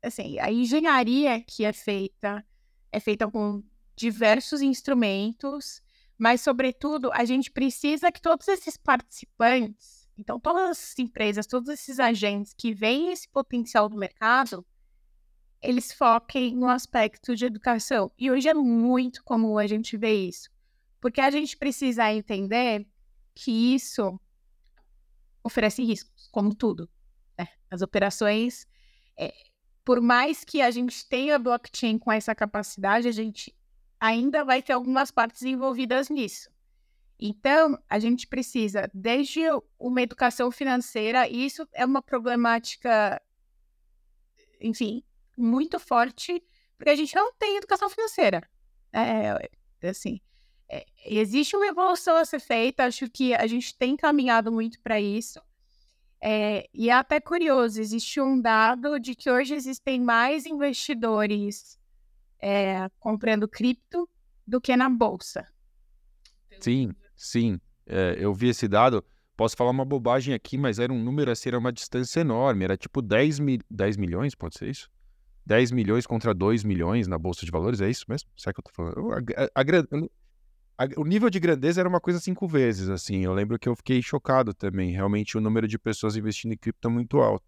assim, 0.00 0.38
a 0.38 0.52
engenharia 0.52 1.40
que 1.42 1.64
é 1.64 1.72
feita 1.72 2.46
é 2.92 3.00
feita 3.00 3.28
com 3.28 3.60
diversos 3.96 4.62
instrumentos, 4.62 5.82
mas, 6.16 6.40
sobretudo, 6.40 7.10
a 7.12 7.24
gente 7.24 7.50
precisa 7.50 8.12
que 8.12 8.22
todos 8.22 8.46
esses 8.46 8.76
participantes, 8.76 10.08
então, 10.16 10.38
todas 10.38 10.70
as 10.70 10.98
empresas, 10.98 11.46
todos 11.46 11.68
esses 11.68 11.98
agentes 11.98 12.54
que 12.54 12.72
veem 12.72 13.10
esse 13.10 13.28
potencial 13.28 13.88
do 13.88 13.98
mercado, 13.98 14.64
eles 15.60 15.92
foquem 15.92 16.54
no 16.54 16.68
aspecto 16.68 17.34
de 17.34 17.44
educação. 17.44 18.10
E 18.16 18.30
hoje 18.30 18.48
é 18.48 18.54
muito 18.54 19.24
comum 19.24 19.58
a 19.58 19.66
gente 19.66 19.96
ver 19.96 20.14
isso, 20.14 20.48
porque 21.00 21.20
a 21.20 21.30
gente 21.30 21.56
precisa 21.56 22.10
entender 22.12 22.86
que 23.34 23.74
isso 23.74 24.18
oferece 25.46 25.82
riscos, 25.82 26.28
como 26.32 26.54
tudo. 26.54 26.88
Né? 27.38 27.46
As 27.70 27.82
operações 27.82 28.66
é, 29.16 29.32
por 29.84 30.00
mais 30.00 30.42
que 30.42 30.60
a 30.60 30.70
gente 30.70 31.08
tenha 31.08 31.38
blockchain 31.38 31.96
com 31.96 32.10
essa 32.10 32.34
capacidade, 32.34 33.06
a 33.06 33.12
gente 33.12 33.56
ainda 34.00 34.44
vai 34.44 34.60
ter 34.60 34.72
algumas 34.72 35.12
partes 35.12 35.42
envolvidas 35.42 36.10
nisso. 36.10 36.50
Então, 37.18 37.78
a 37.88 37.98
gente 38.00 38.26
precisa, 38.26 38.90
desde 38.92 39.42
uma 39.78 40.02
educação 40.02 40.50
financeira, 40.50 41.28
e 41.28 41.46
isso 41.46 41.66
é 41.72 41.84
uma 41.84 42.02
problemática, 42.02 43.22
enfim, 44.60 45.02
muito 45.38 45.78
forte, 45.78 46.42
porque 46.76 46.90
a 46.90 46.96
gente 46.96 47.14
não 47.14 47.32
tem 47.34 47.56
educação 47.56 47.88
financeira. 47.88 48.42
É, 48.92 49.48
é 49.80 49.88
assim, 49.88 50.20
é, 50.68 50.84
existe 51.04 51.56
uma 51.56 51.66
evolução 51.66 52.16
a 52.16 52.24
ser 52.24 52.40
feita, 52.40 52.84
acho 52.84 53.08
que 53.08 53.34
a 53.34 53.46
gente 53.46 53.76
tem 53.76 53.96
caminhado 53.96 54.50
muito 54.50 54.80
para 54.80 55.00
isso. 55.00 55.40
É, 56.20 56.68
e 56.72 56.88
é 56.88 56.92
até 56.92 57.20
curioso, 57.20 57.80
existe 57.80 58.20
um 58.20 58.40
dado 58.40 58.98
de 58.98 59.14
que 59.14 59.30
hoje 59.30 59.54
existem 59.54 60.00
mais 60.00 60.46
investidores 60.46 61.78
é, 62.40 62.88
comprando 62.98 63.48
cripto 63.48 64.08
do 64.46 64.60
que 64.60 64.76
na 64.76 64.88
bolsa. 64.88 65.46
Sim, 66.60 66.92
sim. 67.14 67.60
É, 67.86 68.16
eu 68.18 68.32
vi 68.34 68.48
esse 68.48 68.66
dado. 68.66 69.04
Posso 69.36 69.56
falar 69.56 69.70
uma 69.70 69.84
bobagem 69.84 70.32
aqui, 70.34 70.56
mas 70.56 70.78
era 70.78 70.92
um 70.92 71.02
número 71.02 71.30
assim, 71.30 71.50
era 71.50 71.58
uma 71.58 71.72
distância 71.72 72.20
enorme. 72.20 72.64
Era 72.64 72.76
tipo 72.76 73.02
10, 73.02 73.38
mi 73.38 73.58
10 73.70 73.96
milhões, 73.98 74.34
pode 74.34 74.58
ser 74.58 74.70
isso? 74.70 74.88
10 75.44 75.70
milhões 75.70 76.06
contra 76.06 76.34
2 76.34 76.64
milhões 76.64 77.06
na 77.06 77.18
Bolsa 77.18 77.44
de 77.44 77.52
Valores, 77.52 77.80
é 77.80 77.88
isso 77.88 78.04
mesmo? 78.08 78.28
Será 78.36 78.52
que 78.52 78.60
eu 78.60 78.64
tô 78.64 78.70
falando? 78.72 79.12
A, 79.12 79.18
a, 79.44 79.60
a, 79.60 79.64
o 80.96 81.04
nível 81.04 81.30
de 81.30 81.40
grandeza 81.40 81.80
era 81.80 81.88
uma 81.88 82.00
coisa 82.00 82.20
cinco 82.20 82.46
vezes, 82.46 82.88
assim. 82.90 83.24
Eu 83.24 83.32
lembro 83.32 83.58
que 83.58 83.68
eu 83.68 83.74
fiquei 83.74 84.02
chocado 84.02 84.52
também. 84.52 84.92
Realmente 84.92 85.36
o 85.36 85.40
número 85.40 85.66
de 85.66 85.78
pessoas 85.78 86.16
investindo 86.16 86.52
em 86.52 86.56
cripto 86.56 86.88
é 86.88 86.90
muito 86.90 87.18
alto. 87.18 87.44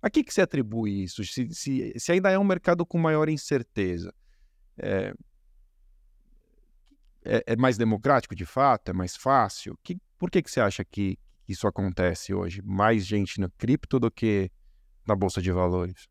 A 0.00 0.10
que, 0.10 0.24
que 0.24 0.34
se 0.34 0.40
atribui 0.40 1.04
isso? 1.04 1.24
Se, 1.24 1.48
se, 1.54 1.94
se 1.96 2.12
ainda 2.12 2.28
é 2.30 2.38
um 2.38 2.44
mercado 2.44 2.84
com 2.84 2.98
maior 2.98 3.28
incerteza, 3.28 4.12
é, 4.76 5.14
é, 7.24 7.44
é, 7.46 7.56
mais 7.56 7.78
democrático 7.78 8.34
de 8.34 8.44
fato? 8.44 8.88
É 8.88 8.92
mais 8.92 9.14
fácil? 9.14 9.78
Que, 9.84 9.96
por 10.18 10.28
que, 10.28 10.42
que 10.42 10.50
você 10.50 10.60
acha 10.60 10.84
que 10.84 11.16
isso 11.48 11.68
acontece 11.68 12.34
hoje? 12.34 12.60
Mais 12.62 13.06
gente 13.06 13.40
no 13.40 13.48
cripto 13.52 14.00
do 14.00 14.10
que 14.10 14.50
na 15.06 15.14
bolsa 15.14 15.40
de 15.40 15.52
valores? 15.52 16.08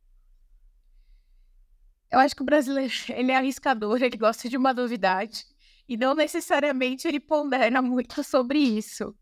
Eu 2.09 2.19
acho 2.19 2.33
que 2.33 2.41
o 2.41 2.45
brasileiro 2.45 2.93
ele 3.09 3.33
é 3.33 3.37
arriscador, 3.37 4.01
ele 4.01 4.15
gosta 4.15 4.47
de 4.47 4.55
uma 4.55 4.73
novidade 4.73 5.50
e 5.91 5.97
não 5.97 6.15
necessariamente 6.15 7.05
ele 7.05 7.19
pondera 7.19 7.81
muito 7.81 8.23
sobre 8.23 8.59
isso. 8.59 9.13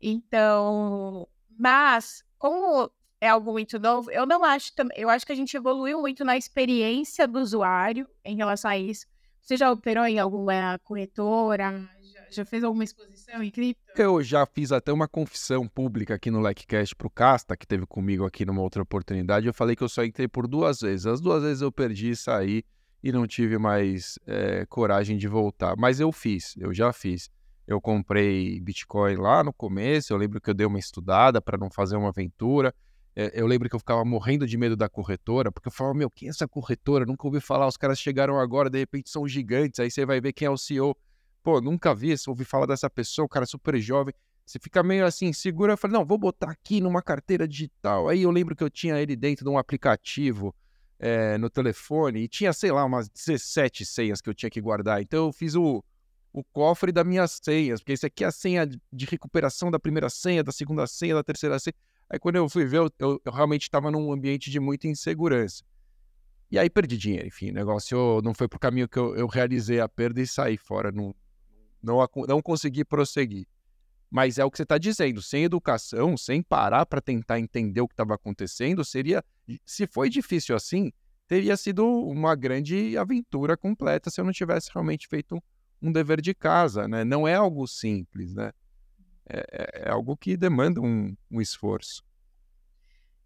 Então, 0.00 1.28
mas 1.58 2.22
como 2.38 2.88
é 3.20 3.28
algo 3.28 3.50
muito 3.50 3.76
novo, 3.80 4.08
eu 4.08 4.24
não 4.24 4.44
acho 4.44 4.72
também, 4.76 4.96
eu 5.00 5.10
acho 5.10 5.26
que 5.26 5.32
a 5.32 5.34
gente 5.34 5.56
evoluiu 5.56 6.00
muito 6.00 6.24
na 6.24 6.36
experiência 6.36 7.26
do 7.26 7.40
usuário 7.40 8.08
em 8.24 8.36
relação 8.36 8.70
a 8.70 8.78
isso. 8.78 9.04
Você 9.40 9.56
já 9.56 9.72
operou 9.72 10.06
em 10.06 10.20
alguma 10.20 10.78
corretora? 10.84 11.90
Já, 12.00 12.26
já 12.30 12.44
fez 12.44 12.62
alguma 12.62 12.84
exposição 12.84 13.42
em 13.42 13.50
cripto? 13.50 13.82
Eu 13.96 14.22
já 14.22 14.46
fiz 14.46 14.70
até 14.70 14.92
uma 14.92 15.08
confissão 15.08 15.66
pública 15.66 16.14
aqui 16.14 16.30
no 16.30 16.46
LikeCast 16.46 16.94
para 16.94 17.08
o 17.08 17.10
Casta, 17.10 17.56
que 17.56 17.66
teve 17.66 17.84
comigo 17.84 18.24
aqui 18.24 18.44
numa 18.44 18.62
outra 18.62 18.80
oportunidade. 18.80 19.48
Eu 19.48 19.54
falei 19.54 19.74
que 19.74 19.82
eu 19.82 19.88
só 19.88 20.04
entrei 20.04 20.28
por 20.28 20.46
duas 20.46 20.80
vezes. 20.82 21.04
As 21.04 21.20
duas 21.20 21.42
vezes 21.42 21.62
eu 21.62 21.72
perdi 21.72 22.10
e 22.10 22.16
saí 22.16 22.64
e 23.02 23.10
não 23.10 23.26
tive 23.26 23.58
mais 23.58 24.18
é, 24.26 24.64
coragem 24.66 25.16
de 25.16 25.26
voltar. 25.26 25.76
Mas 25.76 25.98
eu 25.98 26.12
fiz, 26.12 26.54
eu 26.56 26.72
já 26.72 26.92
fiz. 26.92 27.30
Eu 27.66 27.80
comprei 27.80 28.60
Bitcoin 28.60 29.16
lá 29.16 29.42
no 29.42 29.52
começo. 29.52 30.12
Eu 30.12 30.16
lembro 30.16 30.40
que 30.40 30.50
eu 30.50 30.54
dei 30.54 30.66
uma 30.66 30.78
estudada 30.78 31.40
para 31.40 31.58
não 31.58 31.70
fazer 31.70 31.96
uma 31.96 32.10
aventura. 32.10 32.74
É, 33.14 33.30
eu 33.34 33.46
lembro 33.46 33.68
que 33.68 33.74
eu 33.74 33.78
ficava 33.78 34.04
morrendo 34.04 34.46
de 34.46 34.56
medo 34.56 34.76
da 34.76 34.88
corretora, 34.88 35.52
porque 35.52 35.68
eu 35.68 35.72
falava, 35.72 35.96
meu, 35.96 36.10
quem 36.10 36.28
é 36.28 36.30
essa 36.30 36.48
corretora? 36.48 37.04
Nunca 37.04 37.26
ouvi 37.26 37.40
falar, 37.40 37.66
os 37.66 37.76
caras 37.76 37.98
chegaram 37.98 38.38
agora, 38.38 38.70
de 38.70 38.78
repente 38.78 39.10
são 39.10 39.28
gigantes, 39.28 39.80
aí 39.80 39.90
você 39.90 40.06
vai 40.06 40.20
ver 40.20 40.32
quem 40.32 40.46
é 40.46 40.50
o 40.50 40.56
CEO. 40.56 40.96
Pô, 41.42 41.60
nunca 41.60 41.94
vi, 41.94 42.14
ouvi 42.26 42.44
falar 42.44 42.66
dessa 42.66 42.88
pessoa, 42.88 43.26
o 43.26 43.28
cara 43.28 43.44
é 43.44 43.46
super 43.46 43.78
jovem. 43.78 44.14
Você 44.46 44.58
fica 44.58 44.82
meio 44.82 45.04
assim, 45.04 45.32
segura. 45.32 45.74
Eu 45.74 45.76
falei, 45.76 45.96
não, 45.96 46.04
vou 46.04 46.18
botar 46.18 46.50
aqui 46.50 46.80
numa 46.80 47.02
carteira 47.02 47.46
digital. 47.46 48.08
Aí 48.08 48.22
eu 48.22 48.30
lembro 48.30 48.56
que 48.56 48.64
eu 48.64 48.70
tinha 48.70 49.00
ele 49.00 49.14
dentro 49.14 49.44
de 49.44 49.50
um 49.50 49.58
aplicativo 49.58 50.54
é, 51.02 51.36
no 51.36 51.50
telefone 51.50 52.20
e 52.20 52.28
tinha, 52.28 52.52
sei 52.52 52.70
lá, 52.70 52.84
umas 52.84 53.08
17 53.08 53.84
senhas 53.84 54.20
que 54.20 54.30
eu 54.30 54.34
tinha 54.34 54.48
que 54.48 54.60
guardar. 54.60 55.02
Então 55.02 55.26
eu 55.26 55.32
fiz 55.32 55.56
o, 55.56 55.84
o 56.32 56.44
cofre 56.44 56.92
das 56.92 57.04
minhas 57.04 57.40
senhas, 57.42 57.80
porque 57.80 57.92
esse 57.92 58.06
aqui 58.06 58.22
é 58.22 58.28
a 58.28 58.30
senha 58.30 58.64
de 58.64 59.04
recuperação 59.04 59.68
da 59.68 59.80
primeira 59.80 60.08
senha, 60.08 60.44
da 60.44 60.52
segunda 60.52 60.86
senha, 60.86 61.16
da 61.16 61.24
terceira 61.24 61.58
senha. 61.58 61.74
Aí 62.08 62.20
quando 62.20 62.36
eu 62.36 62.48
fui 62.48 62.64
ver, 62.64 62.78
eu, 62.78 63.20
eu, 63.24 63.32
realmente 63.32 63.62
estava 63.62 63.90
num 63.90 64.12
ambiente 64.12 64.48
de 64.48 64.60
muita 64.60 64.86
insegurança. 64.86 65.64
E 66.48 66.56
aí 66.56 66.70
perdi 66.70 66.96
dinheiro, 66.96 67.26
enfim, 67.26 67.50
o 67.50 67.54
negócio 67.54 68.20
não 68.22 68.32
foi 68.32 68.46
pro 68.46 68.60
caminho 68.60 68.88
que 68.88 68.98
eu, 68.98 69.16
eu 69.16 69.26
realizei 69.26 69.80
a 69.80 69.88
perda 69.88 70.20
e 70.20 70.26
saí 70.26 70.56
fora, 70.56 70.92
não, 70.92 71.12
não, 71.82 71.98
não 72.28 72.40
consegui 72.40 72.84
prosseguir. 72.84 73.48
Mas 74.12 74.36
é 74.36 74.44
o 74.44 74.50
que 74.50 74.58
você 74.58 74.62
está 74.62 74.76
dizendo, 74.76 75.22
sem 75.22 75.44
educação, 75.44 76.18
sem 76.18 76.42
parar 76.42 76.84
para 76.84 77.00
tentar 77.00 77.40
entender 77.40 77.80
o 77.80 77.88
que 77.88 77.94
estava 77.94 78.14
acontecendo, 78.14 78.84
seria, 78.84 79.24
se 79.64 79.86
foi 79.86 80.10
difícil 80.10 80.54
assim, 80.54 80.92
teria 81.26 81.56
sido 81.56 81.86
uma 81.86 82.34
grande 82.34 82.94
aventura 82.98 83.56
completa 83.56 84.10
se 84.10 84.20
eu 84.20 84.24
não 84.26 84.32
tivesse 84.32 84.70
realmente 84.70 85.08
feito 85.08 85.42
um 85.80 85.90
dever 85.90 86.20
de 86.20 86.34
casa, 86.34 86.86
né? 86.86 87.04
Não 87.04 87.26
é 87.26 87.36
algo 87.36 87.66
simples, 87.66 88.34
né? 88.34 88.52
É, 89.26 89.38
é, 89.50 89.82
é 89.86 89.90
algo 89.90 90.14
que 90.14 90.36
demanda 90.36 90.78
um, 90.78 91.16
um 91.30 91.40
esforço. 91.40 92.04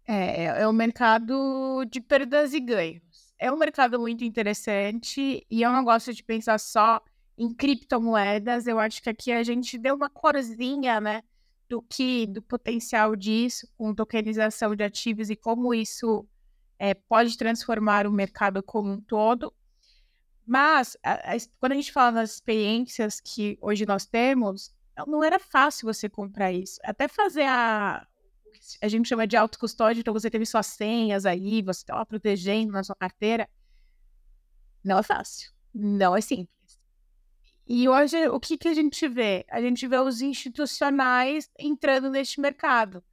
É, 0.07 0.45
é, 0.45 0.61
é 0.61 0.67
um 0.69 0.71
mercado 0.71 1.83
de 1.83 1.99
perdas 1.99 2.53
e 2.53 2.61
ganhos. 2.61 3.33
É 3.37 3.51
um 3.51 3.57
mercado 3.57 3.99
muito 3.99 4.23
interessante 4.23 5.45
e 5.51 5.61
eu 5.61 5.69
não 5.69 5.83
gosto 5.83 6.13
de 6.13 6.23
pensar 6.23 6.57
só 6.61 7.01
em 7.37 7.53
criptomoedas. 7.53 8.67
Eu 8.67 8.79
acho 8.79 9.01
que 9.01 9.09
aqui 9.09 9.31
a 9.31 9.43
gente 9.43 9.77
deu 9.77 9.95
uma 9.95 10.09
corzinha, 10.09 10.99
né, 10.99 11.23
do 11.69 11.81
que 11.81 12.25
do 12.25 12.41
potencial 12.41 13.15
disso 13.15 13.67
com 13.77 13.93
tokenização 13.93 14.75
de 14.75 14.83
ativos 14.83 15.29
e 15.29 15.35
como 15.35 15.73
isso 15.73 16.25
é, 16.79 16.93
pode 16.93 17.37
transformar 17.37 18.07
o 18.07 18.11
mercado 18.11 18.63
como 18.63 18.91
um 18.91 19.01
todo. 19.01 19.53
Mas 20.45 20.95
a, 21.03 21.33
a, 21.33 21.37
quando 21.59 21.73
a 21.73 21.75
gente 21.75 21.91
fala 21.91 22.11
das 22.11 22.35
experiências 22.35 23.19
que 23.19 23.57
hoje 23.61 23.85
nós 23.85 24.05
temos, 24.05 24.73
não 25.05 25.23
era 25.23 25.39
fácil 25.39 25.85
você 25.85 26.09
comprar 26.09 26.51
isso. 26.51 26.79
Até 26.83 27.07
fazer 27.07 27.43
a. 27.43 28.07
A 28.81 28.87
gente 28.87 29.07
chama 29.07 29.27
de 29.27 29.37
autocustódia, 29.37 29.99
então 29.99 30.13
você 30.13 30.29
teve 30.29 30.45
suas 30.45 30.65
senhas 30.65 31.25
aí, 31.25 31.61
você 31.61 31.81
estava 31.81 32.05
protegendo 32.05 32.71
na 32.71 32.83
sua 32.83 32.95
carteira. 32.95 33.47
Não 34.83 34.99
é 34.99 35.03
fácil. 35.03 35.51
Não 35.73 36.15
é 36.15 36.21
simples. 36.21 36.56
E 37.67 37.87
hoje, 37.89 38.27
o 38.29 38.39
que, 38.39 38.57
que 38.57 38.67
a 38.67 38.73
gente 38.73 39.07
vê? 39.07 39.45
A 39.49 39.61
gente 39.61 39.85
vê 39.87 39.97
os 39.97 40.21
institucionais 40.21 41.49
entrando 41.59 42.09
neste 42.09 42.39
mercado. 42.39 43.03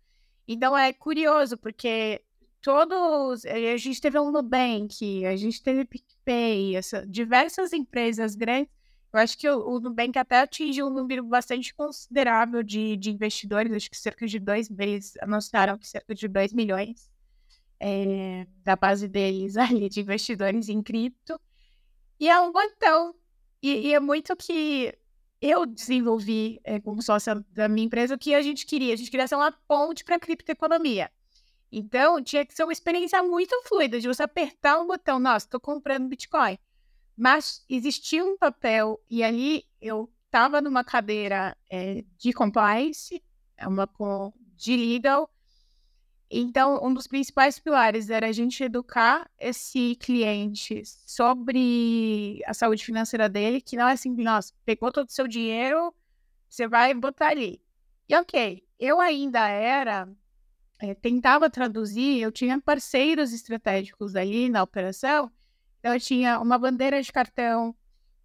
Então 0.47 0.77
é 0.77 0.93
curioso, 0.93 1.57
porque 1.59 2.23
todos. 2.63 3.45
A 3.45 3.77
gente 3.77 4.01
teve 4.01 4.19
um 4.19 4.31
Nubank, 4.31 5.27
a 5.27 5.37
gente 5.37 5.63
teve 5.63 5.85
PicPay, 5.85 6.77
essa, 6.77 7.07
diversas 7.07 7.73
empresas 7.73 8.35
grandes 8.35 8.73
eu 9.15 9.21
acho 9.21 9.39
que 9.39 9.49
o, 9.49 9.77
o 9.77 9.79
Nubank 9.79 10.19
até 10.19 10.41
atingiu 10.41 10.89
um 10.89 10.91
número 10.91 11.23
bastante 11.23 11.73
considerável 11.73 12.65
de, 12.65 12.97
de 12.97 13.13
investidores, 13.13 13.73
acho 13.73 13.89
que 13.89 13.97
cerca 13.97 14.27
de 14.27 14.41
dois 14.41 14.69
meses, 14.69 15.15
anunciaram 15.21 15.79
que 15.79 15.87
cerca 15.87 16.13
de 16.13 16.27
2 16.27 16.53
milhões 16.53 17.09
é, 17.79 18.45
da 18.65 18.75
base 18.75 19.07
deles 19.07 19.55
ali 19.57 19.89
de 19.89 20.01
investidores 20.01 20.69
em 20.69 20.83
cripto. 20.83 21.41
E 22.19 22.29
é 22.29 22.41
um 22.41 22.53
montão. 22.53 23.15
E, 23.65 23.87
e 23.87 23.95
é 23.95 23.99
muito 23.99 24.37
que 24.37 24.95
eu 25.41 25.65
desenvolvi 25.65 26.61
é, 26.65 26.79
como 26.79 27.01
sócia 27.01 27.43
da 27.51 27.67
minha 27.67 27.87
empresa 27.87 28.15
o 28.15 28.19
que 28.19 28.35
a 28.35 28.43
gente 28.43 28.67
queria. 28.67 28.93
A 28.93 28.97
gente 28.97 29.11
queria 29.11 29.27
ser 29.27 29.37
uma 29.37 29.51
ponte 29.67 30.05
para 30.05 30.17
a 30.17 30.21
criptoeconomia. 30.21 31.11
Então, 31.73 32.23
tinha 32.23 32.45
que 32.45 32.53
ser 32.53 32.65
uma 32.65 32.75
experiência 32.75 33.23
muito 33.23 33.59
fluida, 33.63 33.99
de 33.99 34.07
você 34.07 34.23
apertar 34.23 34.79
um 34.79 34.87
botão, 34.87 35.19
nossa, 35.19 35.47
estou 35.47 35.59
comprando 35.59 36.11
Bitcoin. 36.11 36.59
Mas 37.17 37.65
existia 37.67 38.23
um 38.23 38.37
papel, 38.37 39.03
e 39.09 39.25
ali 39.25 39.65
eu 39.81 40.13
estava 40.27 40.61
numa 40.61 40.85
cadeira 40.85 41.57
é, 41.71 42.05
de 42.19 42.35
compliance, 42.35 43.25
é 43.57 43.67
uma 43.67 43.89
de 44.57 44.77
legal. 44.77 45.31
Então, 46.41 46.81
um 46.83 46.93
dos 46.93 47.07
principais 47.07 47.59
pilares 47.59 48.11
era 48.11 48.29
a 48.29 48.33
gente 48.33 48.63
educar 48.63 49.31
esse 49.39 49.97
cliente 49.97 50.83
sobre 50.85 52.43
a 52.47 52.53
saúde 52.53 52.85
financeira 52.85 53.29
dele, 53.29 53.61
que 53.61 53.77
não 53.77 53.89
é 53.89 53.93
assim, 53.93 54.11
nossa, 54.17 54.53
pegou 54.65 54.91
todo 54.91 55.09
o 55.09 55.13
seu 55.13 55.29
dinheiro, 55.29 55.95
você 56.49 56.67
vai 56.67 56.93
botar 56.95 57.29
ali. 57.29 57.63
E 58.09 58.17
ok, 58.17 58.63
eu 58.79 59.01
ainda 59.01 59.47
era, 59.49 60.09
é, 60.81 60.95
tentava 60.95 61.49
traduzir, 61.49 62.21
eu 62.21 62.33
tinha 62.33 62.61
parceiros 62.61 63.33
estratégicos 63.33 64.17
ali 64.17 64.49
na 64.49 64.63
operação, 64.63 65.31
então, 65.85 65.93
eu 65.93 66.01
tinha 66.01 66.41
uma 66.41 66.57
bandeira 66.59 67.03
de 67.03 67.13
cartão, 67.13 67.77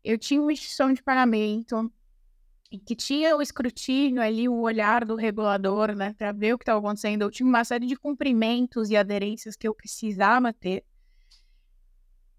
eu 0.01 0.18
tinha 0.18 0.41
uma 0.41 0.53
instituição 0.53 0.93
de 0.93 1.03
pagamento, 1.03 1.91
que 2.78 2.96
tinha 2.96 3.36
o 3.36 3.42
escrutínio 3.42 4.22
ali, 4.22 4.48
o 4.48 4.62
olhar 4.62 5.04
do 5.04 5.16
regulador, 5.16 5.96
né, 5.96 6.14
para 6.14 6.32
ver 6.32 6.54
o 6.54 6.58
que 6.58 6.64
estava 6.64 6.80
acontecendo. 6.80 7.24
Eu 7.24 7.32
tinha 7.32 7.48
uma 7.48 7.64
série 7.64 7.88
de 7.88 7.96
cumprimentos 7.96 8.90
e 8.90 8.96
aderências 8.96 9.56
que 9.56 9.68
eu 9.68 9.74
precisava 9.74 10.54
ter. 10.54 10.86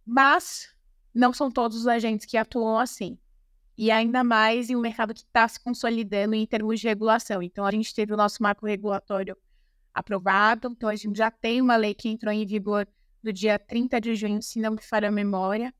Mas 0.07 0.73
não 1.13 1.33
são 1.33 1.51
todos 1.51 1.77
os 1.77 1.87
agentes 1.87 2.27
que 2.27 2.37
atuam 2.37 2.79
assim. 2.79 3.19
E 3.77 3.91
ainda 3.91 4.23
mais 4.23 4.71
em 4.71 4.77
um 4.77 4.81
mercado 4.81 5.15
que 5.15 5.21
está 5.21 5.49
se 5.49 5.59
consolidando 5.59 6.35
em 6.35 6.47
termos 6.47 6.79
de 6.79 6.87
regulação. 6.87 7.43
Então, 7.43 7.65
a 7.65 7.71
gente 7.71 7.95
teve 7.95 8.13
o 8.13 8.17
nosso 8.17 8.43
marco 8.43 8.67
regulatório 8.67 9.37
aprovado, 9.93 10.69
então 10.69 10.89
a 10.89 10.95
gente 10.95 11.17
já 11.17 11.31
tem 11.31 11.61
uma 11.61 11.77
lei 11.77 11.95
que 11.95 12.09
entrou 12.09 12.33
em 12.33 12.47
vigor 12.47 12.87
do 13.23 13.33
dia 13.33 13.59
30 13.59 14.01
de 14.01 14.15
junho, 14.15 14.41
se 14.43 14.61
não 14.61 14.73
me 14.73 14.83
falha 14.83 15.09
a 15.09 15.13
memória, 15.13 15.75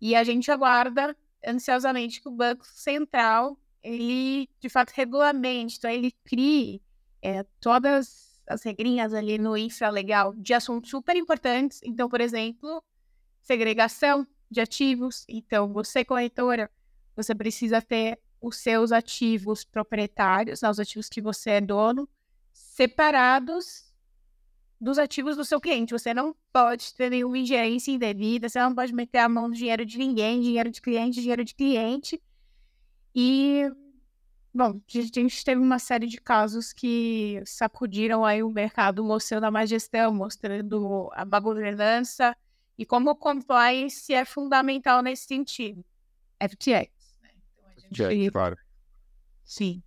e 0.00 0.14
a 0.14 0.24
gente 0.24 0.50
aguarda 0.50 1.16
ansiosamente 1.46 2.20
que 2.20 2.28
o 2.28 2.32
Banco 2.32 2.64
Central, 2.66 3.58
ele, 3.84 4.48
de 4.58 4.68
fato, 4.70 4.90
regulamente, 4.90 5.76
então 5.76 5.90
ele 5.90 6.10
crie 6.24 6.82
é, 7.22 7.44
todas 7.60 8.42
as 8.48 8.62
regrinhas 8.62 9.12
ali 9.12 9.38
no 9.38 9.56
infralegal 9.56 10.34
de 10.34 10.54
assuntos 10.54 10.90
super 10.90 11.14
importantes. 11.16 11.80
Então, 11.84 12.08
por 12.08 12.20
exemplo, 12.20 12.82
segregação 13.42 14.26
de 14.50 14.60
ativos. 14.60 15.24
Então, 15.28 15.72
você, 15.72 16.04
corretora, 16.04 16.70
você 17.14 17.34
precisa 17.34 17.80
ter 17.80 18.18
os 18.40 18.56
seus 18.56 18.90
ativos 18.90 19.64
proprietários, 19.64 20.62
né, 20.62 20.70
os 20.70 20.80
ativos 20.80 21.08
que 21.08 21.20
você 21.20 21.50
é 21.50 21.60
dono, 21.60 22.08
separados 22.52 23.92
dos 24.80 24.98
ativos 24.98 25.36
do 25.36 25.44
seu 25.44 25.60
cliente. 25.60 25.92
Você 25.92 26.12
não 26.12 26.34
pode 26.52 26.94
ter 26.94 27.10
nenhuma 27.10 27.38
ingerência 27.38 27.90
indevida, 27.90 28.48
você 28.48 28.60
não 28.60 28.74
pode 28.74 28.92
meter 28.92 29.18
a 29.18 29.28
mão 29.28 29.48
no 29.48 29.54
dinheiro 29.54 29.84
de 29.84 29.98
ninguém, 29.98 30.40
dinheiro 30.40 30.70
de 30.70 30.80
cliente, 30.80 31.20
dinheiro 31.20 31.44
de 31.44 31.54
cliente. 31.54 32.20
E, 33.14 33.70
bom, 34.52 34.80
a 34.88 35.00
gente 35.00 35.44
teve 35.44 35.60
uma 35.60 35.78
série 35.78 36.06
de 36.06 36.20
casos 36.20 36.72
que 36.72 37.42
sacudiram 37.46 38.24
aí 38.24 38.42
o 38.42 38.50
mercado, 38.50 39.04
mostrando 39.04 39.44
a 39.44 39.50
má 39.50 39.64
gestão, 39.64 40.12
mostrando 40.12 41.10
a 41.12 41.24
má 41.24 41.38
governança 41.38 42.36
e 42.76 42.84
como 42.84 43.10
o 43.10 43.16
compliance 43.16 44.12
é 44.12 44.24
fundamental 44.24 45.00
nesse 45.02 45.26
sentido. 45.26 45.84
FTX. 46.40 46.90
Né? 47.22 47.30
Então, 47.90 48.10
gente... 48.10 48.30
claro. 48.30 48.56
Sim. 49.44 49.82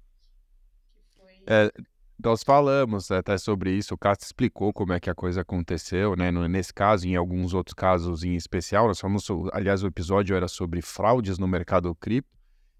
É, 1.45 1.71
nós 2.23 2.43
falamos 2.43 3.11
até 3.11 3.37
sobre 3.37 3.71
isso, 3.71 3.93
o 3.93 3.97
Cássio 3.97 4.25
explicou 4.25 4.73
como 4.73 4.93
é 4.93 4.99
que 4.99 5.09
a 5.09 5.15
coisa 5.15 5.41
aconteceu, 5.41 6.15
né? 6.15 6.31
Nesse 6.31 6.73
caso 6.73 7.07
e 7.07 7.11
em 7.11 7.15
alguns 7.15 7.53
outros 7.53 7.73
casos 7.73 8.23
em 8.23 8.35
especial, 8.35 8.87
nós 8.87 8.99
falamos, 8.99 9.27
aliás, 9.53 9.83
o 9.83 9.87
episódio 9.87 10.35
era 10.35 10.47
sobre 10.47 10.81
fraudes 10.81 11.37
no 11.37 11.47
mercado 11.47 11.93
cripto, 11.95 12.36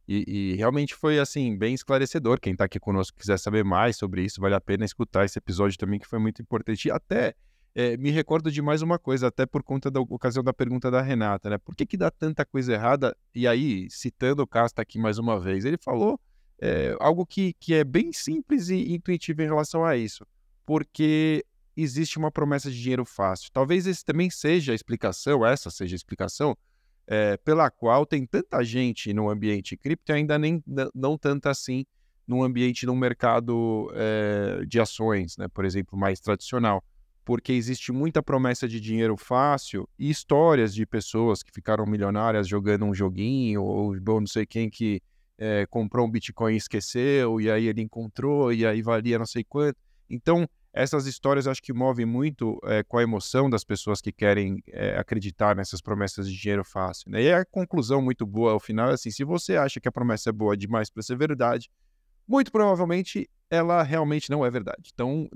e, 0.08 0.52
e 0.54 0.56
realmente 0.56 0.96
foi, 0.96 1.20
assim, 1.20 1.58
bem 1.58 1.74
esclarecedor. 1.74 2.40
Quem 2.40 2.54
está 2.54 2.66
aqui 2.66 2.80
conosco 2.80 3.18
quiser 3.18 3.38
saber 3.38 3.64
mais 3.66 3.98
sobre 3.98 4.24
isso, 4.24 4.40
vale 4.40 4.56
a 4.56 4.62
pena 4.62 4.86
escutar 4.86 5.26
esse 5.26 5.38
episódio 5.38 5.78
também, 5.78 6.00
que 6.00 6.08
foi 6.08 6.20
muito 6.20 6.42
importante. 6.42 6.88
E 6.88 6.92
até 6.92 7.36
é, 7.76 7.96
me 7.98 8.10
recordo 8.10 8.52
de 8.52 8.62
mais 8.62 8.82
uma 8.82 8.98
coisa, 8.98 9.28
até 9.28 9.46
por 9.46 9.62
conta 9.62 9.92
da 9.92 10.00
ocasião 10.00 10.44
da 10.44 10.54
pergunta 10.54 10.90
da 10.90 11.02
Renata, 11.02 11.50
né? 11.50 11.58
Por 11.58 11.76
que, 11.76 11.86
que 11.86 11.98
dá 11.98 12.10
tanta 12.10 12.46
coisa 12.46 12.74
errada? 12.74 13.16
E 13.36 13.48
aí, 13.48 13.88
citando 13.90 14.42
o 14.42 14.48
Casta 14.48 14.82
aqui 14.82 14.98
mais 14.98 15.18
uma 15.20 15.40
vez, 15.40 15.66
ele 15.66 15.78
falou 15.78 16.20
é, 16.60 16.96
algo 17.00 17.26
que, 17.26 17.54
que 17.60 17.74
é 17.74 17.84
bem 17.84 18.12
simples 18.12 18.70
e 18.70 18.94
intuitivo 18.94 19.42
em 19.42 19.46
relação 19.46 19.86
a 19.86 19.96
isso, 19.96 20.26
porque 20.66 21.46
existe 21.76 22.18
uma 22.18 22.32
promessa 22.32 22.72
de 22.72 22.82
dinheiro 22.82 23.06
fácil. 23.06 23.52
Talvez 23.54 23.86
esse 23.86 24.04
também 24.04 24.30
seja 24.30 24.72
a 24.72 24.76
explicação, 24.76 25.46
essa 25.46 25.70
seja 25.70 25.94
a 25.94 25.98
explicação, 25.98 26.58
é, 27.08 27.38
pela 27.38 27.72
qual 27.72 28.06
tem 28.06 28.26
tanta 28.26 28.64
gente 28.64 29.14
no 29.14 29.30
ambiente 29.30 29.78
cripto 29.78 30.12
e 30.12 30.16
ainda 30.16 30.38
nem 30.38 30.62
não 30.94 31.18
tanta 31.18 31.50
assim 31.50 31.86
no 32.28 32.44
ambiente 32.44 32.86
no 32.86 32.96
mercado 32.96 33.90
é, 33.96 34.66
de 34.68 34.80
ações, 34.80 35.38
né, 35.38 35.48
por 35.48 35.64
exemplo, 35.64 35.98
mais 35.98 36.20
tradicional. 36.20 36.84
Porque 37.24 37.54
existe 37.54 37.92
muita 37.92 38.22
promessa 38.22 38.68
de 38.68 38.80
dinheiro 38.80 39.16
fácil 39.18 39.88
e 39.98 40.10
histórias 40.10 40.74
de 40.74 40.86
pessoas 40.86 41.42
que 41.42 41.52
ficaram 41.52 41.86
milionárias 41.86 42.48
jogando 42.48 42.86
um 42.86 42.94
joguinho, 42.94 43.64
ou 43.64 44.00
bom, 44.00 44.20
não 44.20 44.28
sei 44.28 44.46
quem 44.46 44.70
que 44.70 45.02
é, 45.38 45.66
comprou 45.70 46.06
um 46.06 46.12
Bitcoin 46.12 46.54
e 46.54 46.58
esqueceu, 46.58 47.40
e 47.40 47.50
aí 47.50 47.68
ele 47.68 47.82
encontrou, 47.82 48.52
e 48.52 48.66
aí 48.66 48.82
valia 48.82 49.20
não 49.20 49.26
sei 49.26 49.44
quanto. 49.44 49.78
Então, 50.10 50.48
essas 50.82 51.06
histórias 51.06 51.48
acho 51.48 51.62
que 51.62 51.74
movem 51.74 52.06
muito 52.06 52.60
é, 52.64 52.84
com 52.84 52.98
a 52.98 53.04
emoção 53.04 53.50
das 53.50 53.64
pessoas 53.64 54.02
que 54.02 54.12
querem 54.12 54.62
é, 54.68 54.98
acreditar 54.98 55.56
nessas 55.56 55.82
promessas 55.82 56.30
de 56.30 56.38
dinheiro 56.38 56.64
fácil. 56.64 57.12
Né? 57.12 57.24
E 57.24 57.34
a 57.34 57.46
conclusão 57.46 58.02
muito 58.02 58.26
boa 58.26 58.54
ao 58.54 58.60
final 58.60 58.90
é 58.90 58.94
assim: 58.94 59.12
se 59.12 59.24
você 59.24 59.56
acha 59.56 59.80
que 59.80 59.88
a 59.88 59.92
promessa 59.92 60.30
é 60.30 60.34
boa 60.34 60.56
demais 60.56 60.90
para 60.90 61.04
ser 61.04 61.18
verdade, 61.18 61.70
muito 62.28 62.52
provavelmente 62.52 63.30
ela 63.50 63.82
realmente 63.84 64.30
não 64.30 64.46
é 64.46 64.50
verdade. 64.50 64.92
Então, 64.94 65.30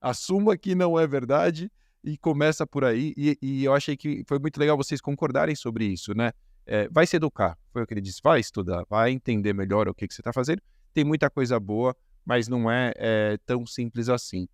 assuma 0.00 0.56
que 0.56 0.74
não 0.74 0.98
é 0.98 1.06
verdade 1.06 1.70
e 2.02 2.16
começa 2.16 2.66
por 2.66 2.84
aí. 2.84 3.12
E, 3.16 3.38
e 3.42 3.64
eu 3.64 3.74
achei 3.74 3.96
que 3.96 4.24
foi 4.26 4.38
muito 4.38 4.58
legal 4.58 4.76
vocês 4.76 5.00
concordarem 5.00 5.54
sobre 5.54 5.84
isso, 5.84 6.14
né? 6.14 6.32
é, 6.66 6.88
vai 6.88 7.06
se 7.06 7.16
educar. 7.16 7.56
Foi 7.72 7.82
o 7.82 7.86
que 7.86 7.94
ele 7.94 8.00
disse, 8.00 8.20
vai 8.22 8.40
estudar, 8.40 8.84
vai 8.90 9.12
entender 9.12 9.54
melhor 9.54 9.88
o 9.88 9.94
que, 9.94 10.06
que 10.06 10.12
você 10.12 10.20
está 10.20 10.32
fazendo. 10.32 10.60
Tem 10.92 11.04
muita 11.04 11.30
coisa 11.30 11.58
boa, 11.60 11.96
mas 12.24 12.48
não 12.48 12.70
é, 12.70 12.92
é, 12.96 13.38
tão 13.46 13.64
simples 13.64 14.08
assim. 14.08 14.48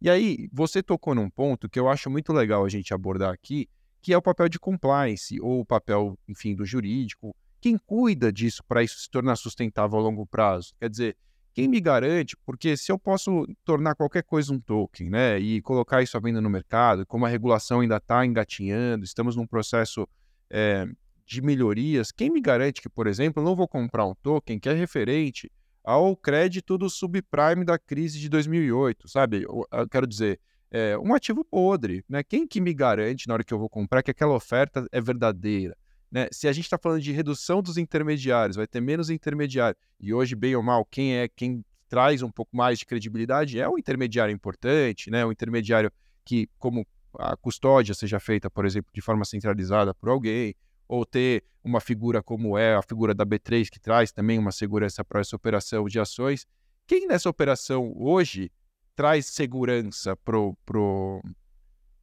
E 0.00 0.08
aí, 0.08 0.48
você 0.52 0.82
tocou 0.82 1.14
num 1.14 1.28
ponto 1.28 1.68
que 1.68 1.78
eu 1.78 1.88
acho 1.88 2.08
muito 2.08 2.32
legal 2.32 2.64
a 2.64 2.68
gente 2.68 2.94
abordar 2.94 3.32
aqui, 3.32 3.68
que 4.00 4.12
é 4.12 4.16
o 4.16 4.22
papel 4.22 4.48
de 4.48 4.58
compliance, 4.58 5.40
ou 5.40 5.60
o 5.60 5.64
papel, 5.64 6.16
enfim, 6.28 6.54
do 6.54 6.64
jurídico. 6.64 7.34
Quem 7.60 7.76
cuida 7.76 8.32
disso 8.32 8.62
para 8.66 8.82
isso 8.82 9.00
se 9.00 9.10
tornar 9.10 9.34
sustentável 9.34 9.98
a 9.98 10.02
longo 10.02 10.24
prazo? 10.24 10.72
Quer 10.78 10.88
dizer, 10.88 11.16
quem 11.52 11.66
me 11.66 11.80
garante, 11.80 12.36
porque 12.46 12.76
se 12.76 12.92
eu 12.92 12.96
posso 12.96 13.44
tornar 13.64 13.96
qualquer 13.96 14.22
coisa 14.22 14.52
um 14.52 14.60
token, 14.60 15.10
né, 15.10 15.40
e 15.40 15.60
colocar 15.60 16.00
isso 16.00 16.16
à 16.16 16.20
venda 16.20 16.40
no 16.40 16.48
mercado, 16.48 17.04
como 17.04 17.26
a 17.26 17.28
regulação 17.28 17.80
ainda 17.80 17.96
está 17.96 18.24
engatinhando, 18.24 19.04
estamos 19.04 19.34
num 19.34 19.44
processo 19.44 20.08
é, 20.48 20.86
de 21.26 21.42
melhorias, 21.42 22.12
quem 22.12 22.30
me 22.30 22.40
garante 22.40 22.80
que, 22.80 22.88
por 22.88 23.08
exemplo, 23.08 23.42
eu 23.42 23.44
não 23.44 23.56
vou 23.56 23.66
comprar 23.66 24.06
um 24.06 24.14
token 24.22 24.60
que 24.60 24.68
é 24.68 24.72
referente 24.72 25.50
ao 25.88 26.14
crédito 26.14 26.76
do 26.76 26.90
subprime 26.90 27.64
da 27.64 27.78
crise 27.78 28.18
de 28.18 28.28
2008, 28.28 29.08
sabe? 29.08 29.44
Eu, 29.44 29.66
eu 29.72 29.88
quero 29.88 30.06
dizer, 30.06 30.38
é, 30.70 30.98
um 30.98 31.14
ativo 31.14 31.42
podre, 31.42 32.04
né? 32.06 32.22
Quem 32.22 32.46
que 32.46 32.60
me 32.60 32.74
garante 32.74 33.26
na 33.26 33.32
hora 33.32 33.42
que 33.42 33.54
eu 33.54 33.58
vou 33.58 33.70
comprar 33.70 34.02
que 34.02 34.10
aquela 34.10 34.34
oferta 34.34 34.86
é 34.92 35.00
verdadeira? 35.00 35.74
Né? 36.12 36.28
Se 36.30 36.46
a 36.46 36.52
gente 36.52 36.64
está 36.64 36.76
falando 36.76 37.00
de 37.00 37.10
redução 37.10 37.62
dos 37.62 37.78
intermediários, 37.78 38.56
vai 38.56 38.66
ter 38.66 38.82
menos 38.82 39.08
intermediário. 39.08 39.78
E 39.98 40.12
hoje, 40.12 40.36
bem 40.36 40.54
ou 40.54 40.62
mal, 40.62 40.84
quem 40.84 41.16
é 41.16 41.26
quem 41.26 41.64
traz 41.88 42.20
um 42.20 42.30
pouco 42.30 42.54
mais 42.54 42.78
de 42.78 42.84
credibilidade 42.84 43.58
é 43.58 43.66
o 43.66 43.78
intermediário 43.78 44.34
importante, 44.34 45.10
né? 45.10 45.24
O 45.24 45.32
intermediário 45.32 45.90
que, 46.22 46.50
como 46.58 46.86
a 47.18 47.34
custódia 47.34 47.94
seja 47.94 48.20
feita, 48.20 48.50
por 48.50 48.66
exemplo, 48.66 48.90
de 48.92 49.00
forma 49.00 49.24
centralizada 49.24 49.94
por 49.94 50.10
alguém, 50.10 50.54
ou 50.88 51.04
ter 51.04 51.44
uma 51.62 51.80
figura 51.80 52.22
como 52.22 52.56
é 52.56 52.74
a 52.74 52.82
figura 52.82 53.14
da 53.14 53.26
B3, 53.26 53.68
que 53.68 53.78
traz 53.78 54.10
também 54.10 54.38
uma 54.38 54.50
segurança 54.50 55.04
para 55.04 55.20
essa 55.20 55.36
operação 55.36 55.84
de 55.86 56.00
ações. 56.00 56.46
Quem 56.86 57.06
nessa 57.06 57.28
operação 57.28 57.92
hoje 57.94 58.50
traz 58.96 59.26
segurança 59.26 60.16
para 60.16 60.38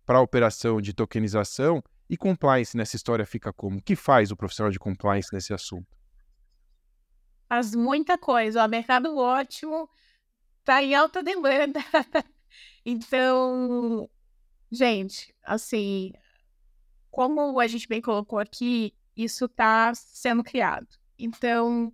a 0.08 0.22
operação 0.22 0.80
de 0.80 0.94
tokenização 0.94 1.84
e 2.08 2.16
compliance 2.16 2.78
nessa 2.78 2.96
história 2.96 3.26
fica 3.26 3.52
como? 3.52 3.80
O 3.80 3.82
que 3.82 3.96
faz 3.96 4.32
o 4.32 4.38
profissional 4.38 4.72
de 4.72 4.78
compliance 4.78 5.34
nesse 5.34 5.54
assunto? 5.54 5.98
Faz 7.50 7.76
muita 7.76 8.18
coisa. 8.18 8.64
O 8.64 8.70
mercado 8.70 9.18
ótimo 9.18 9.90
está 10.60 10.84
em 10.84 10.94
alta 10.94 11.24
demanda. 11.24 11.80
então, 12.86 14.10
gente, 14.72 15.34
assim, 15.44 16.14
como 17.16 17.62
a 17.62 17.66
gente 17.66 17.88
bem 17.88 18.02
colocou 18.02 18.38
aqui, 18.38 18.94
isso 19.16 19.46
está 19.46 19.96
sendo 19.96 20.44
criado. 20.44 20.86
Então, 21.18 21.94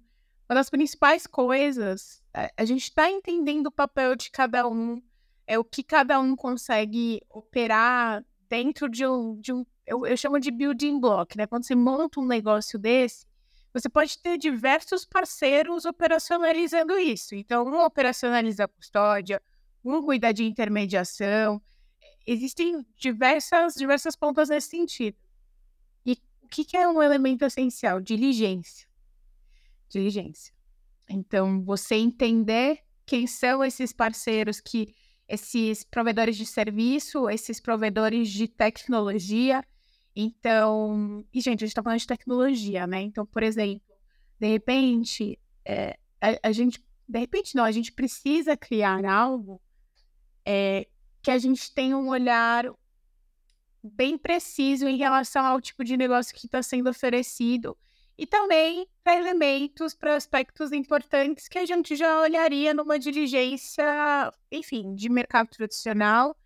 uma 0.50 0.56
das 0.56 0.68
principais 0.68 1.28
coisas, 1.28 2.24
a 2.58 2.66
gente 2.66 2.86
está 2.86 3.08
entendendo 3.08 3.68
o 3.68 3.72
papel 3.72 4.16
de 4.16 4.32
cada 4.32 4.68
um, 4.68 5.00
é 5.46 5.60
o 5.60 5.64
que 5.64 5.84
cada 5.84 6.20
um 6.20 6.36
consegue 6.36 7.22
operar 7.30 8.26
dentro 8.50 8.90
de 8.90 9.06
um, 9.06 9.40
de 9.40 9.54
um 9.54 9.64
eu, 9.86 10.08
eu 10.08 10.18
chamo 10.18 10.40
de 10.40 10.50
building 10.50 11.00
block, 11.00 11.38
né? 11.38 11.46
Quando 11.46 11.66
você 11.66 11.76
monta 11.76 12.20
um 12.20 12.26
negócio 12.26 12.80
desse, 12.80 13.28
você 13.72 13.88
pode 13.88 14.18
ter 14.18 14.40
diversos 14.40 15.06
parceiros 15.06 15.86
operacionalizando 15.86 16.98
isso. 16.98 17.36
Então, 17.36 17.64
um 17.68 17.80
operacionaliza 17.86 18.64
a 18.64 18.68
custódia, 18.68 19.40
um 19.86 20.02
cuida 20.02 20.34
de 20.34 20.46
intermediação, 20.46 21.62
existem 22.26 22.86
diversas, 22.98 23.76
diversas 23.76 24.16
pontas 24.16 24.50
nesse 24.50 24.70
sentido. 24.70 25.18
E 26.06 26.14
o 26.42 26.48
que, 26.48 26.64
que 26.66 26.78
é 26.78 26.88
um 26.88 27.02
elemento 27.02 27.46
essencial? 27.46 28.00
Diligência. 28.00 28.88
Diligência. 29.90 30.54
Então, 31.10 31.64
você 31.64 31.96
entender 31.96 32.80
quem 33.06 33.28
são 33.28 33.64
esses 33.64 33.92
parceiros 33.92 34.62
que 34.62 34.94
esses 35.32 35.86
provedores 35.86 36.36
de 36.36 36.46
serviço, 36.46 37.30
esses 37.30 37.60
provedores 37.62 38.30
de 38.30 38.50
tecnologia. 38.50 39.64
Então, 40.14 41.26
e 41.34 41.40
gente, 41.40 41.64
a 41.64 41.66
gente 41.66 41.72
está 41.72 41.82
falando 41.82 42.00
de 42.00 42.08
tecnologia, 42.08 42.86
né? 42.86 43.02
Então, 43.02 43.26
por 43.26 43.42
exemplo, 43.42 43.82
de 44.38 44.48
repente, 44.48 45.40
é, 45.64 45.98
a, 46.20 46.50
a, 46.50 46.52
gente, 46.52 46.84
de 47.08 47.20
repente 47.20 47.56
não, 47.56 47.64
a 47.64 47.72
gente 47.72 47.94
precisa 47.94 48.58
criar 48.58 49.06
algo 49.06 49.62
é, 50.46 50.86
que 51.22 51.32
a 51.32 51.38
gente 51.38 51.74
tenha 51.74 51.98
um 51.98 52.10
olhar 52.10 52.66
bem 53.84 54.18
preciso 54.18 54.88
em 54.88 54.98
relação 54.98 55.46
ao 55.46 55.62
tipo 55.62 55.84
de 55.84 55.98
negócio 55.98 56.36
que 56.36 56.46
está 56.46 56.62
sendo 56.62 56.90
oferecido 56.90 57.78
e 58.18 58.28
também 58.28 58.88
para 59.04 59.16
elementos, 59.16 59.96
para 59.96 60.16
aspectos 60.16 60.72
importantes 60.72 61.48
que 61.48 61.58
a 61.58 61.66
gente 61.66 61.96
já 61.96 62.22
olharia 62.22 62.74
numa 62.74 63.00
diligência, 63.00 63.84
enfim, 64.52 64.94
de 64.94 65.10
mercado 65.10 65.50
tradicional. 65.50 66.38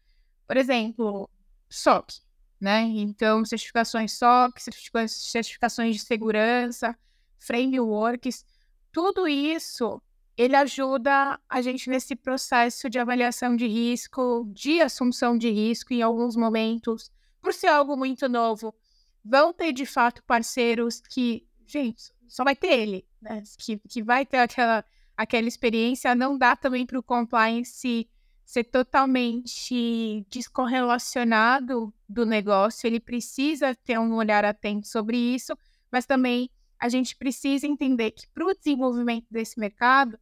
Por 0.48 0.56
exemplo, 0.56 1.30
SOC, 1.70 2.22
né? 2.62 2.84
Então, 2.84 3.44
certificações 3.44 4.14
SOC, 4.14 4.62
certificações 5.10 5.96
de 5.96 6.02
segurança, 6.02 6.98
frameworks, 7.40 8.46
tudo 8.92 9.28
isso 9.28 10.02
ele 10.38 10.56
ajuda 10.56 11.40
a 11.48 11.62
gente 11.62 11.90
nesse 11.90 12.16
processo 12.16 12.90
de 12.90 13.00
avaliação 13.00 13.56
de 13.56 13.68
risco, 13.68 14.46
de 14.54 14.82
assunção 14.82 15.38
de 15.38 15.50
risco 15.50 15.94
em 15.94 16.02
alguns 16.02 16.36
momentos, 16.36 17.12
por 17.42 17.54
ser 17.54 17.68
algo 17.68 17.96
muito 17.96 18.28
novo. 18.28 18.76
Vão 19.24 19.54
ter 19.54 19.72
de 19.72 19.86
fato 19.86 20.24
parceiros 20.24 21.00
que, 21.00 21.48
gente, 21.66 22.14
só 22.28 22.44
vai 22.44 22.56
ter 22.56 22.80
ele, 22.80 23.08
né? 23.22 23.44
Que, 23.58 23.78
que 23.78 24.04
vai 24.04 24.26
ter 24.26 24.38
aquela, 24.38 24.84
aquela 25.16 25.48
experiência. 25.48 26.14
Não 26.14 26.38
dá 26.38 26.56
também 26.56 26.86
para 26.86 27.00
o 27.00 27.04
compliance 27.04 28.10
ser 28.44 28.64
totalmente 28.66 30.26
descorrelacionado 30.30 31.94
do 32.08 32.26
negócio. 32.26 32.86
Ele 32.86 33.00
precisa 33.00 33.74
ter 33.74 33.98
um 34.00 34.16
olhar 34.16 34.44
atento 34.44 34.88
sobre 34.88 35.18
isso, 35.18 35.58
mas 35.92 36.06
também 36.06 36.50
a 36.78 36.90
gente 36.90 37.16
precisa 37.16 37.66
entender 37.66 38.12
que 38.12 38.28
para 38.28 38.46
o 38.46 38.54
desenvolvimento 38.54 39.26
desse 39.32 39.60
mercado, 39.60 40.20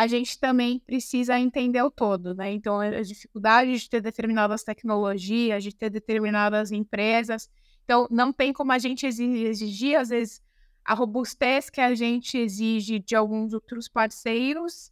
a 0.00 0.06
gente 0.06 0.38
também 0.40 0.78
precisa 0.78 1.38
entender 1.38 1.82
o 1.82 1.90
todo, 1.90 2.34
né? 2.34 2.50
Então, 2.54 2.80
as 2.80 3.06
dificuldades 3.06 3.82
de 3.82 3.90
ter 3.90 4.00
determinadas 4.00 4.64
tecnologias, 4.64 5.62
de 5.62 5.76
ter 5.76 5.90
determinadas 5.90 6.72
empresas. 6.72 7.50
Então, 7.84 8.08
não 8.10 8.32
tem 8.32 8.50
como 8.50 8.72
a 8.72 8.78
gente 8.78 9.04
exigir, 9.04 10.00
às 10.00 10.08
vezes, 10.08 10.42
a 10.82 10.94
robustez 10.94 11.68
que 11.68 11.82
a 11.82 11.94
gente 11.94 12.38
exige 12.38 12.98
de 12.98 13.14
alguns 13.14 13.52
outros 13.52 13.90
parceiros, 13.90 14.90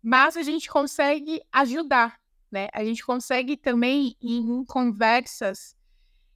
mas 0.00 0.36
a 0.36 0.42
gente 0.44 0.70
consegue 0.70 1.42
ajudar, 1.50 2.20
né? 2.48 2.68
A 2.72 2.84
gente 2.84 3.04
consegue 3.04 3.56
também, 3.56 4.14
em 4.22 4.64
conversas, 4.66 5.74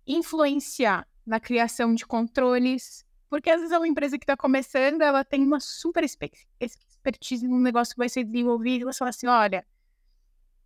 influenciar 0.05 1.07
na 1.24 1.38
criação 1.38 1.94
de 1.94 2.05
controles, 2.05 3.07
porque 3.33 3.49
às 3.49 3.62
vezes 3.62 3.72
é 3.72 3.78
uma 3.78 3.89
empresa 3.89 4.18
que 4.18 4.24
está 4.24 4.37
começando, 4.37 5.01
ela 5.01 5.24
tem 5.24 5.43
uma 5.43 5.59
super 5.59 6.05
expertise 6.05 7.49
num 7.49 7.61
negócio 7.61 7.95
que 7.95 7.99
vai 7.99 8.09
ser 8.11 8.24
desenvolvido, 8.24 8.83
e 8.83 8.85
você 8.85 8.99
fala 8.99 9.09
assim, 9.09 9.26
olha, 9.26 9.66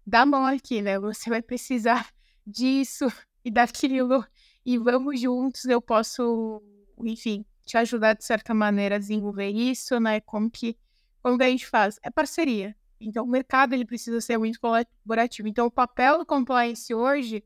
dá 0.04 0.22
a 0.22 0.26
mão 0.26 0.44
aqui, 0.44 0.82
né? 0.82 0.98
Você 0.98 1.30
vai 1.30 1.40
precisar 1.40 2.12
disso 2.44 3.06
e 3.44 3.52
daquilo, 3.52 4.26
e 4.64 4.78
vamos 4.78 5.20
juntos, 5.20 5.64
eu 5.66 5.80
posso, 5.80 6.60
enfim, 7.04 7.44
te 7.64 7.76
ajudar 7.76 8.14
de 8.14 8.24
certa 8.24 8.52
maneira 8.52 8.96
a 8.96 8.98
desenvolver 8.98 9.50
isso, 9.50 10.00
né? 10.00 10.20
Como 10.22 10.50
que, 10.50 10.76
como 11.22 11.38
que 11.38 11.44
a 11.44 11.48
gente 11.48 11.68
faz? 11.68 12.00
É 12.02 12.10
parceria. 12.10 12.74
Então, 13.00 13.22
o 13.24 13.28
mercado 13.28 13.74
ele 13.74 13.84
precisa 13.84 14.20
ser 14.20 14.38
muito 14.38 14.58
colaborativo. 14.58 15.46
Então, 15.46 15.66
o 15.66 15.70
papel 15.70 16.18
do 16.18 16.26
compliance 16.26 16.92
hoje 16.92 17.44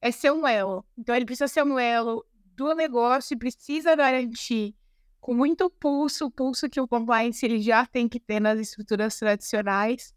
é 0.00 0.10
ser 0.10 0.32
um 0.32 0.48
elo. 0.48 0.86
Então, 0.96 1.14
ele 1.14 1.26
precisa 1.26 1.48
ser 1.48 1.62
um 1.62 1.78
elo 1.78 2.24
do 2.58 2.74
negócio 2.74 3.34
e 3.34 3.38
precisa 3.38 3.94
garantir 3.94 4.74
com 5.20 5.32
muito 5.32 5.70
pulso, 5.70 6.26
o 6.26 6.30
pulso 6.30 6.68
que 6.68 6.80
o 6.80 6.88
compliance 6.88 7.46
ele 7.46 7.60
já 7.60 7.86
tem 7.86 8.08
que 8.08 8.18
ter 8.18 8.40
nas 8.40 8.58
estruturas 8.58 9.16
tradicionais 9.16 10.12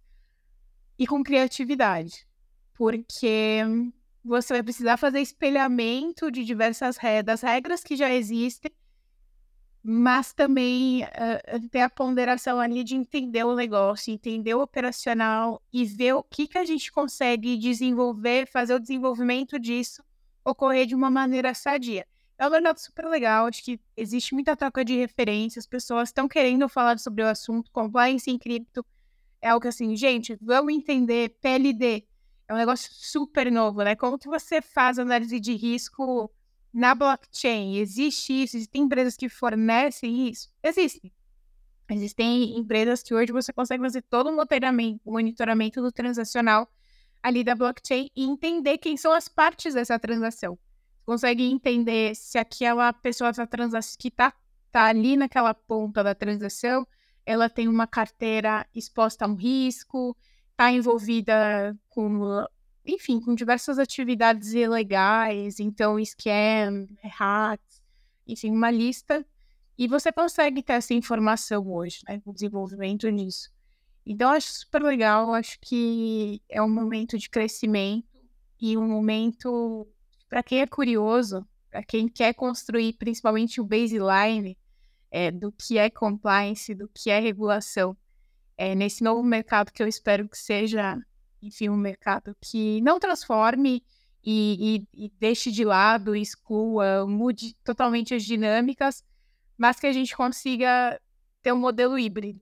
e 0.98 1.06
com 1.06 1.24
criatividade, 1.24 2.28
porque 2.74 3.62
você 4.26 4.54
vai 4.54 4.64
precisar 4.64 4.98
fazer 4.98 5.20
espelhamento 5.20 6.32
de 6.32 6.44
diversas 6.44 6.98
regras, 6.98 7.42
regras 7.42 7.84
que 7.84 7.96
já 7.96 8.12
existem, 8.12 8.72
mas 9.84 10.34
também 10.34 11.04
uh, 11.04 11.70
ter 11.70 11.82
a 11.82 11.90
ponderação 11.90 12.60
ali 12.60 12.84
de 12.84 12.96
entender 12.96 13.44
o 13.44 13.56
negócio, 13.56 14.12
entender 14.12 14.56
o 14.56 14.62
operacional 14.62 15.62
e 15.72 15.86
ver 15.86 16.14
o 16.14 16.24
que, 16.24 16.48
que 16.48 16.58
a 16.58 16.66
gente 16.66 16.92
consegue 16.92 17.56
desenvolver, 17.58 18.48
fazer 18.48 18.74
o 18.74 18.80
desenvolvimento 18.80 19.60
disso 19.60 20.04
ocorrer 20.44 20.88
de 20.88 20.96
uma 20.96 21.10
maneira 21.10 21.54
sadia. 21.54 22.06
É 22.42 22.48
um 22.48 22.50
mercado 22.50 22.80
super 22.80 23.06
legal, 23.06 23.46
acho 23.46 23.64
que 23.64 23.80
existe 23.96 24.34
muita 24.34 24.58
troca 24.58 24.84
de 24.84 24.98
referências, 24.98 25.68
pessoas 25.68 26.10
estão 26.10 26.28
querendo 26.28 26.68
falar 26.68 26.98
sobre 26.98 27.24
o 27.24 27.28
assunto, 27.28 27.70
compliance 27.72 28.32
em 28.32 28.40
cripto 28.40 28.84
é 29.40 29.50
algo 29.50 29.68
assim, 29.68 29.96
gente, 29.96 30.36
vamos 30.42 30.74
entender, 30.74 31.38
PLD 31.40 32.04
é 32.48 32.54
um 32.54 32.58
negócio 32.58 32.90
super 32.92 33.52
novo, 33.52 33.84
né? 33.84 33.96
Como 33.96 34.18
que 34.18 34.28
você 34.28 34.60
faz 34.60 34.98
análise 34.98 35.40
de 35.40 35.54
risco 35.54 36.32
na 36.74 36.96
blockchain? 36.96 37.78
Existe 37.78 38.42
isso? 38.42 38.58
Existem 38.58 38.82
empresas 38.82 39.16
que 39.16 39.30
fornecem 39.30 40.28
isso? 40.28 40.50
Existem. 40.64 41.14
Existem 41.92 42.58
empresas 42.58 43.04
que 43.04 43.14
hoje 43.14 43.32
você 43.32 43.54
consegue 43.54 43.84
fazer 43.84 44.02
todo 44.02 44.32
o 44.32 44.36
monitoramento, 44.36 45.00
monitoramento 45.06 45.80
do 45.80 45.92
transacional 45.92 46.68
ali 47.22 47.44
da 47.44 47.54
blockchain 47.54 48.10
e 48.16 48.24
entender 48.26 48.80
quem 48.80 48.98
são 48.98 49.12
as 49.14 49.28
partes 49.28 49.76
dessa 49.76 50.00
transação 50.00 50.58
consegue 51.06 51.44
entender 51.44 52.16
se 52.16 52.38
aquela 52.38 52.94
pessoa 52.94 53.34
tá 53.34 53.48
que 53.98 54.08
está 54.08 54.34
tá 54.72 54.86
ali 54.86 55.18
naquela 55.18 55.54
ponta 55.54 56.04
da 56.04 56.16
transação, 56.16 56.88
ela 57.26 57.50
tem 57.50 57.68
uma 57.68 57.86
carteira 57.88 58.66
exposta 58.74 59.26
a 59.26 59.28
um 59.28 59.36
risco, 59.36 60.16
está 60.52 60.72
envolvida 60.72 61.78
com, 61.90 62.46
enfim, 62.86 63.20
com 63.20 63.36
diversas 63.36 63.80
atividades 63.80 64.54
ilegais, 64.54 65.60
então 65.60 66.00
scam, 66.00 66.88
hacks, 67.04 67.82
enfim, 68.28 68.52
uma 68.52 68.72
lista. 68.72 69.26
E 69.78 69.88
você 69.88 70.12
consegue 70.12 70.62
ter 70.62 70.74
essa 70.74 70.94
informação 70.94 71.68
hoje, 71.72 72.02
né, 72.08 72.22
o 72.26 72.34
desenvolvimento 72.34 73.10
nisso. 73.10 73.50
Então, 74.06 74.30
acho 74.32 74.52
super 74.52 74.82
legal, 74.82 75.34
acho 75.34 75.60
que 75.60 76.42
é 76.50 76.62
um 76.62 76.70
momento 76.70 77.18
de 77.18 77.30
crescimento 77.30 78.08
e 78.60 78.78
um 78.78 78.88
momento 78.88 79.88
para 80.32 80.42
quem 80.42 80.62
é 80.62 80.66
curioso, 80.66 81.46
para 81.70 81.84
quem 81.84 82.08
quer 82.08 82.34
construir 82.34 82.94
principalmente 82.94 83.60
o 83.60 83.66
baseline 83.66 84.58
é, 85.12 85.30
do 85.30 85.52
que 85.52 85.78
é 85.78 85.90
compliance, 85.90 86.74
do 86.74 86.88
que 86.88 87.10
é 87.10 87.20
regulação, 87.20 87.98
é, 88.58 88.74
nesse 88.74 89.04
novo 89.04 89.22
mercado 89.22 89.74
que 89.74 89.84
eu 89.84 89.88
espero 89.90 90.30
que 90.30 90.38
seja, 90.38 90.98
enfim, 91.42 91.68
um 91.68 91.76
mercado 91.76 92.34
que 92.40 92.80
não 92.80 92.98
transforme 92.98 93.84
e, 94.24 94.86
e, 94.96 95.06
e 95.06 95.14
deixe 95.20 95.52
de 95.52 95.66
lado, 95.66 96.16
exclua, 96.16 97.06
mude 97.06 97.54
totalmente 97.62 98.14
as 98.14 98.24
dinâmicas, 98.24 99.04
mas 99.58 99.82
que 99.82 99.88
a 99.88 99.92
gente 99.92 100.16
consiga 100.16 100.98
ter 101.42 101.52
um 101.52 101.60
modelo 101.60 102.00
híbrido 102.00 102.40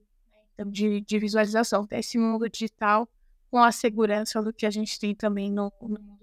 né, 0.56 0.64
de, 0.64 1.00
de 1.00 1.18
visualização, 1.18 1.84
ter 1.84 1.98
esse 1.98 2.16
mundo 2.18 2.48
digital 2.48 3.08
com 3.50 3.58
a 3.58 3.72
segurança 3.72 4.40
do 4.40 4.52
que 4.52 4.64
a 4.64 4.70
gente 4.70 4.96
tem 4.96 5.12
também 5.12 5.50
no, 5.50 5.72
no 5.82 6.00
mundo 6.00 6.19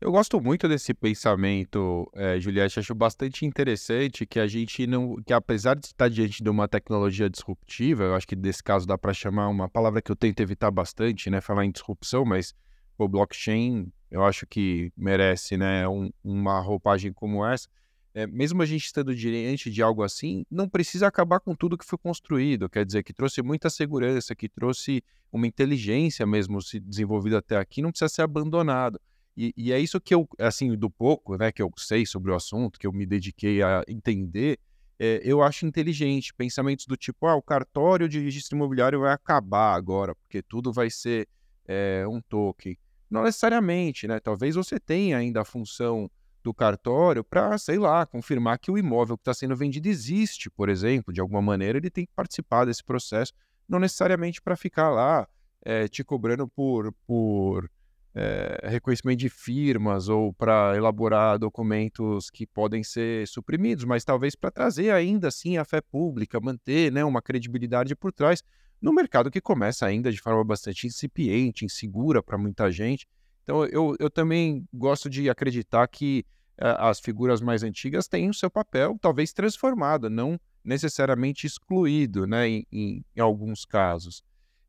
eu 0.00 0.10
gosto 0.10 0.40
muito 0.40 0.66
desse 0.66 0.94
pensamento, 0.94 2.10
é, 2.14 2.40
Juliette. 2.40 2.80
Acho 2.80 2.94
bastante 2.94 3.44
interessante 3.44 4.24
que 4.24 4.40
a 4.40 4.46
gente 4.46 4.86
não. 4.86 5.16
que 5.16 5.32
apesar 5.32 5.74
de 5.74 5.86
estar 5.86 6.08
diante 6.08 6.42
de 6.42 6.48
uma 6.48 6.66
tecnologia 6.66 7.28
disruptiva, 7.28 8.04
eu 8.04 8.14
acho 8.14 8.26
que 8.26 8.34
nesse 8.34 8.62
caso 8.62 8.86
dá 8.86 8.96
para 8.96 9.12
chamar 9.12 9.48
uma 9.48 9.68
palavra 9.68 10.00
que 10.00 10.10
eu 10.10 10.16
tento 10.16 10.40
evitar 10.40 10.70
bastante, 10.70 11.28
né? 11.28 11.40
Falar 11.42 11.66
em 11.66 11.70
disrupção, 11.70 12.24
mas 12.24 12.54
o 12.96 13.06
blockchain 13.06 13.92
eu 14.10 14.24
acho 14.24 14.46
que 14.46 14.90
merece, 14.96 15.56
né? 15.58 15.86
Um, 15.86 16.10
uma 16.24 16.60
roupagem 16.60 17.12
como 17.12 17.44
essa. 17.44 17.68
É, 18.14 18.26
mesmo 18.26 18.62
a 18.62 18.66
gente 18.66 18.84
estando 18.86 19.14
diante 19.14 19.70
de 19.70 19.82
algo 19.82 20.02
assim, 20.02 20.44
não 20.50 20.68
precisa 20.68 21.06
acabar 21.06 21.38
com 21.40 21.54
tudo 21.54 21.78
que 21.78 21.84
foi 21.84 21.98
construído. 21.98 22.68
Quer 22.68 22.84
dizer, 22.86 23.04
que 23.04 23.12
trouxe 23.12 23.42
muita 23.42 23.68
segurança, 23.70 24.34
que 24.34 24.48
trouxe 24.48 25.04
uma 25.30 25.46
inteligência 25.46 26.26
mesmo 26.26 26.60
se 26.60 26.80
desenvolvida 26.80 27.38
até 27.38 27.56
aqui, 27.56 27.82
não 27.82 27.90
precisa 27.90 28.08
ser 28.08 28.22
abandonado. 28.22 28.98
E, 29.36 29.54
e, 29.56 29.72
é 29.72 29.78
isso 29.78 30.00
que 30.00 30.14
eu, 30.14 30.28
assim, 30.38 30.76
do 30.76 30.90
pouco 30.90 31.36
né, 31.36 31.50
que 31.52 31.62
eu 31.62 31.70
sei 31.76 32.04
sobre 32.04 32.30
o 32.30 32.34
assunto, 32.34 32.78
que 32.78 32.86
eu 32.86 32.92
me 32.92 33.06
dediquei 33.06 33.62
a 33.62 33.82
entender, 33.88 34.58
é, 34.98 35.20
eu 35.24 35.42
acho 35.42 35.64
inteligente. 35.64 36.34
Pensamentos 36.34 36.86
do 36.86 36.96
tipo, 36.96 37.26
ah, 37.26 37.34
o 37.34 37.42
cartório 37.42 38.08
de 38.08 38.20
registro 38.20 38.56
imobiliário 38.56 39.00
vai 39.00 39.12
acabar 39.12 39.74
agora, 39.74 40.14
porque 40.14 40.42
tudo 40.42 40.72
vai 40.72 40.90
ser 40.90 41.26
é, 41.66 42.04
um 42.06 42.20
token. 42.20 42.76
Não 43.08 43.22
necessariamente, 43.22 44.06
né? 44.06 44.20
Talvez 44.20 44.54
você 44.54 44.78
tenha 44.78 45.16
ainda 45.16 45.40
a 45.40 45.44
função 45.44 46.10
do 46.42 46.54
cartório 46.54 47.24
para, 47.24 47.56
sei 47.58 47.78
lá, 47.78 48.06
confirmar 48.06 48.58
que 48.58 48.70
o 48.70 48.78
imóvel 48.78 49.16
que 49.16 49.22
está 49.22 49.34
sendo 49.34 49.56
vendido 49.56 49.88
existe, 49.88 50.50
por 50.50 50.68
exemplo, 50.68 51.12
de 51.12 51.20
alguma 51.20 51.42
maneira 51.42 51.78
ele 51.78 51.90
tem 51.90 52.06
que 52.06 52.12
participar 52.14 52.64
desse 52.64 52.82
processo, 52.82 53.32
não 53.68 53.78
necessariamente 53.78 54.40
para 54.40 54.56
ficar 54.56 54.90
lá 54.90 55.28
é, 55.62 55.86
te 55.88 56.02
cobrando 56.02 56.48
por, 56.48 56.92
por 57.06 57.70
é, 58.14 58.68
reconhecimento 58.68 59.18
de 59.18 59.28
firmas 59.28 60.08
ou 60.08 60.32
para 60.32 60.76
elaborar 60.76 61.38
documentos 61.38 62.28
que 62.30 62.46
podem 62.46 62.82
ser 62.82 63.26
suprimidos, 63.28 63.84
mas 63.84 64.04
talvez 64.04 64.34
para 64.34 64.50
trazer 64.50 64.90
ainda 64.90 65.28
assim 65.28 65.56
a 65.56 65.64
fé 65.64 65.80
pública, 65.80 66.40
manter 66.40 66.90
né, 66.90 67.04
uma 67.04 67.22
credibilidade 67.22 67.94
por 67.94 68.12
trás 68.12 68.42
no 68.80 68.92
mercado 68.92 69.30
que 69.30 69.40
começa 69.40 69.86
ainda 69.86 70.10
de 70.10 70.20
forma 70.20 70.42
bastante 70.42 70.86
incipiente, 70.86 71.64
insegura 71.64 72.22
para 72.22 72.38
muita 72.38 72.70
gente. 72.70 73.06
Então, 73.44 73.64
eu, 73.66 73.94
eu 73.98 74.10
também 74.10 74.66
gosto 74.72 75.08
de 75.10 75.28
acreditar 75.28 75.86
que 75.86 76.24
uh, 76.60 76.80
as 76.80 76.98
figuras 77.00 77.40
mais 77.40 77.62
antigas 77.62 78.08
têm 78.08 78.30
o 78.30 78.34
seu 78.34 78.50
papel, 78.50 78.96
talvez 79.00 79.32
transformado, 79.32 80.08
não 80.08 80.40
necessariamente 80.64 81.46
excluído, 81.46 82.26
né, 82.26 82.48
em, 82.48 82.66
em 82.72 83.04
alguns 83.18 83.64
casos. 83.64 84.22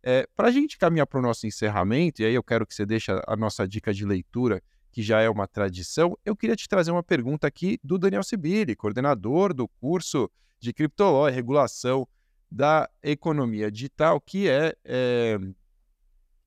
É, 0.03 0.27
Para 0.35 0.47
a 0.47 0.51
gente 0.51 0.77
caminhar 0.77 1.05
para 1.05 1.19
o 1.19 1.21
nosso 1.21 1.45
encerramento, 1.45 2.21
e 2.21 2.25
aí 2.25 2.33
eu 2.33 2.43
quero 2.43 2.65
que 2.65 2.73
você 2.73 2.85
deixe 2.85 3.11
a, 3.11 3.35
nossa 3.35 3.67
dica 3.67 3.93
de 3.93 4.05
leitura, 4.05 4.61
que 4.91 5.01
já 5.01 5.21
é 5.21 5.29
uma 5.29 5.47
tradição, 5.47 6.17
eu 6.25 6.35
queria 6.35 6.55
te 6.55 6.67
trazer 6.67 6.91
uma 6.91 7.03
pergunta 7.03 7.47
aqui 7.47 7.79
do 7.83 7.97
Daniel 7.97 8.23
Sibili, 8.23 8.75
coordenador 8.75 9.53
do 9.53 9.67
curso 9.67 10.29
de 10.59 10.73
Criptoló 10.73 11.29
e 11.29 11.31
Regulação 11.31 12.07
da 12.51 12.89
Economia 13.01 13.71
Digital, 13.71 14.19
que 14.19 14.49
é, 14.49 14.75
é 14.83 15.39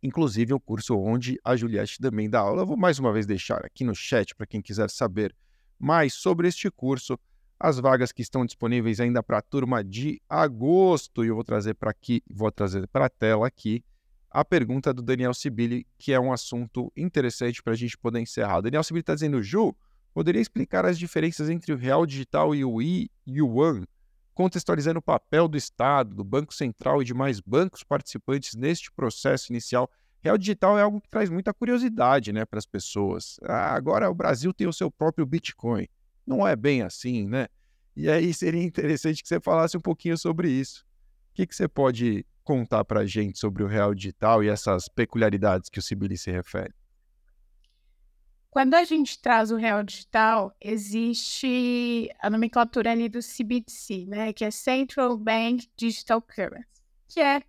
inclusive 0.02 0.52
um 0.52 0.60
curso 0.60 0.98
onde 0.98 1.40
a 1.42 1.56
Juliette 1.56 1.98
também 1.98 2.28
dá 2.28 2.40
aula. 2.40 2.62
Eu 2.62 2.66
vou 2.66 2.76
mais 2.76 2.98
uma 2.98 3.12
vez 3.12 3.24
deixar 3.24 3.64
aqui 3.64 3.84
no 3.84 3.94
chat 3.94 4.34
para 4.34 4.46
quem 4.46 4.60
quiser 4.60 4.90
saber 4.90 5.34
mais 5.78 6.12
sobre 6.12 6.46
este 6.46 6.70
curso 6.70 7.18
as 7.58 7.78
vagas 7.78 8.12
que 8.12 8.22
estão 8.22 8.44
disponíveis 8.44 9.00
ainda 9.00 9.22
para 9.22 9.38
a 9.38 9.42
turma 9.42 9.82
de 9.82 10.20
agosto. 10.28 11.24
E 11.24 11.28
eu 11.28 11.34
vou 11.34 11.44
trazer 11.44 11.74
para 11.74 11.90
aqui, 11.90 12.22
vou 12.30 12.50
trazer 12.50 12.86
para 12.88 13.06
a 13.06 13.08
tela 13.08 13.46
aqui 13.46 13.84
a 14.30 14.44
pergunta 14.44 14.92
do 14.92 15.00
Daniel 15.00 15.32
Sibili, 15.32 15.86
que 15.96 16.12
é 16.12 16.18
um 16.18 16.32
assunto 16.32 16.92
interessante 16.96 17.62
para 17.62 17.72
a 17.72 17.76
gente 17.76 17.96
poder 17.96 18.20
encerrar. 18.20 18.60
Daniel 18.60 18.82
Sibili 18.82 19.00
está 19.00 19.14
dizendo, 19.14 19.40
Ju, 19.40 19.74
poderia 20.12 20.42
explicar 20.42 20.84
as 20.84 20.98
diferenças 20.98 21.48
entre 21.48 21.72
o 21.72 21.76
real 21.76 22.04
digital 22.04 22.52
e 22.52 22.64
o 22.64 22.82
I-Yuan, 22.82 23.84
contextualizando 24.34 24.98
o 24.98 25.02
papel 25.02 25.46
do 25.46 25.56
Estado, 25.56 26.16
do 26.16 26.24
Banco 26.24 26.52
Central 26.52 27.00
e 27.00 27.04
demais 27.04 27.38
bancos 27.38 27.84
participantes 27.84 28.56
neste 28.56 28.90
processo 28.90 29.52
inicial. 29.52 29.88
Real 30.20 30.36
digital 30.36 30.76
é 30.76 30.82
algo 30.82 31.00
que 31.00 31.08
traz 31.08 31.30
muita 31.30 31.54
curiosidade 31.54 32.32
né, 32.32 32.44
para 32.44 32.58
as 32.58 32.66
pessoas. 32.66 33.36
Ah, 33.44 33.72
agora 33.72 34.10
o 34.10 34.14
Brasil 34.14 34.52
tem 34.52 34.66
o 34.66 34.72
seu 34.72 34.90
próprio 34.90 35.24
Bitcoin 35.24 35.86
não 36.26 36.46
é 36.46 36.56
bem 36.56 36.82
assim, 36.82 37.26
né? 37.28 37.48
E 37.96 38.10
aí 38.10 38.34
seria 38.34 38.62
interessante 38.62 39.22
que 39.22 39.28
você 39.28 39.40
falasse 39.40 39.76
um 39.76 39.80
pouquinho 39.80 40.18
sobre 40.18 40.50
isso. 40.50 40.84
O 41.30 41.34
que, 41.34 41.46
que 41.46 41.54
você 41.54 41.68
pode 41.68 42.26
contar 42.42 42.84
para 42.84 43.00
a 43.00 43.06
gente 43.06 43.38
sobre 43.38 43.62
o 43.62 43.66
real 43.66 43.94
digital 43.94 44.42
e 44.42 44.48
essas 44.48 44.88
peculiaridades 44.88 45.70
que 45.70 45.78
o 45.78 45.82
Sibili 45.82 46.18
se 46.18 46.30
refere? 46.30 46.74
Quando 48.50 48.74
a 48.74 48.84
gente 48.84 49.20
traz 49.20 49.50
o 49.50 49.56
real 49.56 49.82
digital, 49.82 50.54
existe 50.60 52.08
a 52.20 52.30
nomenclatura 52.30 52.92
ali 52.92 53.08
do 53.08 53.18
CBDC, 53.18 54.06
né, 54.06 54.32
que 54.32 54.44
é 54.44 54.50
Central 54.50 55.18
Bank 55.18 55.68
Digital 55.76 56.22
Currency, 56.22 56.84
que 57.08 57.20
é 57.20 57.42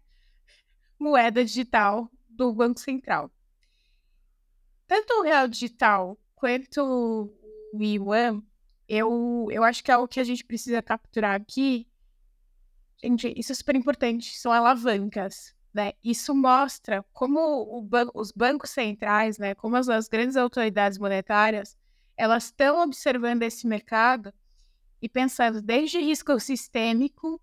moeda 0.97 1.45
digital 1.45 2.09
do 2.27 2.51
Banco 2.53 2.79
Central. 2.79 3.31
Tanto 4.87 5.13
o 5.19 5.21
real 5.21 5.47
digital 5.47 6.17
quanto 6.33 6.81
o 6.81 7.79
yuan 7.79 8.41
eu, 8.87 9.47
eu 9.51 9.63
acho 9.63 9.83
que 9.83 9.91
é 9.91 9.97
o 9.97 10.07
que 10.07 10.19
a 10.19 10.23
gente 10.23 10.43
precisa 10.43 10.81
capturar 10.81 11.35
aqui. 11.35 11.87
Gente, 13.03 13.33
isso 13.37 13.51
é 13.51 13.55
super 13.55 13.75
importante, 13.75 14.37
são 14.37 14.51
alavancas. 14.51 15.53
Né? 15.73 15.91
Isso 16.03 16.33
mostra 16.33 17.03
como 17.11 17.81
ban 17.81 18.09
os 18.13 18.31
bancos 18.31 18.69
centrais, 18.69 19.37
né, 19.37 19.53
como 19.53 19.75
as, 19.75 19.89
as 19.89 20.07
grandes 20.07 20.37
autoridades 20.37 20.97
monetárias, 20.97 21.75
elas 22.15 22.45
estão 22.45 22.81
observando 22.81 23.43
esse 23.43 23.67
mercado 23.67 24.33
e 25.01 25.09
pensando 25.09 25.61
desde 25.61 25.99
risco 25.99 26.39
sistêmico 26.39 27.41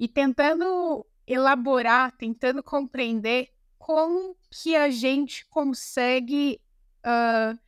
e 0.00 0.08
tentando 0.08 1.06
elaborar, 1.26 2.16
tentando 2.16 2.62
compreender 2.62 3.50
como 3.78 4.34
que 4.50 4.74
a 4.74 4.88
gente 4.88 5.46
consegue 5.46 6.58
uh, 7.04 7.58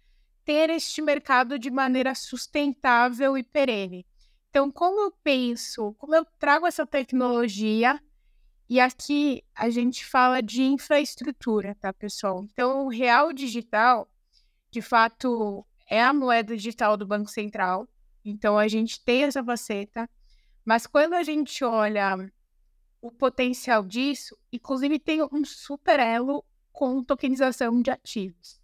ter 0.50 0.68
este 0.68 1.00
mercado 1.00 1.60
de 1.60 1.70
maneira 1.70 2.12
sustentável 2.12 3.38
e 3.38 3.42
perene. 3.44 4.04
Então, 4.48 4.68
como 4.68 5.00
eu 5.00 5.12
penso, 5.22 5.94
como 5.96 6.12
eu 6.12 6.24
trago 6.40 6.66
essa 6.66 6.84
tecnologia, 6.84 8.02
e 8.68 8.80
aqui 8.80 9.44
a 9.54 9.70
gente 9.70 10.04
fala 10.04 10.42
de 10.42 10.64
infraestrutura, 10.64 11.76
tá, 11.76 11.92
pessoal? 11.92 12.42
Então, 12.42 12.84
o 12.84 12.88
real 12.88 13.32
digital, 13.32 14.10
de 14.72 14.82
fato, 14.82 15.64
é 15.88 16.02
a 16.02 16.12
moeda 16.12 16.56
digital 16.56 16.96
do 16.96 17.06
Banco 17.06 17.30
Central. 17.30 17.88
Então, 18.24 18.58
a 18.58 18.66
gente 18.66 19.00
tem 19.04 19.22
essa 19.22 19.44
faceta. 19.44 20.10
Mas 20.64 20.84
quando 20.84 21.14
a 21.14 21.22
gente 21.22 21.62
olha 21.62 22.28
o 23.00 23.12
potencial 23.12 23.84
disso, 23.84 24.36
inclusive 24.52 24.98
tem 24.98 25.22
um 25.22 25.44
super 25.44 26.00
elo 26.00 26.44
com 26.72 27.04
tokenização 27.04 27.80
de 27.80 27.92
ativos. 27.92 28.59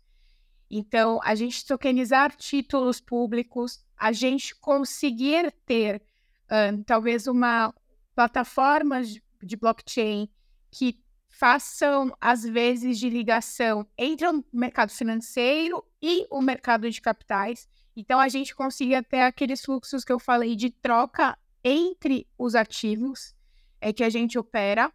Então, 0.70 1.20
a 1.22 1.34
gente 1.34 1.64
tokenizar 1.64 2.34
títulos 2.34 3.00
públicos, 3.00 3.84
a 3.96 4.12
gente 4.12 4.54
conseguir 4.56 5.52
ter 5.64 6.02
uh, 6.46 6.82
talvez 6.84 7.26
uma 7.26 7.72
plataforma 8.14 9.02
de 9.02 9.56
blockchain 9.56 10.28
que 10.70 11.00
façam 11.28 12.16
às 12.20 12.42
vezes 12.42 12.98
de 12.98 13.10
ligação 13.10 13.86
entre 13.96 14.26
o 14.26 14.44
mercado 14.52 14.90
financeiro 14.90 15.84
e 16.02 16.26
o 16.30 16.40
mercado 16.40 16.90
de 16.90 17.00
capitais. 17.00 17.68
Então, 17.94 18.18
a 18.18 18.28
gente 18.28 18.54
consiga 18.54 19.02
ter 19.02 19.20
aqueles 19.20 19.64
fluxos 19.64 20.04
que 20.04 20.12
eu 20.12 20.18
falei 20.18 20.56
de 20.56 20.70
troca 20.70 21.38
entre 21.62 22.26
os 22.38 22.54
ativos 22.54 23.36
é 23.80 23.92
que 23.92 24.04
a 24.04 24.10
gente 24.10 24.38
opera. 24.38 24.92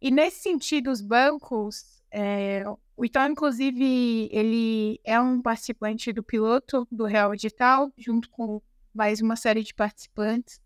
E 0.00 0.10
nesse 0.10 0.40
sentido, 0.40 0.90
os 0.90 1.00
bancos, 1.00 2.02
é, 2.10 2.64
o 2.98 3.04
Itaú, 3.04 3.30
inclusive, 3.30 4.28
ele 4.32 5.00
é 5.04 5.20
um 5.20 5.40
participante 5.40 6.12
do 6.12 6.20
piloto 6.20 6.84
do 6.90 7.04
Real 7.04 7.32
Digital, 7.32 7.92
junto 7.96 8.28
com 8.28 8.60
mais 8.92 9.20
uma 9.20 9.36
série 9.36 9.62
de 9.62 9.72
participantes. 9.72 10.60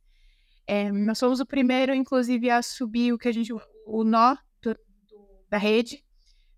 É, 0.66 0.90
nós 0.90 1.18
somos 1.18 1.40
o 1.40 1.46
primeiro, 1.46 1.94
inclusive, 1.94 2.48
a 2.48 2.62
subir 2.62 3.12
o 3.12 3.18
que 3.18 3.28
a 3.28 3.32
gente 3.32 3.52
o 3.52 4.02
nó 4.02 4.34
do, 4.62 4.72
do, 4.72 5.44
da 5.50 5.58
rede, 5.58 6.02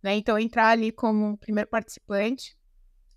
né? 0.01 0.15
Então 0.15 0.39
entrar 0.39 0.69
ali 0.69 0.93
como 0.93 1.37
primeiro 1.39 1.69
participante. 1.69 2.57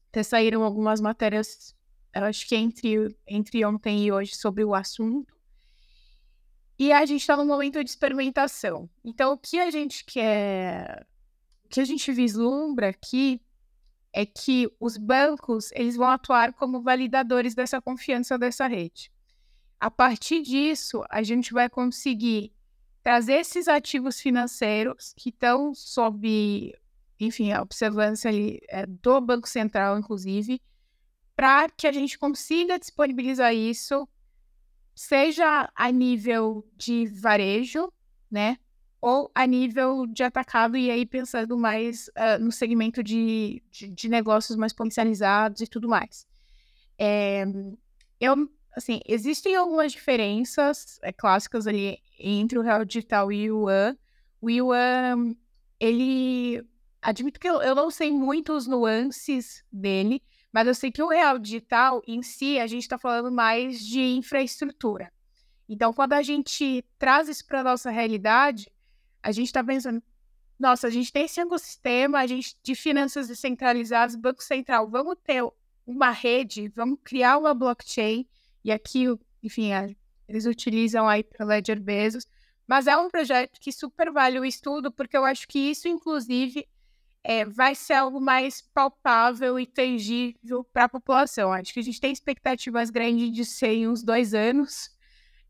Até 0.09 0.23
saíram 0.23 0.63
algumas 0.63 0.99
matérias, 0.99 1.75
acho 2.11 2.47
que 2.47 2.55
entre 2.55 3.15
entre 3.27 3.63
ontem 3.65 4.03
e 4.03 4.11
hoje 4.11 4.35
sobre 4.35 4.63
o 4.63 4.73
assunto. 4.73 5.31
E 6.79 6.91
a 6.91 7.05
gente 7.05 7.21
está 7.21 7.37
no 7.37 7.45
momento 7.45 7.83
de 7.83 7.89
experimentação. 7.91 8.89
Então 9.05 9.33
o 9.33 9.37
que 9.37 9.59
a 9.59 9.69
gente 9.69 10.03
quer 10.03 11.05
o 11.67 11.69
que 11.69 11.81
a 11.81 11.85
gente 11.85 12.13
vislumbra 12.13 12.89
aqui 12.89 13.41
é 14.13 14.25
que 14.25 14.71
os 14.79 14.97
bancos 14.97 15.69
eles 15.73 15.97
vão 15.97 16.07
atuar 16.07 16.53
como 16.53 16.81
validadores 16.81 17.53
dessa 17.53 17.81
confiança 17.81 18.37
dessa 18.37 18.67
rede. 18.67 19.11
A 19.77 19.91
partir 19.91 20.41
disso, 20.41 21.03
a 21.09 21.21
gente 21.21 21.51
vai 21.51 21.69
conseguir 21.69 22.53
trazer 23.03 23.33
esses 23.33 23.67
ativos 23.67 24.19
financeiros 24.19 25.13
que 25.17 25.29
estão 25.29 25.73
sob, 25.75 26.73
enfim, 27.19 27.51
a 27.51 27.61
observância 27.61 28.29
ali, 28.29 28.61
é, 28.69 28.85
do 28.85 29.19
Banco 29.19 29.47
Central, 29.47 29.99
inclusive, 29.99 30.61
para 31.35 31.69
que 31.69 31.85
a 31.85 31.91
gente 31.91 32.17
consiga 32.17 32.79
disponibilizar 32.79 33.53
isso, 33.53 34.07
seja 34.95 35.69
a 35.75 35.91
nível 35.91 36.65
de 36.77 37.07
varejo, 37.07 37.91
né, 38.31 38.57
ou 39.01 39.31
a 39.33 39.45
nível 39.45 40.07
de 40.07 40.23
atacado, 40.23 40.75
e 40.75 40.89
aí 40.89 41.05
pensando 41.05 41.57
mais 41.57 42.07
uh, 42.09 42.43
no 42.43 42.51
segmento 42.51 43.03
de, 43.03 43.61
de, 43.71 43.87
de, 43.87 44.09
negócios 44.09 44.57
mais 44.57 44.73
potencializados 44.73 45.61
e 45.61 45.67
tudo 45.67 45.87
mais. 45.87 46.27
É, 46.97 47.45
eu, 48.19 48.49
assim, 48.75 48.99
existem 49.07 49.55
algumas 49.55 49.91
diferenças 49.91 50.99
é, 51.03 51.11
clássicas 51.11 51.67
ali 51.67 51.99
entre 52.19 52.57
o 52.57 52.63
real 52.63 52.83
digital 52.83 53.31
e 53.31 53.51
o 53.51 53.69
Yuan. 53.69 53.97
O 54.41 54.49
Yuan, 54.49 55.35
ele... 55.79 56.63
Admito 56.99 57.39
que 57.39 57.47
eu, 57.47 57.61
eu 57.61 57.75
não 57.75 57.91
sei 57.91 58.11
muitos 58.11 58.65
nuances 58.65 59.63
dele, 59.71 60.21
mas 60.51 60.67
eu 60.67 60.73
sei 60.73 60.91
que 60.91 61.03
o 61.03 61.07
real 61.07 61.37
digital 61.37 62.01
em 62.07 62.23
si, 62.23 62.59
a 62.59 62.65
gente 62.65 62.81
está 62.81 62.97
falando 62.97 63.31
mais 63.31 63.79
de 63.79 64.01
infraestrutura. 64.01 65.13
Então, 65.69 65.93
quando 65.93 66.13
a 66.13 66.21
gente 66.23 66.83
traz 66.97 67.29
isso 67.29 67.45
para 67.45 67.59
a 67.59 67.63
nossa 67.63 67.91
realidade, 67.91 68.65
a 69.21 69.31
gente 69.31 69.47
está 69.47 69.63
pensando, 69.63 70.01
nossa, 70.59 70.87
a 70.87 70.89
gente 70.89 71.11
tem 71.11 71.25
esse 71.25 71.39
ecossistema, 71.39 72.19
a 72.19 72.27
gente 72.27 72.55
de 72.63 72.75
finanças 72.75 73.27
descentralizadas, 73.27 74.15
Banco 74.15 74.43
Central, 74.43 74.89
vamos 74.89 75.15
ter 75.23 75.43
uma 75.85 76.11
rede, 76.11 76.67
vamos 76.69 76.99
criar 77.03 77.37
uma 77.37 77.53
blockchain, 77.53 78.27
e 78.63 78.71
aqui, 78.71 79.05
enfim, 79.41 79.69
eles 80.27 80.45
utilizam 80.45 81.07
aí 81.07 81.23
para 81.23 81.45
Ledger 81.45 81.79
Bezos, 81.79 82.25
mas 82.67 82.87
é 82.87 82.97
um 82.97 83.09
projeto 83.09 83.59
que 83.61 83.71
super 83.71 84.11
vale 84.11 84.39
o 84.39 84.45
estudo, 84.45 84.91
porque 84.91 85.15
eu 85.15 85.23
acho 85.23 85.47
que 85.47 85.57
isso, 85.57 85.87
inclusive, 85.87 86.67
é, 87.23 87.45
vai 87.45 87.75
ser 87.75 87.93
algo 87.93 88.19
mais 88.19 88.61
palpável 88.73 89.59
e 89.59 89.65
tangível 89.65 90.63
para 90.65 90.85
a 90.85 90.89
população. 90.89 91.53
Acho 91.53 91.73
que 91.73 91.79
a 91.79 91.83
gente 91.83 92.01
tem 92.01 92.11
expectativas 92.11 92.89
grandes 92.89 93.31
de 93.31 93.45
ser 93.45 93.69
em 93.69 93.87
uns 93.87 94.03
dois 94.03 94.33
anos, 94.33 94.89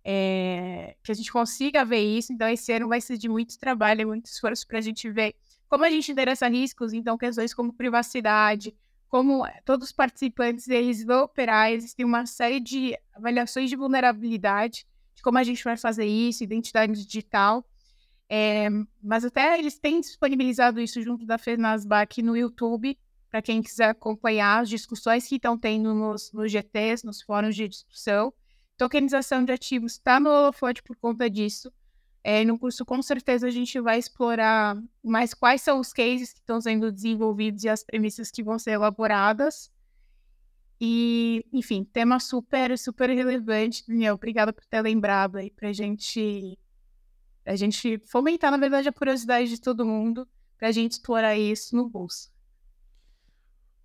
é, 0.09 0.95
que 1.03 1.11
a 1.11 1.15
gente 1.15 1.29
consiga 1.29 1.83
ver 1.83 1.99
isso. 1.99 2.31
Então, 2.31 2.47
esse 2.47 2.71
ano 2.71 2.87
vai 2.87 3.01
ser 3.01 3.17
de 3.17 3.27
muito 3.27 3.59
trabalho 3.59 4.07
muito 4.07 4.27
esforço 4.27 4.65
para 4.65 4.77
a 4.77 4.81
gente 4.81 5.09
ver 5.09 5.35
como 5.67 5.83
a 5.83 5.89
gente 5.89 6.09
endereça 6.09 6.47
riscos, 6.47 6.93
então 6.93 7.17
questões 7.17 7.53
como 7.53 7.73
privacidade, 7.73 8.73
como 9.09 9.45
todos 9.65 9.89
os 9.89 9.91
participantes 9.93 10.69
eles 10.69 11.03
vão 11.03 11.25
operar, 11.25 11.73
existem 11.73 12.05
uma 12.05 12.25
série 12.25 12.61
de 12.61 12.97
avaliações 13.13 13.69
de 13.69 13.75
vulnerabilidade, 13.75 14.87
de 15.13 15.21
como 15.21 15.37
a 15.39 15.43
gente 15.43 15.61
vai 15.61 15.75
fazer 15.75 16.05
isso, 16.05 16.41
identidade 16.41 17.05
digital. 17.05 17.65
É, 18.29 18.69
mas 19.03 19.25
até 19.25 19.59
eles 19.59 19.77
têm 19.77 19.99
disponibilizado 19.99 20.79
isso 20.79 21.01
junto 21.01 21.25
da 21.25 21.37
FENASBAC 21.37 22.21
no 22.21 22.37
YouTube, 22.37 22.97
para 23.29 23.41
quem 23.41 23.61
quiser 23.61 23.89
acompanhar 23.89 24.61
as 24.61 24.69
discussões 24.69 25.27
que 25.27 25.35
estão 25.35 25.57
tendo 25.57 25.93
nos, 25.93 26.31
nos 26.31 26.49
GTs, 26.49 27.05
nos 27.05 27.21
fóruns 27.21 27.57
de 27.57 27.67
discussão. 27.67 28.33
Tokenização 28.77 29.43
de 29.43 29.51
ativos 29.51 29.93
está 29.93 30.19
no 30.19 30.29
holofote 30.29 30.83
por 30.83 30.95
conta 30.95 31.29
disso. 31.29 31.73
É, 32.23 32.43
no 32.43 32.59
curso, 32.59 32.85
com 32.85 33.01
certeza, 33.01 33.47
a 33.47 33.49
gente 33.49 33.79
vai 33.79 33.97
explorar 33.97 34.77
mais 35.03 35.33
quais 35.33 35.61
são 35.61 35.79
os 35.79 35.93
cases 35.93 36.33
que 36.33 36.39
estão 36.39 36.59
sendo 36.61 36.91
desenvolvidos 36.91 37.63
e 37.63 37.69
as 37.69 37.83
premissas 37.83 38.29
que 38.29 38.43
vão 38.43 38.59
ser 38.59 38.71
elaboradas. 38.71 39.71
E, 40.79 41.43
enfim, 41.51 41.83
tema 41.83 42.19
super, 42.19 42.77
super 42.77 43.09
relevante, 43.09 43.83
Daniel. 43.87 44.15
Obrigada 44.15 44.53
por 44.53 44.65
ter 44.65 44.81
lembrado 44.81 45.37
aí 45.37 45.49
para 45.49 45.73
gente, 45.73 46.59
a 47.45 47.55
gente 47.55 47.99
fomentar, 48.05 48.51
na 48.51 48.57
verdade, 48.57 48.89
a 48.89 48.93
curiosidade 48.93 49.49
de 49.49 49.59
todo 49.59 49.85
mundo, 49.85 50.27
para 50.57 50.67
a 50.67 50.71
gente 50.71 50.91
explorar 50.91 51.35
isso 51.35 51.75
no 51.75 51.89
bolso. 51.89 52.29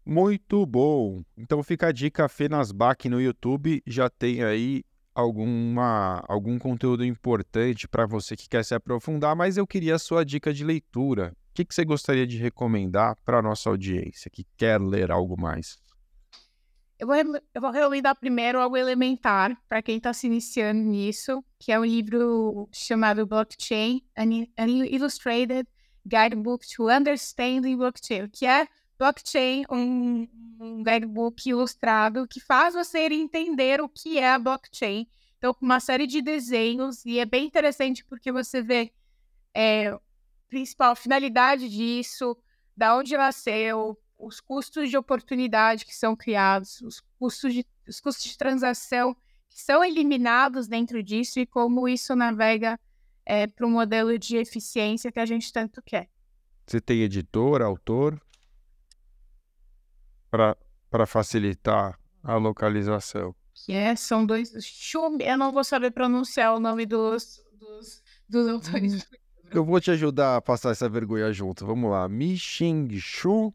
Muito 0.04 0.66
bom. 0.66 1.22
Então 1.36 1.62
fica 1.62 1.88
a 1.88 1.92
dica 1.92 2.28
Fenasbac 2.28 3.08
no 3.08 3.20
YouTube, 3.20 3.82
já 3.86 4.10
tem 4.10 4.42
aí 4.42 4.84
alguma 5.14 6.24
algum 6.26 6.58
conteúdo 6.58 7.04
importante 7.04 7.86
para 7.86 8.06
você 8.06 8.34
que 8.34 8.48
quer 8.48 8.64
se 8.64 8.74
aprofundar, 8.74 9.36
mas 9.36 9.56
eu 9.56 9.66
queria 9.66 9.94
a 9.94 9.98
sua 9.98 10.24
dica 10.24 10.52
de 10.52 10.64
leitura. 10.64 11.32
O 11.50 11.54
que, 11.54 11.64
que 11.64 11.74
você 11.74 11.84
gostaria 11.84 12.26
de 12.26 12.38
recomendar 12.38 13.16
para 13.24 13.38
a 13.38 13.42
nossa 13.42 13.68
audiência 13.68 14.30
que 14.30 14.46
quer 14.56 14.80
ler 14.80 15.10
algo 15.10 15.38
mais? 15.38 15.78
Eu 16.98 17.06
vou, 17.06 17.16
eu 17.16 17.60
vou 17.60 17.70
recomendar 17.70 18.16
primeiro 18.16 18.58
algo 18.58 18.76
elementar 18.76 19.60
para 19.68 19.82
quem 19.82 19.98
está 19.98 20.12
se 20.12 20.26
iniciando 20.26 20.80
nisso, 20.80 21.44
que 21.58 21.70
é 21.70 21.78
um 21.78 21.84
livro 21.84 22.68
chamado 22.72 23.26
Blockchain, 23.26 24.02
an 24.16 24.66
Illustrated 24.66 25.68
Guidebook 26.06 26.66
to 26.74 26.88
Understanding 26.88 27.76
Blockchain, 27.76 28.28
que 28.28 28.46
é 28.46 28.66
blockchain, 29.02 29.64
um, 29.68 30.28
um 30.60 30.82
guidebook 30.84 31.48
ilustrado 31.48 32.26
que 32.28 32.38
faz 32.38 32.74
você 32.74 33.00
entender 33.08 33.80
o 33.80 33.88
que 33.88 34.18
é 34.18 34.32
a 34.32 34.38
blockchain. 34.38 35.08
Então, 35.36 35.52
com 35.52 35.64
uma 35.64 35.80
série 35.80 36.06
de 36.06 36.22
desenhos, 36.22 37.04
e 37.04 37.18
é 37.18 37.24
bem 37.24 37.44
interessante 37.44 38.04
porque 38.04 38.30
você 38.30 38.62
vê 38.62 38.92
é, 39.52 39.98
principal 40.48 40.94
finalidade 40.94 41.68
disso, 41.68 42.36
da 42.76 42.96
onde 42.96 43.16
nasceu, 43.16 43.98
os 44.16 44.40
custos 44.40 44.88
de 44.88 44.96
oportunidade 44.96 45.84
que 45.84 45.96
são 45.96 46.14
criados, 46.14 46.80
os 46.80 47.00
custos 47.18 47.52
de, 47.52 47.66
os 47.88 48.00
custos 48.00 48.24
de 48.24 48.38
transação 48.38 49.16
que 49.48 49.60
são 49.60 49.84
eliminados 49.84 50.68
dentro 50.68 51.02
disso 51.02 51.40
e 51.40 51.46
como 51.46 51.88
isso 51.88 52.14
navega 52.14 52.78
é, 53.26 53.48
para 53.48 53.66
o 53.66 53.70
modelo 53.70 54.16
de 54.16 54.36
eficiência 54.36 55.10
que 55.10 55.18
a 55.18 55.26
gente 55.26 55.52
tanto 55.52 55.82
quer. 55.82 56.08
Você 56.64 56.80
tem 56.80 57.00
editor, 57.00 57.62
autor? 57.62 58.22
Para 60.32 61.06
facilitar 61.06 61.98
a 62.22 62.36
localização. 62.36 63.34
Que 63.66 63.74
é, 63.74 63.94
são 63.94 64.24
dois. 64.24 64.52
Eu 65.20 65.36
não 65.36 65.52
vou 65.52 65.62
saber 65.62 65.90
pronunciar 65.90 66.54
o 66.54 66.60
nome 66.60 66.86
dos, 66.86 67.40
dos, 67.58 68.02
dos 68.28 68.48
autores. 68.48 69.06
Eu 69.50 69.64
vou 69.64 69.78
te 69.78 69.90
ajudar 69.90 70.36
a 70.36 70.40
passar 70.40 70.70
essa 70.70 70.88
vergonha 70.88 71.30
junto. 71.32 71.66
Vamos 71.66 71.90
lá. 71.90 72.08
Mi 72.08 72.36
Xing 72.38 72.88
Shu, 72.98 73.52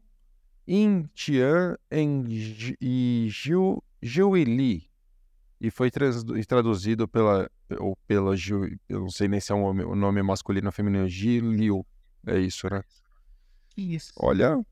In 0.66 1.08
Tian 1.14 1.76
e 1.90 3.26
Jiu, 3.28 3.82
Jiu 4.00 4.36
Li. 4.36 4.88
E 5.60 5.72
foi 5.72 5.90
traduzido 5.90 7.08
pela, 7.08 7.50
ou 7.80 7.96
pela 8.06 8.36
Jiu, 8.36 8.78
eu 8.88 9.00
não 9.00 9.10
sei 9.10 9.26
nem 9.26 9.40
se 9.40 9.50
é 9.50 9.54
um, 9.56 9.66
o 9.66 9.96
nome 9.96 10.22
masculino 10.22 10.68
ou 10.68 10.72
feminino, 10.72 11.08
Jiu 11.08 11.50
Liu. 11.50 11.84
É 12.24 12.38
isso, 12.38 12.68
né? 12.70 12.80
Isso. 13.76 14.12
Olha, 14.16 14.64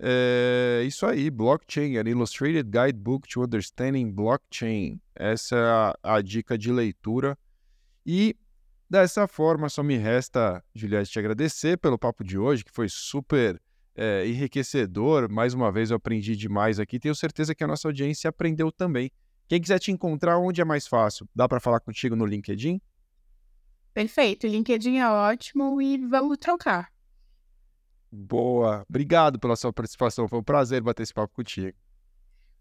é 0.00 0.82
isso 0.86 1.06
aí, 1.06 1.30
Blockchain, 1.30 1.96
an 1.96 2.08
Illustrated 2.08 2.68
Guidebook 2.70 3.28
to 3.28 3.42
Understanding 3.42 4.10
Blockchain. 4.10 5.00
Essa 5.14 5.56
é 5.56 5.60
a, 5.60 6.16
a 6.16 6.22
dica 6.22 6.58
de 6.58 6.72
leitura. 6.72 7.38
E 8.04 8.36
dessa 8.90 9.26
forma, 9.26 9.68
só 9.68 9.82
me 9.82 9.96
resta, 9.96 10.62
Juliette, 10.74 11.10
te 11.10 11.18
agradecer 11.18 11.78
pelo 11.78 11.98
papo 11.98 12.24
de 12.24 12.38
hoje, 12.38 12.64
que 12.64 12.72
foi 12.72 12.88
super 12.88 13.60
é, 13.94 14.26
enriquecedor. 14.26 15.30
Mais 15.30 15.54
uma 15.54 15.70
vez 15.70 15.90
eu 15.90 15.96
aprendi 15.96 16.36
demais 16.36 16.80
aqui. 16.80 16.98
Tenho 16.98 17.14
certeza 17.14 17.54
que 17.54 17.62
a 17.62 17.66
nossa 17.66 17.88
audiência 17.88 18.28
aprendeu 18.28 18.72
também. 18.72 19.10
Quem 19.46 19.60
quiser 19.60 19.78
te 19.78 19.92
encontrar, 19.92 20.38
onde 20.38 20.60
é 20.60 20.64
mais 20.64 20.86
fácil? 20.86 21.28
Dá 21.34 21.48
para 21.48 21.60
falar 21.60 21.80
contigo 21.80 22.16
no 22.16 22.26
LinkedIn? 22.26 22.80
Perfeito, 23.92 24.46
LinkedIn 24.46 24.96
é 24.96 25.08
ótimo 25.08 25.80
e 25.80 25.98
vamos 25.98 26.36
trocar. 26.38 26.93
Boa. 28.14 28.84
Obrigado 28.88 29.38
pela 29.38 29.56
sua 29.56 29.72
participação. 29.72 30.28
Foi 30.28 30.38
um 30.38 30.42
prazer 30.42 30.80
bater 30.80 31.02
esse 31.02 31.12
papo 31.12 31.34
contigo. 31.34 31.76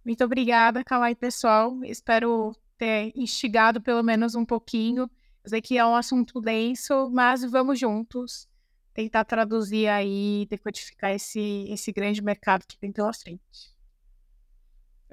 Muito 0.04 0.24
obrigada, 0.24 0.84
Kalai, 0.84 1.16
pessoal. 1.16 1.84
Espero 1.84 2.54
ter 2.78 3.12
instigado 3.16 3.80
pelo 3.80 4.02
menos 4.02 4.34
um 4.36 4.44
pouquinho. 4.44 5.04
Eu 5.44 5.50
sei 5.50 5.62
que 5.62 5.78
é 5.78 5.86
um 5.86 5.96
assunto 5.96 6.42
denso, 6.42 7.10
mas 7.12 7.44
vamos 7.44 7.80
juntos 7.80 8.48
tentar 8.94 9.26
traduzir 9.26 9.88
aí, 9.88 10.46
decodificar 10.50 11.12
esse, 11.12 11.66
esse 11.70 11.92
grande 11.92 12.22
mercado 12.22 12.66
que 12.68 12.78
tem 12.78 12.92
pela 12.92 13.14
frente. 13.14 13.73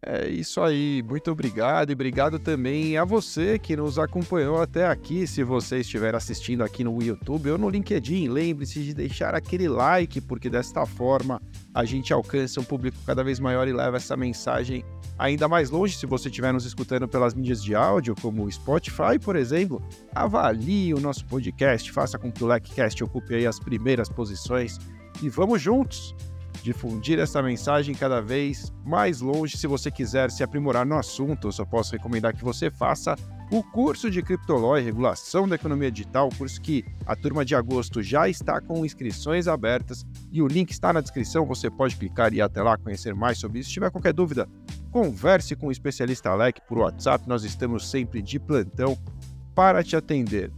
É 0.03 0.27
isso 0.31 0.63
aí, 0.63 1.05
muito 1.07 1.31
obrigado 1.31 1.91
e 1.91 1.93
obrigado 1.93 2.39
também 2.39 2.97
a 2.97 3.05
você 3.05 3.59
que 3.59 3.77
nos 3.77 3.99
acompanhou 3.99 4.63
até 4.63 4.87
aqui. 4.87 5.27
Se 5.27 5.45
você 5.45 5.81
estiver 5.81 6.15
assistindo 6.15 6.65
aqui 6.65 6.83
no 6.83 7.03
YouTube 7.03 7.51
ou 7.51 7.59
no 7.59 7.69
LinkedIn, 7.69 8.29
lembre-se 8.29 8.83
de 8.83 8.95
deixar 8.95 9.35
aquele 9.35 9.69
like, 9.69 10.19
porque 10.23 10.49
desta 10.49 10.87
forma 10.87 11.41
a 11.75 11.85
gente 11.85 12.15
alcança 12.15 12.59
um 12.61 12.65
público 12.65 12.97
cada 13.05 13.23
vez 13.23 13.39
maior 13.39 13.69
e 13.69 13.75
leva 13.75 13.99
essa 13.99 14.17
mensagem 14.17 14.83
ainda 15.19 15.47
mais 15.47 15.69
longe. 15.69 15.95
Se 15.95 16.07
você 16.07 16.31
estiver 16.31 16.51
nos 16.51 16.65
escutando 16.65 17.07
pelas 17.07 17.35
mídias 17.35 17.63
de 17.63 17.75
áudio, 17.75 18.15
como 18.23 18.51
Spotify, 18.51 19.19
por 19.23 19.37
exemplo, 19.37 19.83
avalie 20.15 20.95
o 20.95 21.01
nosso 21.01 21.27
podcast, 21.27 21.93
faça 21.93 22.19
com 22.19 22.33
que 22.33 22.43
o 22.43 22.47
LecCast 22.47 23.05
ocupe 23.05 23.47
as 23.47 23.61
primeiras 23.61 24.09
posições 24.09 24.79
e 25.23 25.29
vamos 25.29 25.61
juntos 25.61 26.15
difundir 26.63 27.19
essa 27.19 27.43
mensagem 27.43 27.95
cada 27.95 28.21
vez 28.21 28.73
mais 28.85 29.21
longe. 29.21 29.57
Se 29.57 29.67
você 29.67 29.91
quiser 29.91 30.31
se 30.31 30.43
aprimorar 30.43 30.87
no 30.87 30.97
assunto, 30.97 31.49
eu 31.49 31.53
só 31.53 31.65
posso 31.65 31.93
recomendar 31.93 32.35
que 32.35 32.45
você 32.45 32.71
faça 32.71 33.17
o 33.51 33.63
curso 33.63 34.09
de 34.09 34.23
Criptoló 34.23 34.79
e 34.79 34.83
Regulação 34.83 35.49
da 35.49 35.57
Economia 35.57 35.91
Digital, 35.91 36.29
curso 36.39 36.61
que 36.61 36.85
a 37.05 37.17
turma 37.17 37.45
de 37.45 37.55
agosto 37.55 38.01
já 38.01 38.29
está 38.29 38.61
com 38.61 38.85
inscrições 38.87 39.49
abertas 39.49 40.05
e 40.31 40.41
o 40.41 40.47
link 40.47 40.71
está 40.71 40.93
na 40.93 41.01
descrição. 41.01 41.45
Você 41.47 41.69
pode 41.69 41.97
clicar 41.97 42.33
e 42.33 42.37
ir 42.37 42.43
até 42.43 42.63
lá 42.63 42.79
conhecer 42.79 43.15
mais 43.15 43.39
sobre 43.39 43.59
isso. 43.59 43.69
Se 43.69 43.75
tiver 43.75 43.91
qualquer 43.91 44.13
dúvida, 44.13 44.49
converse 44.93 45.57
com 45.57 45.67
o 45.67 45.73
especialista 45.73 46.31
Alec 46.31 46.61
por 46.69 46.79
WhatsApp. 46.79 47.29
Nós 47.29 47.43
estamos 47.43 47.91
sempre 47.91 48.23
de 48.23 48.39
plantão 48.39 48.97
para 49.55 49.83
te 49.83 49.97
atender. 49.97 50.53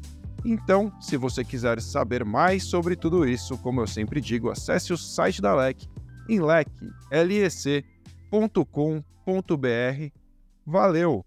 Então, 0.45 0.93
se 1.01 1.17
você 1.17 1.45
quiser 1.45 1.81
saber 1.81 2.25
mais 2.25 2.65
sobre 2.65 2.97
tudo 2.97 3.27
isso, 3.27 3.57
como 3.59 3.81
eu 3.81 3.87
sempre 3.87 4.21
digo, 4.21 4.51
acesse 4.51 4.93
o 4.93 4.99
site 4.99 5.41
da 5.41 5.55
LEC 5.55 5.89
em 6.29 6.41
lec.com.br. 6.41 7.83
Valeu! 10.65 11.25